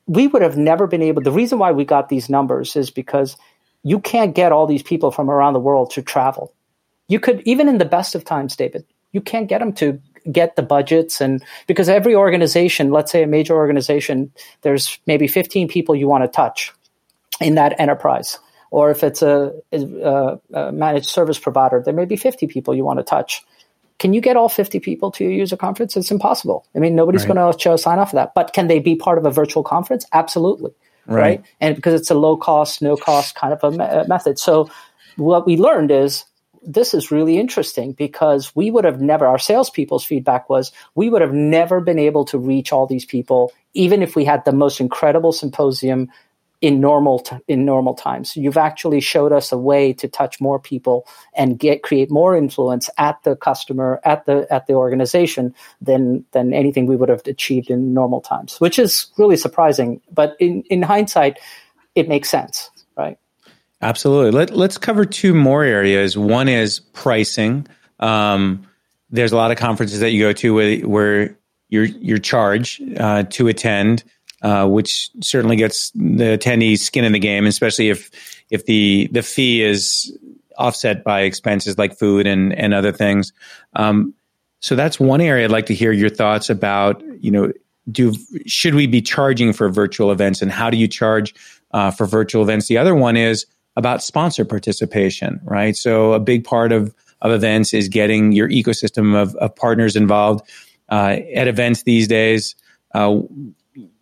we 0.07 0.27
would 0.27 0.43
have 0.43 0.57
never 0.57 0.87
been 0.87 1.03
able 1.03 1.23
the 1.23 1.33
reason 1.33 1.59
why 1.59 1.73
we 1.73 1.85
got 1.85 2.09
these 2.09 2.29
numbers 2.29 2.77
is 2.77 2.91
because 2.91 3.37
you 3.83 4.01
can't 4.01 4.35
get 4.35 4.53
all 4.53 4.67
these 4.67 4.83
people 4.83 5.11
from 5.11 5.31
around 5.31 5.53
the 5.53 5.61
world 5.61 5.91
to 5.91 6.03
travel 6.03 6.53
you 7.09 7.21
could 7.21 7.41
even 7.45 7.69
in 7.69 7.79
the 7.79 7.85
best 7.85 8.15
of 8.15 8.25
times 8.25 8.57
david 8.57 8.85
you 9.13 9.21
can't 9.21 9.49
get 9.49 9.59
them 9.59 9.73
to 9.73 10.01
get 10.31 10.57
the 10.57 10.63
budgets 10.63 11.21
and 11.21 11.43
because 11.67 11.89
every 11.89 12.15
organization 12.15 12.91
let's 12.91 13.11
say 13.11 13.23
a 13.23 13.27
major 13.27 13.55
organization 13.55 14.31
there's 14.63 14.99
maybe 15.07 15.27
15 15.27 15.69
people 15.69 15.95
you 15.95 16.09
want 16.09 16.25
to 16.25 16.29
touch 16.29 16.73
in 17.41 17.55
that 17.55 17.79
enterprise 17.79 18.39
Or 18.71 18.91
if 18.91 19.03
it's 19.03 19.23
a, 19.23 19.53
a, 19.73 20.05
uh, 20.05 20.37
a 20.53 20.73
managed 20.73 21.09
service 21.09 21.39
provider, 21.39 21.83
there 21.83 21.95
may 21.95 22.05
be 22.05 22.17
50 22.17 22.47
people 22.47 22.75
you 22.75 22.85
want 22.85 22.99
to 22.99 23.03
touch. 23.03 23.45
Can 23.99 24.13
you 24.13 24.21
get 24.21 24.37
all 24.37 24.49
50 24.49 24.79
people 24.81 25.11
to 25.13 25.25
your 25.25 25.33
user 25.33 25.57
conference? 25.57 25.97
It's 25.97 26.11
impossible. 26.11 26.67
I 26.75 26.79
mean, 26.79 26.95
nobody's 26.95 27.27
right. 27.27 27.35
going 27.35 27.53
to 27.53 27.79
sign 27.79 27.99
off 27.99 28.11
for 28.11 28.17
that. 28.17 28.35
But 28.35 28.53
can 28.53 28.69
they 28.69 28.79
be 28.79 28.95
part 28.95 29.19
of 29.19 29.25
a 29.25 29.31
virtual 29.31 29.63
conference? 29.63 30.07
Absolutely. 30.13 30.73
Right. 31.09 31.21
right? 31.21 31.45
And 31.61 31.75
because 31.75 32.01
it's 32.01 32.11
a 32.11 32.15
low 32.15 32.37
cost, 32.37 32.83
no 32.83 32.97
cost 32.97 33.35
kind 33.35 33.53
of 33.53 33.65
a 33.65 33.71
me- 33.71 34.09
method. 34.09 34.39
So 34.39 34.71
what 35.17 35.47
we 35.47 35.57
learned 35.57 35.91
is 35.91 36.25
this 36.63 36.93
is 36.95 37.11
really 37.11 37.39
interesting 37.39 37.93
because 37.93 38.55
we 38.55 38.71
would 38.71 38.85
have 38.85 39.01
never, 39.01 39.27
our 39.27 39.39
salespeople's 39.39 40.05
feedback 40.05 40.51
was 40.51 40.73
we 40.95 41.09
would 41.09 41.23
have 41.23 41.33
never 41.33 41.81
been 41.81 41.99
able 41.99 42.25
to 42.27 42.39
reach 42.39 42.73
all 42.73 42.87
these 42.87 43.05
people, 43.05 43.53
even 43.75 44.03
if 44.03 44.15
we 44.15 44.25
had 44.25 44.45
the 44.45 44.53
most 44.53 44.81
incredible 44.81 45.33
symposium 45.33 46.11
in 46.61 46.81
normal 46.81 47.21
t- 47.21 47.37
in 47.47 47.65
normal 47.65 47.95
times. 47.95 48.37
You've 48.37 48.57
actually 48.57 49.01
showed 49.01 49.33
us 49.33 49.53
a 49.53 49.59
way 49.59 49.93
to 49.95 50.09
touch 50.09 50.41
more 50.41 50.59
people 50.59 51.07
and 51.35 51.59
get 51.59 51.83
create 51.83 52.11
more 52.11 52.37
influence 52.37 52.91
at 52.99 53.23
the 53.23 53.37
customer 53.37 54.01
at 54.05 54.27
the 54.27 54.47
at 54.53 54.67
the 54.67 54.75
organization 54.75 55.55
than 55.81 56.25
than 56.33 56.53
anything 56.53 56.87
we 56.87 56.97
would 56.97 57.09
have 57.09 57.23
achieved 57.27 57.71
in 57.71 57.95
normal 57.95 58.21
times, 58.21 58.61
which 58.61 58.79
is 58.79 59.07
really 59.19 59.37
surprising. 59.37 60.01
But 60.11 60.37
in 60.41 60.63
in 60.71 60.83
hindsight, 60.83 61.39
it 61.95 62.09
makes 62.09 62.29
sense, 62.29 62.71
right? 62.97 63.19
Absolutely. 63.81 64.33
Let, 64.33 64.51
let's 64.51 64.79
cover 64.79 65.05
two 65.05 65.35
more 65.35 65.63
areas. 65.63 66.19
One 66.19 66.49
is 66.49 66.81
pricing. 66.81 67.67
Um, 68.01 68.67
there's 69.11 69.33
a 69.33 69.37
lot 69.37 69.51
of 69.51 69.57
conferences 69.57 70.01
that 70.01 70.11
you 70.11 70.23
go 70.23 70.33
to 70.33 70.55
where, 70.55 70.81
where 70.81 71.39
you're, 71.69 71.85
you're 71.85 72.19
charged 72.19 72.83
uh, 72.99 73.23
to 73.25 73.49
attend, 73.49 74.05
uh, 74.43 74.67
which 74.67 75.11
certainly 75.21 75.57
gets 75.57 75.91
the 75.91 76.39
attendees 76.39 76.79
skin 76.79 77.05
in 77.05 77.13
the 77.13 77.19
game, 77.19 77.47
especially 77.47 77.91
if 77.91 78.11
if 78.51 78.67
the 78.67 79.09
the 79.13 79.23
fee 79.23 79.63
is 79.63 80.17
offset 80.57 81.05
by 81.05 81.23
expenses 81.23 81.79
like 81.79 81.99
food 81.99 82.27
and 82.27 82.53
and 82.53 82.75
other 82.75 82.93
things. 82.93 83.33
Um, 83.75 84.15
so 84.61 84.75
that's 84.75 84.99
one 84.99 85.21
area 85.21 85.45
I'd 85.45 85.53
like 85.53 85.67
to 85.67 85.75
hear 85.75 85.93
your 85.93 86.11
thoughts 86.11 86.51
about. 86.51 87.03
You 87.21 87.31
know, 87.31 87.53
do 87.91 88.15
should 88.47 88.75
we 88.75 88.87
be 88.87 89.01
charging 89.01 89.53
for 89.53 89.69
virtual 89.69 90.11
events, 90.11 90.43
and 90.43 90.51
how 90.51 90.71
do 90.71 90.77
you 90.77 90.89
charge 90.89 91.35
uh, 91.73 91.91
for 91.91 92.07
virtual 92.07 92.43
events? 92.43 92.67
The 92.67 92.79
other 92.79 92.95
one 92.95 93.17
is 93.17 93.47
about 93.79 94.03
sponsor 94.03 94.45
participation, 94.45 95.41
right? 95.45 95.77
So 95.77 96.13
a 96.13 96.19
big 96.19 96.43
part 96.43 96.73
of, 96.73 96.93
of 97.23 97.31
events 97.31 97.73
is 97.73 97.89
getting 97.89 98.33
your 98.33 98.49
ecosystem 98.49 99.15
of, 99.15 99.37
of 99.37 99.55
partners 99.55 99.95
involved. 99.95 100.49
Uh, 100.89 101.19
at 101.35 101.47
events 101.47 101.85
these 101.85 102.09
days, 102.09 102.57
uh, 102.95 103.21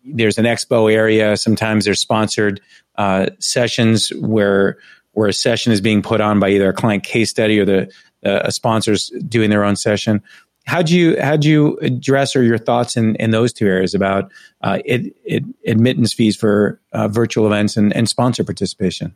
there's 0.07 0.37
an 0.37 0.45
expo 0.45 0.91
area. 0.91 1.37
Sometimes 1.37 1.85
there's 1.85 1.99
sponsored 1.99 2.61
uh, 2.95 3.27
sessions 3.39 4.09
where 4.09 4.77
where 5.13 5.29
a 5.29 5.33
session 5.33 5.71
is 5.71 5.81
being 5.81 6.03
put 6.03 6.21
on 6.21 6.39
by 6.39 6.49
either 6.49 6.69
a 6.69 6.73
client 6.73 7.03
case 7.03 7.31
study 7.31 7.59
or 7.59 7.65
the 7.65 7.91
uh, 8.23 8.49
sponsors 8.51 9.09
doing 9.27 9.49
their 9.49 9.63
own 9.63 9.75
session. 9.75 10.21
How'd 10.65 10.89
you 10.89 11.19
how'd 11.19 11.45
you 11.45 11.77
address 11.77 12.35
or 12.35 12.43
your 12.43 12.57
thoughts 12.57 12.97
in, 12.97 13.15
in 13.15 13.31
those 13.31 13.53
two 13.53 13.65
areas 13.65 13.95
about 13.95 14.31
uh, 14.61 14.79
it, 14.85 15.15
it, 15.23 15.43
admittance 15.65 16.13
fees 16.13 16.35
for 16.35 16.79
uh, 16.91 17.07
virtual 17.07 17.47
events 17.47 17.77
and, 17.77 17.95
and 17.95 18.07
sponsor 18.07 18.43
participation? 18.43 19.15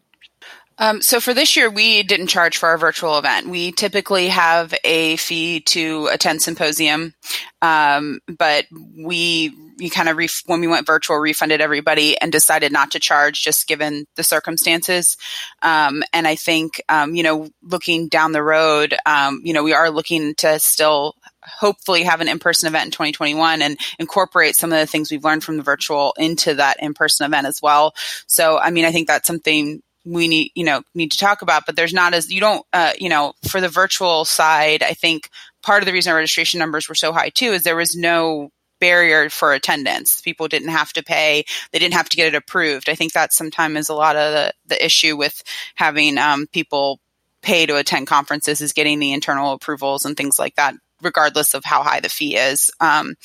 Um, 0.77 1.01
so 1.01 1.19
for 1.19 1.33
this 1.33 1.55
year, 1.55 1.69
we 1.69 2.01
didn't 2.01 2.27
charge 2.27 2.57
for 2.57 2.69
our 2.69 2.77
virtual 2.77 3.19
event. 3.19 3.49
We 3.49 3.71
typically 3.71 4.29
have 4.29 4.73
a 4.83 5.17
fee 5.17 5.59
to 5.59 6.07
attend 6.11 6.41
symposium, 6.41 7.13
um, 7.61 8.19
but 8.27 8.65
we 8.97 9.53
we 9.81 9.89
kind 9.89 10.07
of 10.07 10.15
ref- 10.15 10.43
when 10.45 10.61
we 10.61 10.67
went 10.67 10.85
virtual 10.85 11.17
refunded 11.17 11.59
everybody 11.59 12.19
and 12.21 12.31
decided 12.31 12.71
not 12.71 12.91
to 12.91 12.99
charge 12.99 13.43
just 13.43 13.67
given 13.67 14.05
the 14.15 14.23
circumstances. 14.23 15.17
Um, 15.63 16.03
and 16.13 16.27
I 16.27 16.35
think 16.35 16.81
um, 16.87 17.15
you 17.15 17.23
know 17.23 17.49
looking 17.63 18.07
down 18.07 18.31
the 18.31 18.43
road, 18.43 18.95
um, 19.05 19.41
you 19.43 19.53
know 19.53 19.63
we 19.63 19.73
are 19.73 19.89
looking 19.89 20.35
to 20.35 20.59
still 20.59 21.15
hopefully 21.43 22.03
have 22.03 22.21
an 22.21 22.27
in-person 22.27 22.67
event 22.67 22.85
in 22.85 22.91
2021 22.91 23.63
and 23.63 23.79
incorporate 23.97 24.55
some 24.55 24.71
of 24.71 24.77
the 24.77 24.85
things 24.85 25.09
we've 25.09 25.23
learned 25.23 25.43
from 25.43 25.57
the 25.57 25.63
virtual 25.63 26.13
into 26.17 26.53
that 26.53 26.77
in-person 26.79 27.25
event 27.25 27.47
as 27.47 27.59
well. 27.63 27.95
So, 28.27 28.59
I 28.59 28.69
mean, 28.69 28.85
I 28.85 28.91
think 28.91 29.07
that's 29.07 29.25
something 29.25 29.81
we 30.05 30.27
need 30.27 30.51
you 30.55 30.63
know 30.63 30.81
need 30.95 31.11
to 31.11 31.17
talk 31.17 31.43
about 31.43 31.63
but 31.67 31.75
there's 31.75 31.93
not 31.93 32.15
as 32.15 32.31
you 32.31 32.39
don't 32.39 32.65
uh, 32.73 32.91
you 32.97 33.09
know 33.09 33.33
for 33.47 33.61
the 33.61 33.69
virtual 33.69 34.25
side 34.25 34.81
i 34.81 34.93
think 34.93 35.29
part 35.61 35.83
of 35.83 35.85
the 35.85 35.93
reason 35.93 36.11
our 36.11 36.17
registration 36.17 36.57
numbers 36.57 36.89
were 36.89 36.95
so 36.95 37.13
high 37.13 37.29
too 37.29 37.51
is 37.51 37.61
there 37.61 37.75
was 37.75 37.95
no 37.95 38.49
barrier 38.81 39.29
for 39.29 39.53
attendance. 39.53 40.19
People 40.19 40.49
didn't 40.49 40.69
have 40.69 40.91
to 40.93 41.03
pay. 41.03 41.45
They 41.71 41.79
didn't 41.79 41.93
have 41.93 42.09
to 42.09 42.17
get 42.17 42.27
it 42.27 42.35
approved. 42.35 42.89
I 42.89 42.95
think 42.95 43.13
that 43.13 43.31
sometimes 43.31 43.77
is 43.77 43.89
a 43.89 43.93
lot 43.93 44.17
of 44.17 44.33
the, 44.33 44.53
the 44.67 44.85
issue 44.85 45.15
with 45.15 45.41
having 45.75 46.17
um, 46.17 46.47
people 46.47 46.99
pay 47.41 47.65
to 47.65 47.77
attend 47.77 48.07
conferences 48.07 48.59
is 48.59 48.73
getting 48.73 48.99
the 48.99 49.13
internal 49.13 49.53
approvals 49.53 50.03
and 50.03 50.17
things 50.17 50.37
like 50.37 50.55
that 50.55 50.75
regardless 51.01 51.55
of 51.55 51.63
how 51.63 51.81
high 51.81 52.01
the 52.01 52.09
fee 52.09 52.35
is. 52.35 52.69
Um, 52.79 53.15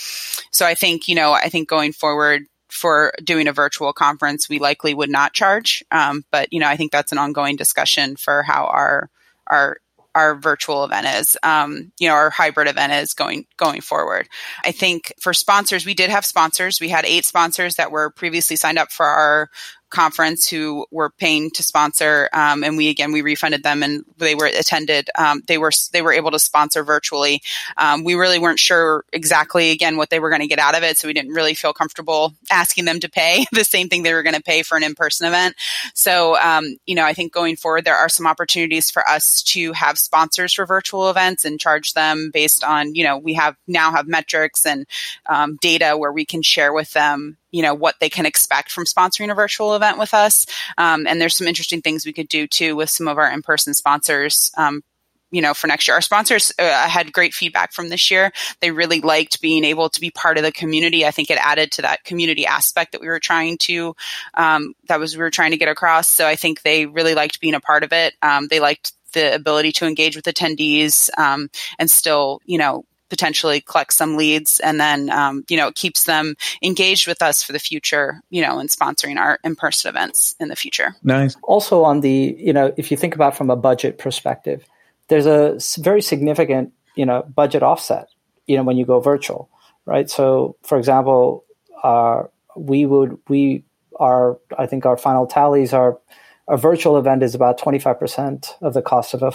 so 0.50 0.64
i 0.64 0.74
think 0.74 1.08
you 1.08 1.14
know 1.14 1.32
i 1.32 1.50
think 1.50 1.68
going 1.68 1.92
forward 1.92 2.46
for 2.76 3.12
doing 3.22 3.48
a 3.48 3.52
virtual 3.52 3.92
conference, 3.92 4.48
we 4.48 4.58
likely 4.58 4.94
would 4.94 5.10
not 5.10 5.32
charge. 5.32 5.84
Um, 5.90 6.24
but 6.30 6.52
you 6.52 6.60
know, 6.60 6.68
I 6.68 6.76
think 6.76 6.92
that's 6.92 7.12
an 7.12 7.18
ongoing 7.18 7.56
discussion 7.56 8.16
for 8.16 8.42
how 8.42 8.66
our 8.66 9.10
our 9.46 9.78
our 10.16 10.34
virtual 10.34 10.82
event 10.82 11.06
is, 11.06 11.36
um, 11.42 11.92
you 12.00 12.08
know, 12.08 12.14
our 12.14 12.30
hybrid 12.30 12.68
event 12.68 12.92
is 12.94 13.12
going 13.12 13.46
going 13.58 13.82
forward. 13.82 14.28
I 14.64 14.72
think 14.72 15.12
for 15.20 15.34
sponsors, 15.34 15.84
we 15.84 15.92
did 15.92 16.08
have 16.08 16.24
sponsors. 16.24 16.80
We 16.80 16.88
had 16.88 17.04
eight 17.04 17.26
sponsors 17.26 17.74
that 17.74 17.90
were 17.90 18.10
previously 18.10 18.56
signed 18.56 18.78
up 18.78 18.90
for 18.90 19.04
our 19.04 19.50
conference 19.90 20.48
who 20.48 20.86
were 20.90 21.10
paying 21.10 21.50
to 21.50 21.62
sponsor, 21.62 22.28
um, 22.32 22.64
and 22.64 22.76
we 22.76 22.88
again 22.88 23.12
we 23.12 23.22
refunded 23.22 23.62
them, 23.62 23.82
and 23.82 24.04
they 24.18 24.34
were 24.34 24.46
attended. 24.46 25.10
Um, 25.16 25.42
they 25.46 25.58
were 25.58 25.70
they 25.92 26.02
were 26.02 26.12
able 26.12 26.30
to 26.30 26.38
sponsor 26.38 26.82
virtually. 26.82 27.42
Um, 27.76 28.04
we 28.04 28.14
really 28.14 28.38
weren't 28.38 28.58
sure 28.58 29.04
exactly 29.12 29.70
again 29.70 29.96
what 29.96 30.10
they 30.10 30.20
were 30.20 30.30
going 30.30 30.40
to 30.40 30.46
get 30.46 30.58
out 30.58 30.76
of 30.76 30.82
it, 30.82 30.98
so 30.98 31.08
we 31.08 31.14
didn't 31.14 31.32
really 31.32 31.54
feel 31.54 31.72
comfortable 31.72 32.34
asking 32.50 32.84
them 32.84 33.00
to 33.00 33.08
pay 33.08 33.46
the 33.52 33.64
same 33.64 33.88
thing 33.88 34.02
they 34.02 34.14
were 34.14 34.22
going 34.22 34.34
to 34.34 34.42
pay 34.42 34.62
for 34.62 34.76
an 34.76 34.82
in 34.82 34.94
person 34.94 35.26
event. 35.26 35.54
So 35.94 36.36
um, 36.40 36.76
you 36.86 36.94
know, 36.94 37.04
I 37.04 37.12
think 37.12 37.32
going 37.32 37.56
forward 37.56 37.84
there 37.84 37.96
are 37.96 38.08
some 38.08 38.26
opportunities 38.26 38.90
for 38.90 39.06
us 39.08 39.42
to 39.44 39.72
have 39.72 39.98
sponsors 39.98 40.52
for 40.52 40.66
virtual 40.66 41.10
events 41.10 41.44
and 41.44 41.60
charge 41.60 41.92
them 41.92 42.30
based 42.32 42.64
on 42.64 42.94
you 42.94 43.04
know 43.04 43.18
we 43.18 43.34
have 43.34 43.56
now 43.66 43.92
have 43.92 44.06
metrics 44.06 44.66
and 44.66 44.86
um, 45.26 45.56
data 45.60 45.96
where 45.96 46.12
we 46.12 46.24
can 46.24 46.42
share 46.42 46.72
with 46.72 46.92
them 46.92 47.36
you 47.50 47.62
know 47.62 47.74
what 47.74 47.96
they 48.00 48.08
can 48.08 48.26
expect 48.26 48.70
from 48.70 48.84
sponsoring 48.84 49.30
a 49.30 49.34
virtual 49.34 49.74
event 49.74 49.98
with 49.98 50.14
us. 50.14 50.46
Um, 50.78 51.06
and 51.06 51.20
there's 51.20 51.36
some 51.36 51.46
interesting 51.46 51.82
things 51.82 52.04
we 52.04 52.12
could 52.12 52.28
do 52.28 52.46
too 52.46 52.76
with 52.76 52.90
some 52.90 53.08
of 53.08 53.18
our 53.18 53.30
in-person 53.30 53.74
sponsors. 53.74 54.50
Um, 54.56 54.82
you 55.32 55.42
know, 55.42 55.54
for 55.54 55.66
next 55.66 55.88
year, 55.88 55.96
our 55.96 56.00
sponsors 56.00 56.52
uh, 56.58 56.88
had 56.88 57.12
great 57.12 57.34
feedback 57.34 57.72
from 57.72 57.88
this 57.88 58.10
year. 58.10 58.32
They 58.60 58.70
really 58.70 59.00
liked 59.00 59.40
being 59.40 59.64
able 59.64 59.90
to 59.90 60.00
be 60.00 60.10
part 60.10 60.38
of 60.38 60.44
the 60.44 60.52
community. 60.52 61.04
I 61.04 61.10
think 61.10 61.30
it 61.30 61.38
added 61.40 61.72
to 61.72 61.82
that 61.82 62.04
community 62.04 62.46
aspect 62.46 62.92
that 62.92 63.00
we 63.00 63.08
were 63.08 63.18
trying 63.18 63.58
to, 63.62 63.96
um, 64.34 64.74
that 64.88 65.00
was 65.00 65.16
we 65.16 65.22
were 65.22 65.30
trying 65.30 65.50
to 65.50 65.56
get 65.56 65.68
across. 65.68 66.08
So 66.08 66.26
I 66.26 66.36
think 66.36 66.62
they 66.62 66.86
really 66.86 67.14
liked 67.14 67.40
being 67.40 67.54
a 67.54 67.60
part 67.60 67.82
of 67.82 67.92
it. 67.92 68.14
Um, 68.22 68.46
they 68.48 68.60
liked 68.60 68.92
the 69.14 69.34
ability 69.34 69.72
to 69.72 69.86
engage 69.86 70.14
with 70.14 70.26
attendees 70.26 71.10
um, 71.18 71.48
and 71.78 71.90
still, 71.90 72.40
you 72.44 72.58
know, 72.58 72.84
potentially 73.08 73.60
collect 73.60 73.92
some 73.92 74.16
leads 74.16 74.60
and 74.60 74.80
then 74.80 75.10
um, 75.10 75.44
you 75.48 75.56
know 75.56 75.68
it 75.68 75.74
keeps 75.74 76.04
them 76.04 76.34
engaged 76.62 77.06
with 77.06 77.22
us 77.22 77.42
for 77.42 77.52
the 77.52 77.58
future 77.58 78.20
you 78.30 78.42
know 78.42 78.58
and 78.58 78.70
sponsoring 78.70 79.16
our 79.18 79.38
in-person 79.44 79.88
events 79.88 80.34
in 80.40 80.48
the 80.48 80.56
future. 80.56 80.94
Nice. 81.02 81.36
Also 81.42 81.84
on 81.84 82.00
the 82.00 82.36
you 82.38 82.52
know 82.52 82.72
if 82.76 82.90
you 82.90 82.96
think 82.96 83.14
about 83.14 83.36
from 83.36 83.50
a 83.50 83.56
budget 83.56 83.98
perspective 83.98 84.64
there's 85.08 85.26
a 85.26 85.58
very 85.78 86.02
significant 86.02 86.72
you 86.94 87.06
know 87.06 87.22
budget 87.34 87.62
offset 87.62 88.08
you 88.46 88.56
know 88.56 88.62
when 88.62 88.76
you 88.76 88.84
go 88.84 89.00
virtual 89.00 89.48
right? 89.84 90.10
So 90.10 90.56
for 90.62 90.78
example 90.78 91.44
uh, 91.82 92.24
we 92.56 92.86
would 92.86 93.18
we 93.28 93.64
are 93.98 94.38
i 94.58 94.66
think 94.66 94.84
our 94.84 94.96
final 94.96 95.26
tallies 95.26 95.72
are 95.72 95.98
a 96.48 96.56
virtual 96.56 96.96
event 96.96 97.22
is 97.22 97.34
about 97.34 97.58
25% 97.58 98.54
of 98.60 98.72
the 98.72 98.82
cost 98.82 99.14
of 99.14 99.22
a 99.22 99.32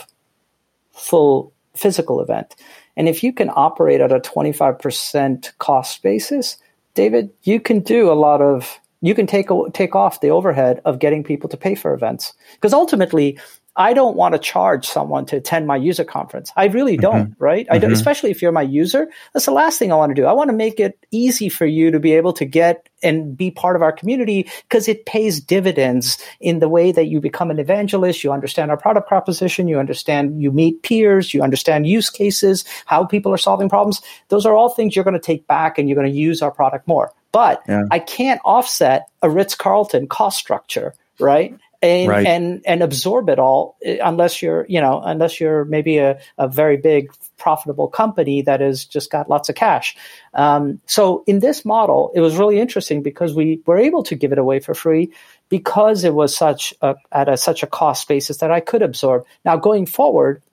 full 0.93 1.53
physical 1.75 2.21
event. 2.21 2.55
And 2.97 3.07
if 3.07 3.23
you 3.23 3.33
can 3.33 3.49
operate 3.55 4.01
at 4.01 4.11
a 4.11 4.19
25% 4.19 5.57
cost 5.57 6.03
basis, 6.03 6.57
David, 6.93 7.31
you 7.43 7.59
can 7.59 7.79
do 7.79 8.11
a 8.11 8.13
lot 8.13 8.41
of 8.41 8.79
you 9.03 9.15
can 9.15 9.25
take 9.25 9.49
take 9.73 9.95
off 9.95 10.21
the 10.21 10.29
overhead 10.29 10.79
of 10.85 10.99
getting 10.99 11.23
people 11.23 11.49
to 11.49 11.57
pay 11.57 11.73
for 11.73 11.93
events. 11.93 12.33
Because 12.53 12.73
ultimately 12.73 13.39
I 13.75 13.93
don't 13.93 14.17
want 14.17 14.33
to 14.33 14.39
charge 14.39 14.85
someone 14.85 15.25
to 15.27 15.37
attend 15.37 15.65
my 15.65 15.77
user 15.77 16.03
conference. 16.03 16.51
I 16.57 16.65
really 16.65 16.93
mm-hmm. 16.93 17.01
don't, 17.01 17.31
mm-hmm. 17.31 17.43
right? 17.43 17.67
I 17.69 17.77
don't, 17.77 17.89
mm-hmm. 17.91 17.93
especially 17.93 18.31
if 18.31 18.41
you're 18.41 18.51
my 18.51 18.61
user. 18.61 19.09
That's 19.33 19.45
the 19.45 19.51
last 19.51 19.79
thing 19.79 19.91
I 19.91 19.95
want 19.95 20.09
to 20.09 20.21
do. 20.21 20.25
I 20.25 20.33
want 20.33 20.49
to 20.49 20.55
make 20.55 20.79
it 20.79 20.97
easy 21.11 21.47
for 21.47 21.65
you 21.65 21.89
to 21.91 21.99
be 21.99 22.11
able 22.13 22.33
to 22.33 22.45
get 22.45 22.89
and 23.01 23.35
be 23.35 23.49
part 23.49 23.75
of 23.75 23.81
our 23.81 23.91
community 23.91 24.49
because 24.63 24.87
it 24.87 25.05
pays 25.05 25.39
dividends 25.39 26.21
in 26.39 26.59
the 26.59 26.67
way 26.67 26.91
that 26.91 27.07
you 27.07 27.21
become 27.21 27.49
an 27.49 27.59
evangelist. 27.59 28.23
You 28.23 28.33
understand 28.33 28.71
our 28.71 28.77
product 28.77 29.07
proposition. 29.07 29.69
You 29.69 29.79
understand, 29.79 30.41
you 30.41 30.51
meet 30.51 30.83
peers. 30.83 31.33
You 31.33 31.41
understand 31.41 31.87
use 31.87 32.09
cases, 32.09 32.65
how 32.85 33.05
people 33.05 33.33
are 33.33 33.37
solving 33.37 33.69
problems. 33.69 34.01
Those 34.27 34.45
are 34.45 34.53
all 34.53 34.69
things 34.69 34.95
you're 34.95 35.05
going 35.05 35.13
to 35.13 35.19
take 35.19 35.47
back 35.47 35.77
and 35.77 35.87
you're 35.87 35.95
going 35.95 36.11
to 36.11 36.17
use 36.17 36.41
our 36.41 36.51
product 36.51 36.87
more. 36.87 37.13
But 37.31 37.63
yeah. 37.67 37.83
I 37.89 37.99
can't 37.99 38.41
offset 38.43 39.07
a 39.21 39.29
Ritz 39.29 39.55
Carlton 39.55 40.07
cost 40.07 40.37
structure, 40.37 40.93
right? 41.19 41.57
And 41.81 42.09
Right. 42.09 42.27
and 42.27 42.61
and 42.65 42.83
absorb 42.83 43.29
it 43.29 43.39
all 43.39 43.77
uh, 43.85 43.95
unless 44.03 44.41
you're 44.41 44.65
you 44.69 44.79
know 44.79 45.01
unless 45.03 45.39
you're 45.39 45.65
maybe 45.65 45.97
a, 45.97 46.19
a 46.37 46.47
very 46.47 46.77
big 46.77 47.11
profitable 47.37 47.87
company 47.87 48.43
that 48.43 48.61
has 48.61 48.85
just 48.85 49.11
got 49.11 49.29
lots 49.29 49.49
of 49.49 49.55
cash. 49.55 49.95
Um, 50.33 50.79
so 50.85 51.23
in 51.25 51.39
this 51.39 51.65
model, 51.65 52.11
it 52.13 52.19
was 52.21 52.37
really 52.37 52.59
interesting 52.59 53.01
because 53.01 53.33
we 53.33 53.61
were 53.65 53.77
able 53.79 54.03
to 54.03 54.15
give 54.15 54.31
it 54.31 54.37
away 54.37 54.59
for 54.59 54.75
free 54.75 55.11
because 55.49 56.03
it 56.03 56.13
was 56.13 56.35
such 56.35 56.73
a, 56.81 56.95
at 57.11 57.27
a, 57.27 57.37
such 57.37 57.63
a 57.63 57.67
cost 57.67 58.07
basis 58.07 58.37
that 58.37 58.51
I 58.51 58.59
could 58.59 58.83
absorb. 58.83 59.25
Now 59.43 59.57
going 59.57 59.87
forward, 59.87 60.43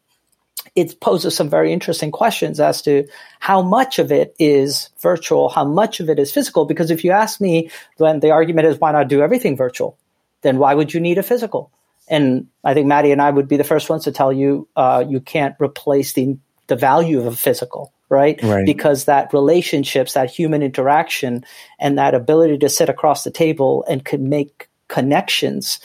it 0.74 0.98
poses 1.00 1.36
some 1.36 1.50
very 1.50 1.72
interesting 1.72 2.10
questions 2.10 2.58
as 2.58 2.82
to 2.82 3.06
how 3.38 3.62
much 3.62 3.98
of 3.98 4.10
it 4.10 4.34
is 4.38 4.88
virtual, 5.00 5.50
how 5.50 5.64
much 5.64 6.00
of 6.00 6.08
it 6.08 6.18
is 6.18 6.32
physical. 6.32 6.64
Because 6.64 6.90
if 6.90 7.04
you 7.04 7.10
ask 7.10 7.40
me, 7.40 7.70
then 7.98 8.20
the 8.20 8.30
argument 8.30 8.66
is 8.66 8.78
why 8.78 8.92
not 8.92 9.08
do 9.08 9.20
everything 9.20 9.56
virtual? 9.56 9.98
Then 10.42 10.58
why 10.58 10.74
would 10.74 10.94
you 10.94 11.00
need 11.00 11.18
a 11.18 11.22
physical? 11.22 11.72
And 12.08 12.48
I 12.64 12.74
think 12.74 12.86
Maddie 12.86 13.12
and 13.12 13.20
I 13.20 13.30
would 13.30 13.48
be 13.48 13.56
the 13.56 13.64
first 13.64 13.90
ones 13.90 14.04
to 14.04 14.12
tell 14.12 14.32
you 14.32 14.68
uh, 14.76 15.04
you 15.06 15.20
can't 15.20 15.56
replace 15.60 16.12
the 16.12 16.38
the 16.68 16.76
value 16.76 17.18
of 17.18 17.26
a 17.26 17.34
physical, 17.34 17.92
right? 18.10 18.38
Right. 18.42 18.66
Because 18.66 19.06
that 19.06 19.32
relationships, 19.32 20.12
that 20.12 20.30
human 20.30 20.62
interaction, 20.62 21.44
and 21.78 21.98
that 21.98 22.14
ability 22.14 22.58
to 22.58 22.68
sit 22.68 22.88
across 22.90 23.24
the 23.24 23.30
table 23.30 23.84
and 23.88 24.04
can 24.04 24.28
make 24.28 24.68
connections 24.88 25.78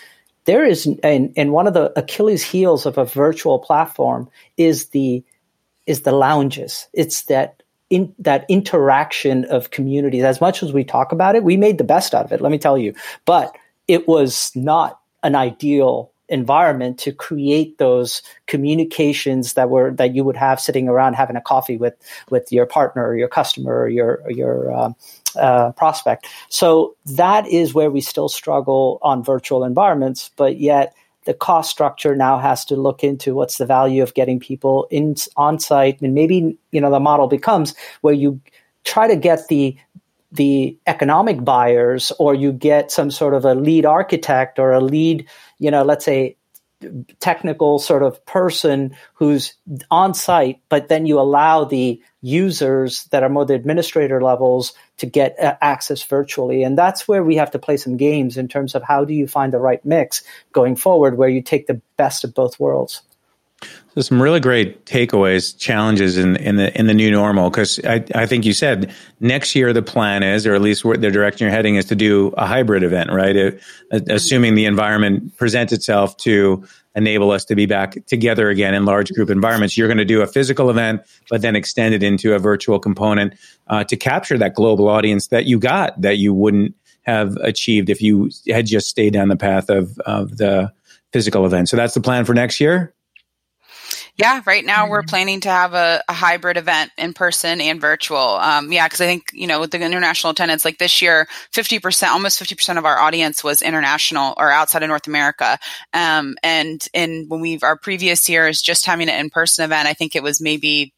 there 0.45 0.65
is 0.65 0.87
and, 1.03 1.33
and 1.35 1.51
one 1.51 1.67
of 1.67 1.73
the 1.73 1.97
achilles 1.97 2.43
heels 2.43 2.85
of 2.85 2.97
a 2.97 3.05
virtual 3.05 3.59
platform 3.59 4.29
is 4.57 4.87
the 4.89 5.23
is 5.85 6.01
the 6.01 6.11
lounges 6.11 6.87
it's 6.93 7.23
that 7.23 7.63
in 7.89 8.13
that 8.19 8.45
interaction 8.49 9.45
of 9.45 9.71
communities 9.71 10.23
as 10.23 10.41
much 10.41 10.63
as 10.63 10.73
we 10.73 10.83
talk 10.83 11.11
about 11.11 11.35
it 11.35 11.43
we 11.43 11.57
made 11.57 11.77
the 11.77 11.83
best 11.83 12.13
out 12.13 12.25
of 12.25 12.31
it 12.31 12.41
let 12.41 12.51
me 12.51 12.57
tell 12.57 12.77
you 12.77 12.93
but 13.25 13.55
it 13.87 14.07
was 14.07 14.51
not 14.55 14.99
an 15.23 15.35
ideal 15.35 16.11
environment 16.29 16.97
to 16.97 17.11
create 17.11 17.77
those 17.77 18.21
communications 18.47 19.53
that 19.53 19.69
were 19.69 19.91
that 19.91 20.15
you 20.15 20.23
would 20.23 20.37
have 20.37 20.59
sitting 20.59 20.87
around 20.87 21.13
having 21.13 21.35
a 21.35 21.41
coffee 21.41 21.77
with 21.77 21.93
with 22.29 22.51
your 22.51 22.65
partner 22.65 23.05
or 23.05 23.15
your 23.15 23.27
customer 23.27 23.77
or 23.81 23.89
your 23.89 24.23
your 24.29 24.73
um, 24.73 24.95
uh, 25.35 25.71
prospect. 25.73 26.27
So 26.49 26.95
that 27.05 27.47
is 27.47 27.73
where 27.73 27.91
we 27.91 28.01
still 28.01 28.29
struggle 28.29 28.99
on 29.01 29.23
virtual 29.23 29.63
environments, 29.63 30.31
but 30.35 30.59
yet 30.59 30.95
the 31.25 31.33
cost 31.33 31.69
structure 31.69 32.15
now 32.15 32.37
has 32.37 32.65
to 32.65 32.75
look 32.75 33.03
into 33.03 33.35
what's 33.35 33.57
the 33.57 33.65
value 33.65 34.03
of 34.03 34.13
getting 34.13 34.39
people 34.39 34.87
in 34.91 35.15
on 35.35 35.59
site, 35.59 36.01
and 36.01 36.13
maybe 36.13 36.57
you 36.71 36.81
know 36.81 36.89
the 36.89 36.99
model 36.99 37.27
becomes 37.27 37.75
where 38.01 38.13
you 38.13 38.39
try 38.83 39.07
to 39.07 39.15
get 39.15 39.47
the 39.47 39.77
the 40.33 40.77
economic 40.87 41.45
buyers, 41.45 42.11
or 42.19 42.33
you 42.33 42.51
get 42.51 42.91
some 42.91 43.11
sort 43.11 43.33
of 43.33 43.45
a 43.45 43.53
lead 43.55 43.85
architect 43.85 44.59
or 44.59 44.71
a 44.71 44.81
lead, 44.81 45.27
you 45.59 45.71
know, 45.71 45.83
let's 45.83 46.03
say 46.03 46.35
technical 47.21 47.79
sort 47.79 48.03
of 48.03 48.25
person 48.25 48.93
who's 49.13 49.53
on 49.89 50.13
site, 50.13 50.59
but 50.67 50.89
then 50.89 51.05
you 51.05 51.19
allow 51.19 51.63
the 51.63 52.01
users 52.21 53.05
that 53.05 53.23
are 53.23 53.29
more 53.29 53.45
the 53.45 53.53
administrator 53.53 54.21
levels 54.21 54.73
to 54.97 55.05
get 55.05 55.35
access 55.39 56.03
virtually. 56.03 56.63
And 56.63 56.77
that's 56.77 57.07
where 57.07 57.23
we 57.23 57.37
have 57.37 57.51
to 57.51 57.59
play 57.59 57.77
some 57.77 57.95
games 57.95 58.35
in 58.35 58.49
terms 58.49 58.75
of 58.75 58.83
how 58.83 59.05
do 59.05 59.13
you 59.13 59.27
find 59.27 59.53
the 59.53 59.59
right 59.59 59.83
mix 59.85 60.23
going 60.51 60.75
forward 60.75 61.17
where 61.17 61.29
you 61.29 61.41
take 61.41 61.67
the 61.67 61.81
best 61.95 62.23
of 62.23 62.33
both 62.33 62.59
worlds. 62.59 63.01
So 63.93 64.01
some 64.01 64.21
really 64.21 64.39
great 64.39 64.85
takeaways, 64.85 65.57
challenges 65.57 66.17
in, 66.17 66.35
in 66.37 66.55
the 66.55 66.77
in 66.77 66.87
the 66.87 66.93
new 66.93 67.11
normal. 67.11 67.49
Because 67.49 67.79
I, 67.85 68.03
I 68.15 68.25
think 68.25 68.45
you 68.45 68.53
said 68.53 68.91
next 69.19 69.55
year 69.55 69.71
the 69.71 69.83
plan 69.83 70.23
is, 70.23 70.47
or 70.47 70.55
at 70.55 70.61
least 70.61 70.83
the 70.83 71.11
direction 71.11 71.45
you're 71.45 71.55
heading 71.55 71.75
is 71.75 71.85
to 71.85 71.95
do 71.95 72.33
a 72.37 72.47
hybrid 72.47 72.83
event, 72.83 73.11
right? 73.11 73.35
It, 73.35 73.61
assuming 73.91 74.55
the 74.55 74.65
environment 74.65 75.37
presents 75.37 75.71
itself 75.71 76.17
to 76.17 76.65
enable 76.95 77.31
us 77.31 77.45
to 77.45 77.55
be 77.55 77.65
back 77.65 77.97
together 78.05 78.49
again 78.49 78.73
in 78.73 78.85
large 78.85 79.11
group 79.13 79.29
environments. 79.29 79.77
You're 79.77 79.87
going 79.87 79.97
to 79.97 80.05
do 80.05 80.21
a 80.21 80.27
physical 80.27 80.69
event, 80.69 81.01
but 81.29 81.41
then 81.41 81.55
extend 81.55 81.93
it 81.93 82.03
into 82.03 82.33
a 82.33 82.39
virtual 82.39 82.79
component 82.79 83.33
uh, 83.67 83.83
to 83.85 83.95
capture 83.95 84.37
that 84.37 84.53
global 84.53 84.87
audience 84.87 85.27
that 85.27 85.45
you 85.45 85.59
got 85.59 85.99
that 86.01 86.17
you 86.17 86.33
wouldn't 86.33 86.75
have 87.03 87.35
achieved 87.37 87.89
if 87.89 88.01
you 88.01 88.29
had 88.49 88.65
just 88.65 88.87
stayed 88.87 89.13
down 89.13 89.27
the 89.27 89.35
path 89.35 89.69
of 89.69 89.97
of 89.99 90.37
the 90.37 90.71
physical 91.11 91.45
event. 91.45 91.69
So 91.69 91.77
that's 91.77 91.93
the 91.93 92.01
plan 92.01 92.25
for 92.25 92.33
next 92.33 92.59
year. 92.59 92.93
Yeah, 94.15 94.41
right 94.45 94.63
now 94.63 94.89
we're 94.89 95.01
planning 95.01 95.39
to 95.41 95.49
have 95.49 95.73
a, 95.73 96.01
a 96.07 96.13
hybrid 96.13 96.55
event 96.57 96.91
in 96.99 97.13
person 97.13 97.59
and 97.59 97.81
virtual. 97.81 98.19
Um, 98.19 98.71
yeah, 98.71 98.85
because 98.85 99.01
I 99.01 99.07
think 99.07 99.31
you 99.33 99.47
know 99.47 99.59
with 99.59 99.71
the 99.71 99.81
international 99.81 100.31
attendance, 100.31 100.63
like 100.63 100.77
this 100.77 101.01
year, 101.01 101.27
fifty 101.51 101.79
percent, 101.79 102.11
almost 102.11 102.37
fifty 102.37 102.53
percent 102.53 102.77
of 102.77 102.85
our 102.85 102.99
audience 102.99 103.43
was 103.43 103.63
international 103.63 104.35
or 104.37 104.51
outside 104.51 104.83
of 104.83 104.89
North 104.89 105.07
America. 105.07 105.57
Um, 105.93 106.35
and 106.43 106.85
in 106.93 107.25
when 107.27 107.41
we've 107.41 107.63
our 107.63 107.75
previous 107.75 108.29
years, 108.29 108.61
just 108.61 108.85
having 108.85 109.09
an 109.09 109.19
in 109.19 109.31
person 109.31 109.65
event, 109.65 109.87
I 109.87 109.93
think 109.93 110.15
it 110.15 110.21
was 110.21 110.39
maybe 110.39 110.93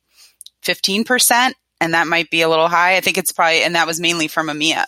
fifteen 0.61 1.05
percent, 1.05 1.55
and 1.79 1.93
that 1.93 2.07
might 2.07 2.29
be 2.29 2.41
a 2.41 2.49
little 2.49 2.67
high. 2.67 2.97
I 2.97 3.01
think 3.01 3.17
it's 3.17 3.31
probably, 3.31 3.63
and 3.63 3.75
that 3.75 3.87
was 3.87 3.99
mainly 3.99 4.27
from 4.27 4.47
EMEA. 4.47 4.83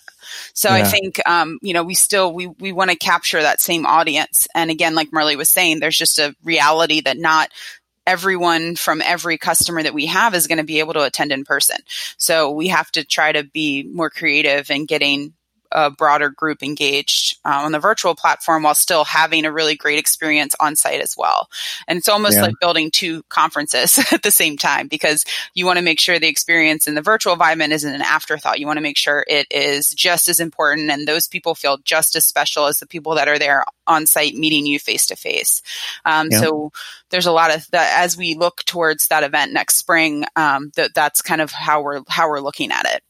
So 0.53 0.67
yeah. 0.67 0.75
I 0.75 0.83
think, 0.83 1.21
um, 1.25 1.59
you 1.61 1.73
know, 1.73 1.83
we 1.83 1.95
still, 1.95 2.33
we, 2.33 2.47
we 2.47 2.73
want 2.73 2.91
to 2.91 2.97
capture 2.97 3.41
that 3.41 3.61
same 3.61 3.85
audience. 3.85 4.45
And 4.53 4.69
again, 4.69 4.93
like 4.93 5.11
Murli 5.11 5.37
was 5.37 5.49
saying, 5.49 5.79
there's 5.79 5.97
just 5.97 6.19
a 6.19 6.35
reality 6.43 6.99
that 7.01 7.17
not 7.17 7.49
everyone 8.07 8.75
from 8.75 9.01
every 9.03 9.37
customer 9.37 9.83
that 9.83 9.93
we 9.93 10.07
have 10.07 10.33
is 10.33 10.47
going 10.47 10.57
to 10.57 10.63
be 10.63 10.79
able 10.79 10.93
to 10.93 11.03
attend 11.03 11.31
in 11.31 11.43
person. 11.43 11.77
So 12.17 12.49
we 12.51 12.69
have 12.69 12.89
to 12.93 13.03
try 13.03 13.31
to 13.31 13.43
be 13.43 13.83
more 13.83 14.09
creative 14.09 14.71
in 14.71 14.85
getting 14.85 15.33
a 15.71 15.91
broader 15.91 16.29
group 16.29 16.63
engaged 16.63 17.37
uh, 17.45 17.61
on 17.63 17.71
the 17.71 17.79
virtual 17.79 18.15
platform 18.15 18.63
while 18.63 18.75
still 18.75 19.03
having 19.03 19.45
a 19.45 19.51
really 19.51 19.75
great 19.75 19.99
experience 19.99 20.55
on 20.59 20.75
site 20.75 21.01
as 21.01 21.15
well. 21.17 21.49
And 21.87 21.97
it's 21.97 22.09
almost 22.09 22.35
yeah. 22.35 22.43
like 22.43 22.55
building 22.59 22.91
two 22.91 23.23
conferences 23.29 23.99
at 24.11 24.23
the 24.23 24.31
same 24.31 24.57
time 24.57 24.87
because 24.87 25.25
you 25.53 25.65
want 25.65 25.77
to 25.77 25.83
make 25.83 25.99
sure 25.99 26.19
the 26.19 26.27
experience 26.27 26.87
in 26.87 26.95
the 26.95 27.01
virtual 27.01 27.33
environment 27.33 27.73
isn't 27.73 27.93
an 27.93 28.01
afterthought. 28.01 28.59
You 28.59 28.67
want 28.67 28.77
to 28.77 28.81
make 28.81 28.97
sure 28.97 29.25
it 29.27 29.47
is 29.51 29.89
just 29.89 30.29
as 30.29 30.39
important 30.39 30.89
and 30.89 31.07
those 31.07 31.27
people 31.27 31.55
feel 31.55 31.77
just 31.83 32.15
as 32.15 32.25
special 32.25 32.65
as 32.65 32.79
the 32.79 32.87
people 32.87 33.15
that 33.15 33.27
are 33.27 33.39
there 33.39 33.63
on 33.85 34.05
site 34.05 34.35
meeting 34.35 34.65
you 34.65 34.79
face 34.79 35.05
to 35.07 35.15
face. 35.15 35.61
So 36.39 36.71
there's 37.09 37.25
a 37.25 37.31
lot 37.31 37.53
of 37.53 37.69
that 37.71 38.03
as 38.03 38.17
we 38.17 38.35
look 38.35 38.63
towards 38.65 39.07
that 39.07 39.23
event 39.23 39.53
next 39.53 39.75
spring. 39.77 40.25
Um, 40.35 40.71
that 40.75 40.93
that's 40.93 41.21
kind 41.21 41.41
of 41.41 41.51
how 41.51 41.81
we're 41.81 42.01
how 42.07 42.29
we're 42.29 42.39
looking 42.39 42.71
at 42.71 42.85
it. 42.85 43.03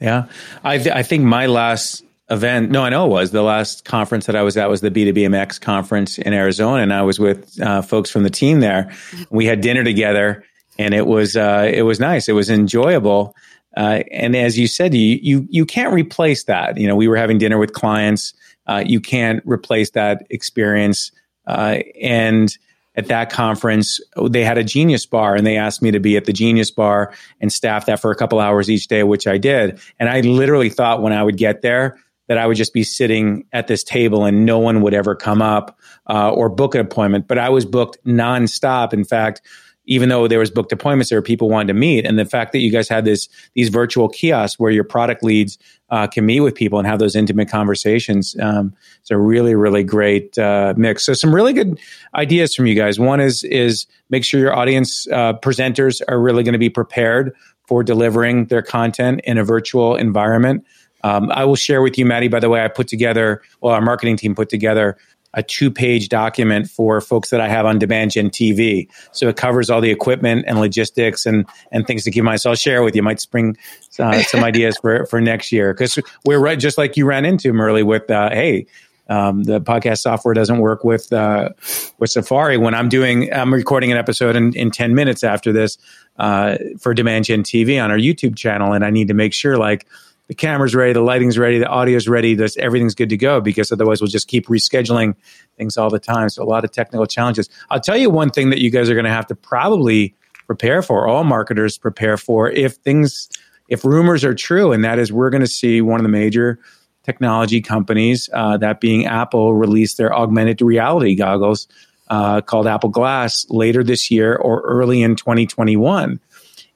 Yeah, 0.00 0.26
I 0.62 0.78
th- 0.78 0.94
I 0.94 1.02
think 1.02 1.24
my 1.24 1.46
last 1.46 2.04
event, 2.28 2.70
no, 2.70 2.82
I 2.82 2.88
know 2.90 3.06
it 3.06 3.10
was 3.10 3.30
the 3.30 3.42
last 3.42 3.84
conference 3.84 4.26
that 4.26 4.36
I 4.36 4.42
was 4.42 4.56
at 4.56 4.68
was 4.68 4.80
the 4.80 4.90
B2BMX 4.90 5.60
conference 5.60 6.18
in 6.18 6.32
Arizona, 6.32 6.82
and 6.82 6.92
I 6.92 7.02
was 7.02 7.18
with 7.18 7.60
uh, 7.60 7.82
folks 7.82 8.10
from 8.10 8.22
the 8.22 8.30
team 8.30 8.60
there. 8.60 8.92
We 9.30 9.46
had 9.46 9.60
dinner 9.60 9.84
together, 9.84 10.44
and 10.78 10.92
it 10.92 11.06
was 11.06 11.36
uh, 11.36 11.70
it 11.72 11.82
was 11.82 12.00
nice. 12.00 12.28
It 12.28 12.32
was 12.32 12.50
enjoyable. 12.50 13.34
Uh, 13.76 14.02
and 14.10 14.34
as 14.34 14.58
you 14.58 14.66
said, 14.66 14.94
you 14.94 15.18
you 15.22 15.46
you 15.50 15.64
can't 15.66 15.92
replace 15.92 16.44
that. 16.44 16.76
You 16.78 16.88
know, 16.88 16.96
we 16.96 17.08
were 17.08 17.16
having 17.16 17.38
dinner 17.38 17.58
with 17.58 17.72
clients. 17.72 18.34
Uh, 18.66 18.82
you 18.84 19.00
can't 19.00 19.42
replace 19.46 19.90
that 19.90 20.26
experience. 20.30 21.12
Uh, 21.46 21.78
and 22.02 22.56
at 22.96 23.06
that 23.06 23.30
conference, 23.30 24.00
they 24.28 24.44
had 24.44 24.58
a 24.58 24.64
genius 24.64 25.06
bar 25.06 25.34
and 25.34 25.46
they 25.46 25.56
asked 25.56 25.82
me 25.82 25.90
to 25.90 26.00
be 26.00 26.16
at 26.16 26.24
the 26.24 26.32
genius 26.32 26.70
bar 26.70 27.12
and 27.40 27.52
staff 27.52 27.86
that 27.86 28.00
for 28.00 28.10
a 28.10 28.16
couple 28.16 28.40
hours 28.40 28.70
each 28.70 28.88
day, 28.88 29.02
which 29.02 29.26
I 29.26 29.38
did. 29.38 29.78
And 29.98 30.08
I 30.08 30.20
literally 30.20 30.70
thought 30.70 31.02
when 31.02 31.12
I 31.12 31.22
would 31.22 31.36
get 31.36 31.62
there 31.62 31.98
that 32.28 32.38
I 32.38 32.46
would 32.46 32.56
just 32.56 32.72
be 32.72 32.82
sitting 32.82 33.44
at 33.52 33.66
this 33.68 33.84
table 33.84 34.24
and 34.24 34.44
no 34.44 34.58
one 34.58 34.80
would 34.80 34.94
ever 34.94 35.14
come 35.14 35.40
up 35.40 35.78
uh, 36.08 36.30
or 36.30 36.48
book 36.48 36.74
an 36.74 36.80
appointment. 36.80 37.28
But 37.28 37.38
I 37.38 37.50
was 37.50 37.64
booked 37.64 37.98
nonstop. 38.04 38.92
In 38.92 39.04
fact, 39.04 39.42
even 39.86 40.08
though 40.08 40.28
there 40.28 40.38
was 40.38 40.50
booked 40.50 40.72
appointments, 40.72 41.10
there 41.10 41.18
were 41.18 41.22
people 41.22 41.48
wanting 41.48 41.68
to 41.68 41.74
meet. 41.74 42.04
And 42.04 42.18
the 42.18 42.24
fact 42.24 42.52
that 42.52 42.58
you 42.58 42.70
guys 42.70 42.88
had 42.88 43.04
this 43.04 43.28
these 43.54 43.68
virtual 43.68 44.08
kiosks 44.08 44.58
where 44.58 44.70
your 44.70 44.84
product 44.84 45.22
leads 45.22 45.58
uh, 45.90 46.06
can 46.06 46.26
meet 46.26 46.40
with 46.40 46.54
people 46.54 46.78
and 46.78 46.86
have 46.86 46.98
those 46.98 47.14
intimate 47.14 47.48
conversations, 47.48 48.36
um, 48.40 48.74
it's 49.00 49.10
a 49.10 49.18
really 49.18 49.54
really 49.54 49.84
great 49.84 50.36
uh, 50.38 50.74
mix. 50.76 51.04
So 51.06 51.14
some 51.14 51.34
really 51.34 51.52
good 51.52 51.78
ideas 52.14 52.54
from 52.54 52.66
you 52.66 52.74
guys. 52.74 52.98
One 52.98 53.20
is 53.20 53.44
is 53.44 53.86
make 54.10 54.24
sure 54.24 54.40
your 54.40 54.54
audience 54.54 55.06
uh, 55.08 55.34
presenters 55.34 56.02
are 56.08 56.20
really 56.20 56.42
going 56.42 56.52
to 56.54 56.58
be 56.58 56.70
prepared 56.70 57.34
for 57.66 57.82
delivering 57.82 58.46
their 58.46 58.62
content 58.62 59.20
in 59.24 59.38
a 59.38 59.44
virtual 59.44 59.96
environment. 59.96 60.64
Um, 61.02 61.30
I 61.30 61.44
will 61.44 61.56
share 61.56 61.82
with 61.82 61.98
you, 61.98 62.06
Maddie. 62.06 62.28
By 62.28 62.40
the 62.40 62.48
way, 62.48 62.64
I 62.64 62.68
put 62.68 62.88
together, 62.88 63.42
well, 63.60 63.74
our 63.74 63.80
marketing 63.80 64.16
team 64.16 64.34
put 64.34 64.48
together 64.48 64.96
a 65.34 65.42
two 65.42 65.70
page 65.70 66.08
document 66.08 66.70
for 66.70 67.00
folks 67.00 67.30
that 67.30 67.40
I 67.40 67.48
have 67.48 67.66
on 67.66 67.78
Demand 67.78 68.12
Gen 68.12 68.30
TV. 68.30 68.88
So 69.12 69.28
it 69.28 69.36
covers 69.36 69.70
all 69.70 69.80
the 69.80 69.90
equipment 69.90 70.44
and 70.46 70.58
logistics 70.58 71.26
and, 71.26 71.46
and 71.72 71.86
things 71.86 72.04
to 72.04 72.10
keep 72.10 72.24
my. 72.24 72.36
So 72.36 72.50
I'll 72.50 72.56
share 72.56 72.82
with 72.82 72.96
you. 72.96 73.02
Might 73.02 73.20
spring 73.20 73.56
uh, 73.98 74.22
some 74.22 74.42
ideas 74.42 74.76
for, 74.80 75.06
for 75.06 75.20
next 75.20 75.52
year 75.52 75.74
because 75.74 75.98
we're 76.24 76.38
right, 76.38 76.58
just 76.58 76.78
like 76.78 76.96
you 76.96 77.06
ran 77.06 77.24
into 77.24 77.52
Murli 77.52 77.84
with, 77.84 78.10
uh, 78.10 78.30
hey, 78.30 78.66
um, 79.08 79.44
the 79.44 79.60
podcast 79.60 79.98
software 79.98 80.34
doesn't 80.34 80.58
work 80.58 80.82
with 80.82 81.12
uh, 81.12 81.50
with 81.98 82.10
Safari. 82.10 82.56
When 82.56 82.74
I'm 82.74 82.88
doing, 82.88 83.32
I'm 83.32 83.54
recording 83.54 83.92
an 83.92 83.98
episode 83.98 84.34
in, 84.34 84.52
in 84.54 84.70
10 84.70 84.94
minutes 84.94 85.22
after 85.22 85.52
this 85.52 85.78
uh, 86.18 86.56
for 86.80 86.92
Demand 86.92 87.26
Gen 87.26 87.42
TV 87.42 87.82
on 87.82 87.90
our 87.90 87.98
YouTube 87.98 88.36
channel, 88.36 88.72
and 88.72 88.84
I 88.84 88.90
need 88.90 89.08
to 89.08 89.14
make 89.14 89.32
sure 89.32 89.58
like 89.58 89.86
the 90.28 90.34
camera's 90.34 90.74
ready, 90.74 90.92
the 90.92 91.00
lighting's 91.00 91.38
ready, 91.38 91.58
the 91.58 91.68
audio's 91.68 92.08
ready, 92.08 92.34
this 92.34 92.56
everything's 92.56 92.94
good 92.94 93.10
to 93.10 93.16
go 93.16 93.40
because 93.40 93.70
otherwise 93.70 94.00
we'll 94.00 94.08
just 94.08 94.28
keep 94.28 94.46
rescheduling 94.46 95.14
things 95.56 95.76
all 95.76 95.90
the 95.90 95.98
time. 95.98 96.28
So 96.28 96.42
a 96.42 96.44
lot 96.44 96.64
of 96.64 96.72
technical 96.72 97.06
challenges. 97.06 97.48
I'll 97.70 97.80
tell 97.80 97.96
you 97.96 98.10
one 98.10 98.30
thing 98.30 98.50
that 98.50 98.58
you 98.58 98.70
guys 98.70 98.90
are 98.90 98.94
going 98.94 99.04
to 99.04 99.10
have 99.10 99.26
to 99.28 99.34
probably 99.34 100.14
prepare 100.46 100.82
for, 100.82 101.06
all 101.06 101.24
marketers 101.24 101.78
prepare 101.78 102.16
for 102.16 102.50
if 102.50 102.74
things 102.74 103.28
if 103.68 103.84
rumors 103.84 104.24
are 104.24 104.34
true, 104.34 104.72
and 104.72 104.84
that 104.84 104.98
is 104.98 105.12
we're 105.12 105.30
going 105.30 105.40
to 105.40 105.48
see 105.48 105.80
one 105.80 105.98
of 105.98 106.04
the 106.04 106.08
major 106.08 106.58
technology 107.02 107.60
companies, 107.60 108.28
uh, 108.32 108.56
that 108.56 108.80
being 108.80 109.06
Apple, 109.06 109.54
release 109.54 109.94
their 109.94 110.14
augmented 110.14 110.60
reality 110.60 111.14
goggles 111.14 111.68
uh, 112.08 112.40
called 112.40 112.66
Apple 112.66 112.90
Glass 112.90 113.46
later 113.48 113.82
this 113.82 114.10
year 114.10 114.36
or 114.36 114.60
early 114.62 115.02
in 115.02 115.16
2021. 115.16 116.20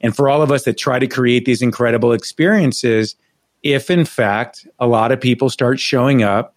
And 0.01 0.17
for 0.17 0.29
all 0.29 0.43
of 0.43 0.51
us 0.51 0.65
that 0.65 0.79
try 0.79 0.99
to 0.99 1.07
create 1.07 1.45
these 1.45 1.63
incredible 1.63 2.13
experiences, 2.13 3.17
if 3.63 3.91
in 3.91 4.05
fact 4.05 4.67
a 4.79 4.87
lot 4.87 5.13
of 5.13 5.21
people 5.21 5.51
start 5.51 5.79
showing 5.79 6.23
up 6.23 6.55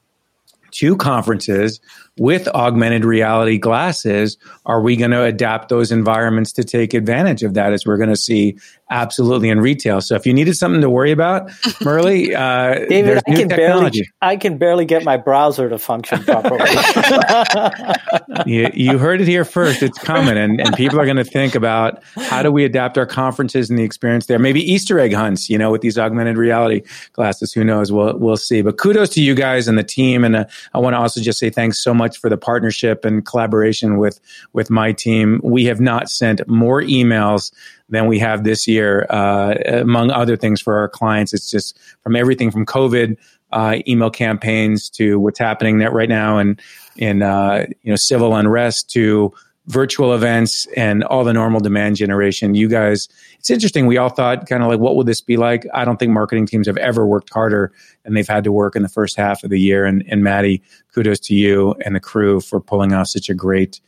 to 0.71 0.95
conferences 0.95 1.79
with 2.19 2.47
augmented 2.49 3.05
reality 3.05 3.57
glasses, 3.57 4.37
are 4.65 4.81
we 4.81 4.95
going 4.95 5.11
to 5.11 5.23
adapt 5.23 5.69
those 5.69 5.91
environments 5.91 6.51
to 6.53 6.63
take 6.63 6.93
advantage 6.93 7.41
of 7.41 7.55
that 7.55 7.73
as 7.73 7.87
we're 7.87 7.97
going 7.97 8.09
to 8.09 8.15
see 8.15 8.55
absolutely 8.91 9.49
in 9.49 9.59
retail? 9.59 9.99
So 9.99 10.13
if 10.15 10.25
you 10.27 10.33
needed 10.33 10.55
something 10.55 10.81
to 10.81 10.91
worry 10.91 11.11
about, 11.11 11.47
Murli, 11.81 12.35
uh, 12.35 12.85
David, 12.87 13.17
I 13.17 13.21
can 13.21 13.49
technology. 13.49 14.01
barely 14.01 14.11
I 14.21 14.37
can 14.37 14.57
barely 14.59 14.85
get 14.85 15.03
my 15.03 15.17
browser 15.17 15.69
to 15.69 15.79
function 15.79 16.23
properly. 16.23 16.69
you, 18.45 18.69
you, 18.73 18.99
heard 18.99 19.19
it 19.19 19.27
here 19.27 19.43
first. 19.43 19.81
It's 19.81 19.97
coming, 19.97 20.37
and, 20.37 20.61
and 20.61 20.75
people 20.75 20.99
are 20.99 21.05
going 21.05 21.17
to 21.17 21.23
think 21.23 21.55
about 21.55 22.03
how 22.15 22.43
do 22.43 22.51
we 22.51 22.63
adapt 22.63 22.97
our 22.97 23.07
conferences 23.07 23.71
and 23.71 23.79
the 23.79 23.83
experience 23.83 24.27
there. 24.27 24.37
Maybe 24.37 24.61
Easter 24.61 24.99
egg 24.99 25.13
hunts, 25.13 25.49
you 25.49 25.57
know, 25.57 25.71
with 25.71 25.81
these 25.81 25.97
augmented 25.97 26.37
reality 26.37 26.83
glasses. 27.13 27.53
Who 27.53 27.63
knows? 27.63 27.91
We'll 27.91 28.17
we'll 28.19 28.37
see. 28.37 28.61
But 28.61 28.77
kudos 28.77 29.09
to 29.09 29.23
you 29.23 29.33
guys 29.33 29.67
and 29.67 29.79
the 29.79 29.83
team, 29.83 30.23
and 30.23 30.35
uh, 30.35 30.45
I 30.75 30.79
want 30.79 30.93
to 30.93 30.99
also 30.99 31.19
just 31.19 31.39
say 31.39 31.49
thanks 31.49 31.83
so 31.83 31.93
much 31.93 32.02
much 32.03 32.17
for 32.17 32.29
the 32.29 32.37
partnership 32.37 33.05
and 33.05 33.25
collaboration 33.25 33.97
with 33.97 34.19
with 34.51 34.69
my 34.69 34.91
team. 34.91 35.39
We 35.43 35.65
have 35.65 35.79
not 35.79 36.09
sent 36.09 36.47
more 36.47 36.81
emails 36.81 37.53
than 37.89 38.07
we 38.07 38.19
have 38.19 38.43
this 38.43 38.67
year, 38.67 39.05
uh, 39.09 39.53
among 39.67 40.11
other 40.11 40.35
things 40.35 40.59
for 40.61 40.73
our 40.77 40.89
clients. 40.89 41.33
It's 41.33 41.49
just 41.49 41.79
from 42.03 42.15
everything 42.15 42.51
from 42.51 42.65
COVID 42.65 43.17
uh, 43.53 43.77
email 43.87 44.09
campaigns 44.09 44.89
to 44.89 45.19
what's 45.19 45.39
happening 45.39 45.79
right 45.79 46.09
now 46.09 46.39
and 46.39 46.59
in 46.97 47.21
uh, 47.21 47.65
you 47.83 47.91
know 47.91 47.95
civil 47.95 48.35
unrest 48.35 48.89
to 48.91 49.31
virtual 49.67 50.13
events 50.13 50.67
and 50.75 51.03
all 51.05 51.23
the 51.23 51.33
normal 51.33 51.61
demand 51.61 51.95
generation. 51.95 52.53
You 52.53 52.67
guys, 52.67 53.07
it's 53.39 53.49
interesting. 53.49 53.87
We 53.87 53.97
all 53.97 54.09
thought 54.09 54.47
kind 54.47 54.61
of 54.61 54.69
like, 54.69 54.79
what 54.79 54.95
would 54.95 55.07
this 55.07 55.21
be 55.21 55.37
like? 55.37 55.65
I 55.73 55.85
don't 55.85 55.97
think 55.97 56.11
marketing 56.11 56.45
teams 56.47 56.67
have 56.67 56.77
ever 56.77 57.05
worked 57.05 57.31
harder 57.33 57.71
than 58.03 58.13
they've 58.13 58.27
had 58.27 58.43
to 58.43 58.51
work 58.51 58.75
in 58.75 58.81
the 58.81 58.89
first 58.89 59.15
half 59.15 59.43
of 59.43 59.49
the 59.49 59.59
year. 59.59 59.85
And, 59.85 60.03
and 60.09 60.23
Maddie, 60.23 60.61
kudos 60.93 61.19
to 61.21 61.35
you 61.35 61.75
and 61.85 61.95
the 61.95 62.01
crew 62.01 62.41
for 62.41 62.59
pulling 62.59 62.93
off 62.93 63.07
such 63.07 63.29
a 63.29 63.33
great 63.33 63.79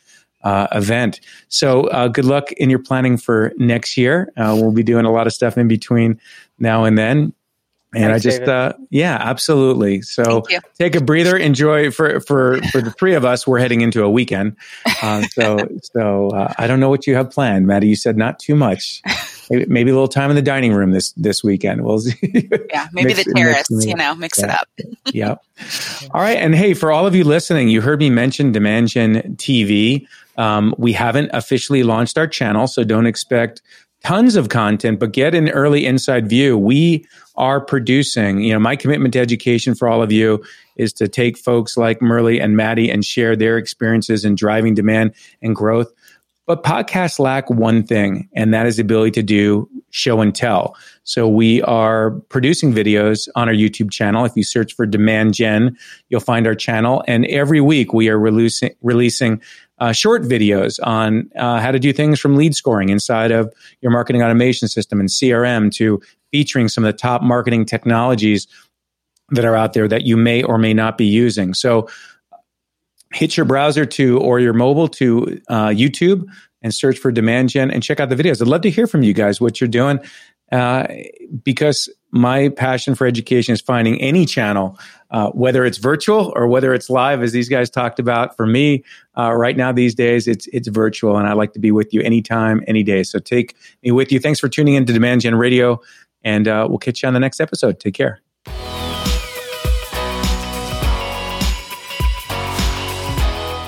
uh, 0.44 0.68
event. 0.72 1.20
So 1.50 1.88
uh, 1.88 2.08
good 2.08 2.26
luck 2.26 2.52
in 2.54 2.70
your 2.70 2.80
planning 2.80 3.18
for 3.18 3.52
next 3.58 3.98
year. 3.98 4.32
Uh, 4.38 4.56
we'll 4.58 4.72
be 4.72 4.84
doing 4.84 5.06
a 5.06 5.12
lot 5.12 5.28
of 5.28 5.34
stuff 5.34 5.58
in 5.58 5.68
between 5.68 6.22
now 6.60 6.86
and 6.86 6.98
then. 6.98 7.34
And 7.96 8.12
Thanks, 8.12 8.26
I 8.26 8.30
just, 8.30 8.42
uh, 8.42 8.74
yeah, 8.90 9.18
absolutely. 9.22 10.02
So 10.02 10.44
take 10.78 10.96
a 10.96 11.02
breather. 11.02 11.38
Enjoy 11.38 11.92
for 11.92 12.20
for 12.20 12.62
for 12.64 12.82
the 12.82 12.92
three 12.92 13.14
of 13.14 13.24
us. 13.24 13.48
We're 13.48 13.60
heading 13.60 13.80
into 13.80 14.04
a 14.04 14.10
weekend. 14.10 14.58
Uh, 15.02 15.22
so 15.32 15.58
so 15.82 16.30
uh, 16.32 16.54
I 16.58 16.68
don't 16.68 16.82
know 16.82 16.90
what 16.90 17.08
you 17.08 17.16
have 17.16 17.32
planned, 17.32 17.68
Maddie. 17.68 17.88
You 17.88 17.96
said 17.96 18.18
not 18.18 18.38
too 18.38 18.54
much. 18.54 19.02
Maybe, 19.50 19.66
maybe, 19.68 19.92
a 19.92 19.94
little 19.94 20.10
time 20.10 20.30
in 20.30 20.36
the 20.36 20.42
dining 20.42 20.74
room 20.74 20.92
this 20.92 21.14
this 21.14 21.42
weekend. 21.42 21.86
We'll 21.86 22.00
see. 22.00 22.50
Yeah, 22.70 22.88
maybe 22.92 23.14
mix, 23.14 23.24
the 23.24 23.34
terrace. 23.34 23.68
You 23.70 23.96
know, 23.96 24.14
mix 24.14 24.40
yeah. 24.40 24.46
it 24.46 24.52
up. 24.52 24.68
yep. 25.14 25.44
All 26.12 26.22
right, 26.22 26.38
and 26.38 26.54
hey, 26.54 26.74
for 26.74 26.92
all 26.92 27.08
of 27.08 27.16
you 27.16 27.24
listening, 27.24 27.70
you 27.70 27.80
heard 27.80 28.00
me 28.00 28.10
mention 28.10 28.52
Gen 28.52 29.38
TV. 29.38 30.06
Um, 30.38 30.76
we 30.78 30.92
haven't 30.92 31.30
officially 31.32 31.84
launched 31.84 32.18
our 32.18 32.28
channel, 32.28 32.68
so 32.68 32.84
don't 32.84 33.06
expect 33.06 33.62
tons 34.06 34.36
of 34.36 34.50
content, 34.50 35.00
but 35.00 35.14
get 35.14 35.34
an 35.34 35.50
early 35.50 35.84
inside 35.84 36.30
view. 36.30 36.56
We 36.56 37.08
are 37.38 37.60
producing, 37.60 38.40
you 38.42 38.54
know, 38.54 38.60
my 38.60 38.76
commitment 38.76 39.14
to 39.14 39.20
education 39.20 39.74
for 39.74 39.88
all 39.88 40.04
of 40.04 40.12
you 40.12 40.44
is 40.76 40.94
to 40.94 41.08
take 41.08 41.40
folks 41.40 41.76
like 41.76 42.02
Murli 42.02 42.40
and 42.40 42.56
Maddie 42.56 42.92
and 42.92 43.04
share 43.04 43.36
their 43.36 43.58
experiences 43.58 44.24
in 44.24 44.36
driving 44.36 44.76
demand 44.76 45.16
and 45.42 45.56
growth. 45.56 45.92
But 46.46 46.64
podcasts 46.64 47.18
lack 47.18 47.50
one 47.50 47.82
thing, 47.82 48.30
and 48.36 48.54
that 48.54 48.68
is 48.68 48.76
the 48.76 48.84
ability 48.84 49.10
to 49.12 49.24
do 49.24 49.68
show 49.90 50.22
and 50.22 50.36
tell. 50.36 50.78
So 51.04 51.28
we 51.28 51.64
are 51.64 52.12
producing 52.30 52.74
videos 52.74 53.28
on 53.36 53.48
our 53.48 53.56
YouTube 53.56 53.90
channel. 53.90 54.24
If 54.24 54.36
you 54.36 54.44
search 54.44 54.76
for 54.76 54.86
Demand 54.86 55.34
Gen, 55.34 55.76
you'll 56.10 56.20
find 56.20 56.46
our 56.46 56.54
channel. 56.54 57.04
And 57.08 57.26
every 57.26 57.62
week 57.62 57.92
we 57.92 58.10
are 58.10 58.20
releasing, 58.20 58.76
releasing 58.84 59.42
uh, 59.80 59.92
short 59.92 60.24
videos 60.24 60.80
on 60.84 61.30
uh, 61.36 61.60
how 61.60 61.72
to 61.72 61.80
do 61.80 61.92
things 61.92 62.20
from 62.20 62.36
lead 62.36 62.56
scoring 62.56 62.90
inside 62.90 63.32
of 63.32 63.54
your 63.82 63.92
marketing 63.92 64.24
automation 64.24 64.68
system 64.68 65.00
and 65.00 65.10
CRM 65.10 65.72
to 65.76 66.02
featuring 66.32 66.68
some 66.68 66.84
of 66.84 66.94
the 66.94 66.98
top 66.98 67.22
marketing 67.22 67.66
technologies 67.66 68.48
that 69.30 69.46
are 69.46 69.56
out 69.56 69.74
there 69.74 69.88
that 69.88 70.06
you 70.06 70.16
may 70.16 70.44
or 70.44 70.58
may 70.58 70.74
not 70.74 70.98
be 70.98 71.06
using. 71.06 71.54
So 71.54 71.90
hit 73.14 73.38
your 73.38 73.46
browser 73.46 73.86
to 73.86 74.20
or 74.20 74.40
your 74.40 74.54
mobile 74.54 74.88
to 74.90 75.42
uh, 75.48 75.68
YouTube 75.68 76.26
and 76.62 76.74
search 76.74 76.98
for 76.98 77.12
Demand 77.12 77.50
Gen 77.50 77.72
and 77.72 77.82
check 77.82 78.00
out 78.00 78.10
the 78.10 78.16
videos. 78.16 78.42
I'd 78.42 78.48
love 78.48 78.62
to 78.62 78.70
hear 78.70 78.88
from 78.88 79.04
you 79.04 79.14
guys 79.14 79.40
what 79.40 79.60
you're 79.60 79.68
doing 79.68 80.00
uh, 80.52 80.88
because 81.44 81.90
my 82.12 82.50
passion 82.50 82.96
for 82.96 83.06
education 83.08 83.54
is 83.54 83.62
finding 83.62 84.00
any 84.02 84.26
channel, 84.26 84.80
uh, 85.12 85.30
whether 85.32 85.66
it's 85.66 85.78
virtual 85.78 86.32
or 86.36 86.48
whether 86.48 86.74
it's 86.74 86.90
live, 86.90 87.22
as 87.22 87.32
these 87.32 87.50
guys 87.50 87.70
talked 87.70 88.00
about. 88.00 88.36
For 88.38 88.46
me, 88.46 88.84
uh, 89.18 89.34
right 89.34 89.58
now 89.58 89.72
these 89.72 89.96
days, 89.96 90.28
it's 90.28 90.48
it's 90.48 90.68
virtual, 90.68 91.18
and 91.18 91.28
I 91.28 91.34
like 91.34 91.54
to 91.54 91.60
be 91.60 91.72
with 91.72 91.94
you 91.94 92.02
anytime, 92.02 92.64
any 92.68 92.84
day. 92.84 93.04
So 93.04 93.20
take 93.20 93.56
me 93.84 93.92
with 93.92 94.12
you. 94.12 94.20
Thanks 94.20 94.40
for 94.40 94.50
tuning 94.50 94.76
in 94.76 94.86
to 94.86 94.94
Demand 94.94 95.22
Gen 95.22 95.36
Radio, 95.36 95.82
and 96.24 96.48
uh, 96.48 96.68
we'll 96.70 96.80
catch 96.80 97.04
you 97.04 97.08
on 97.08 97.14
the 97.14 97.20
next 97.20 97.40
episode. 97.40 97.80
Take 97.80 97.96
care. 97.96 98.25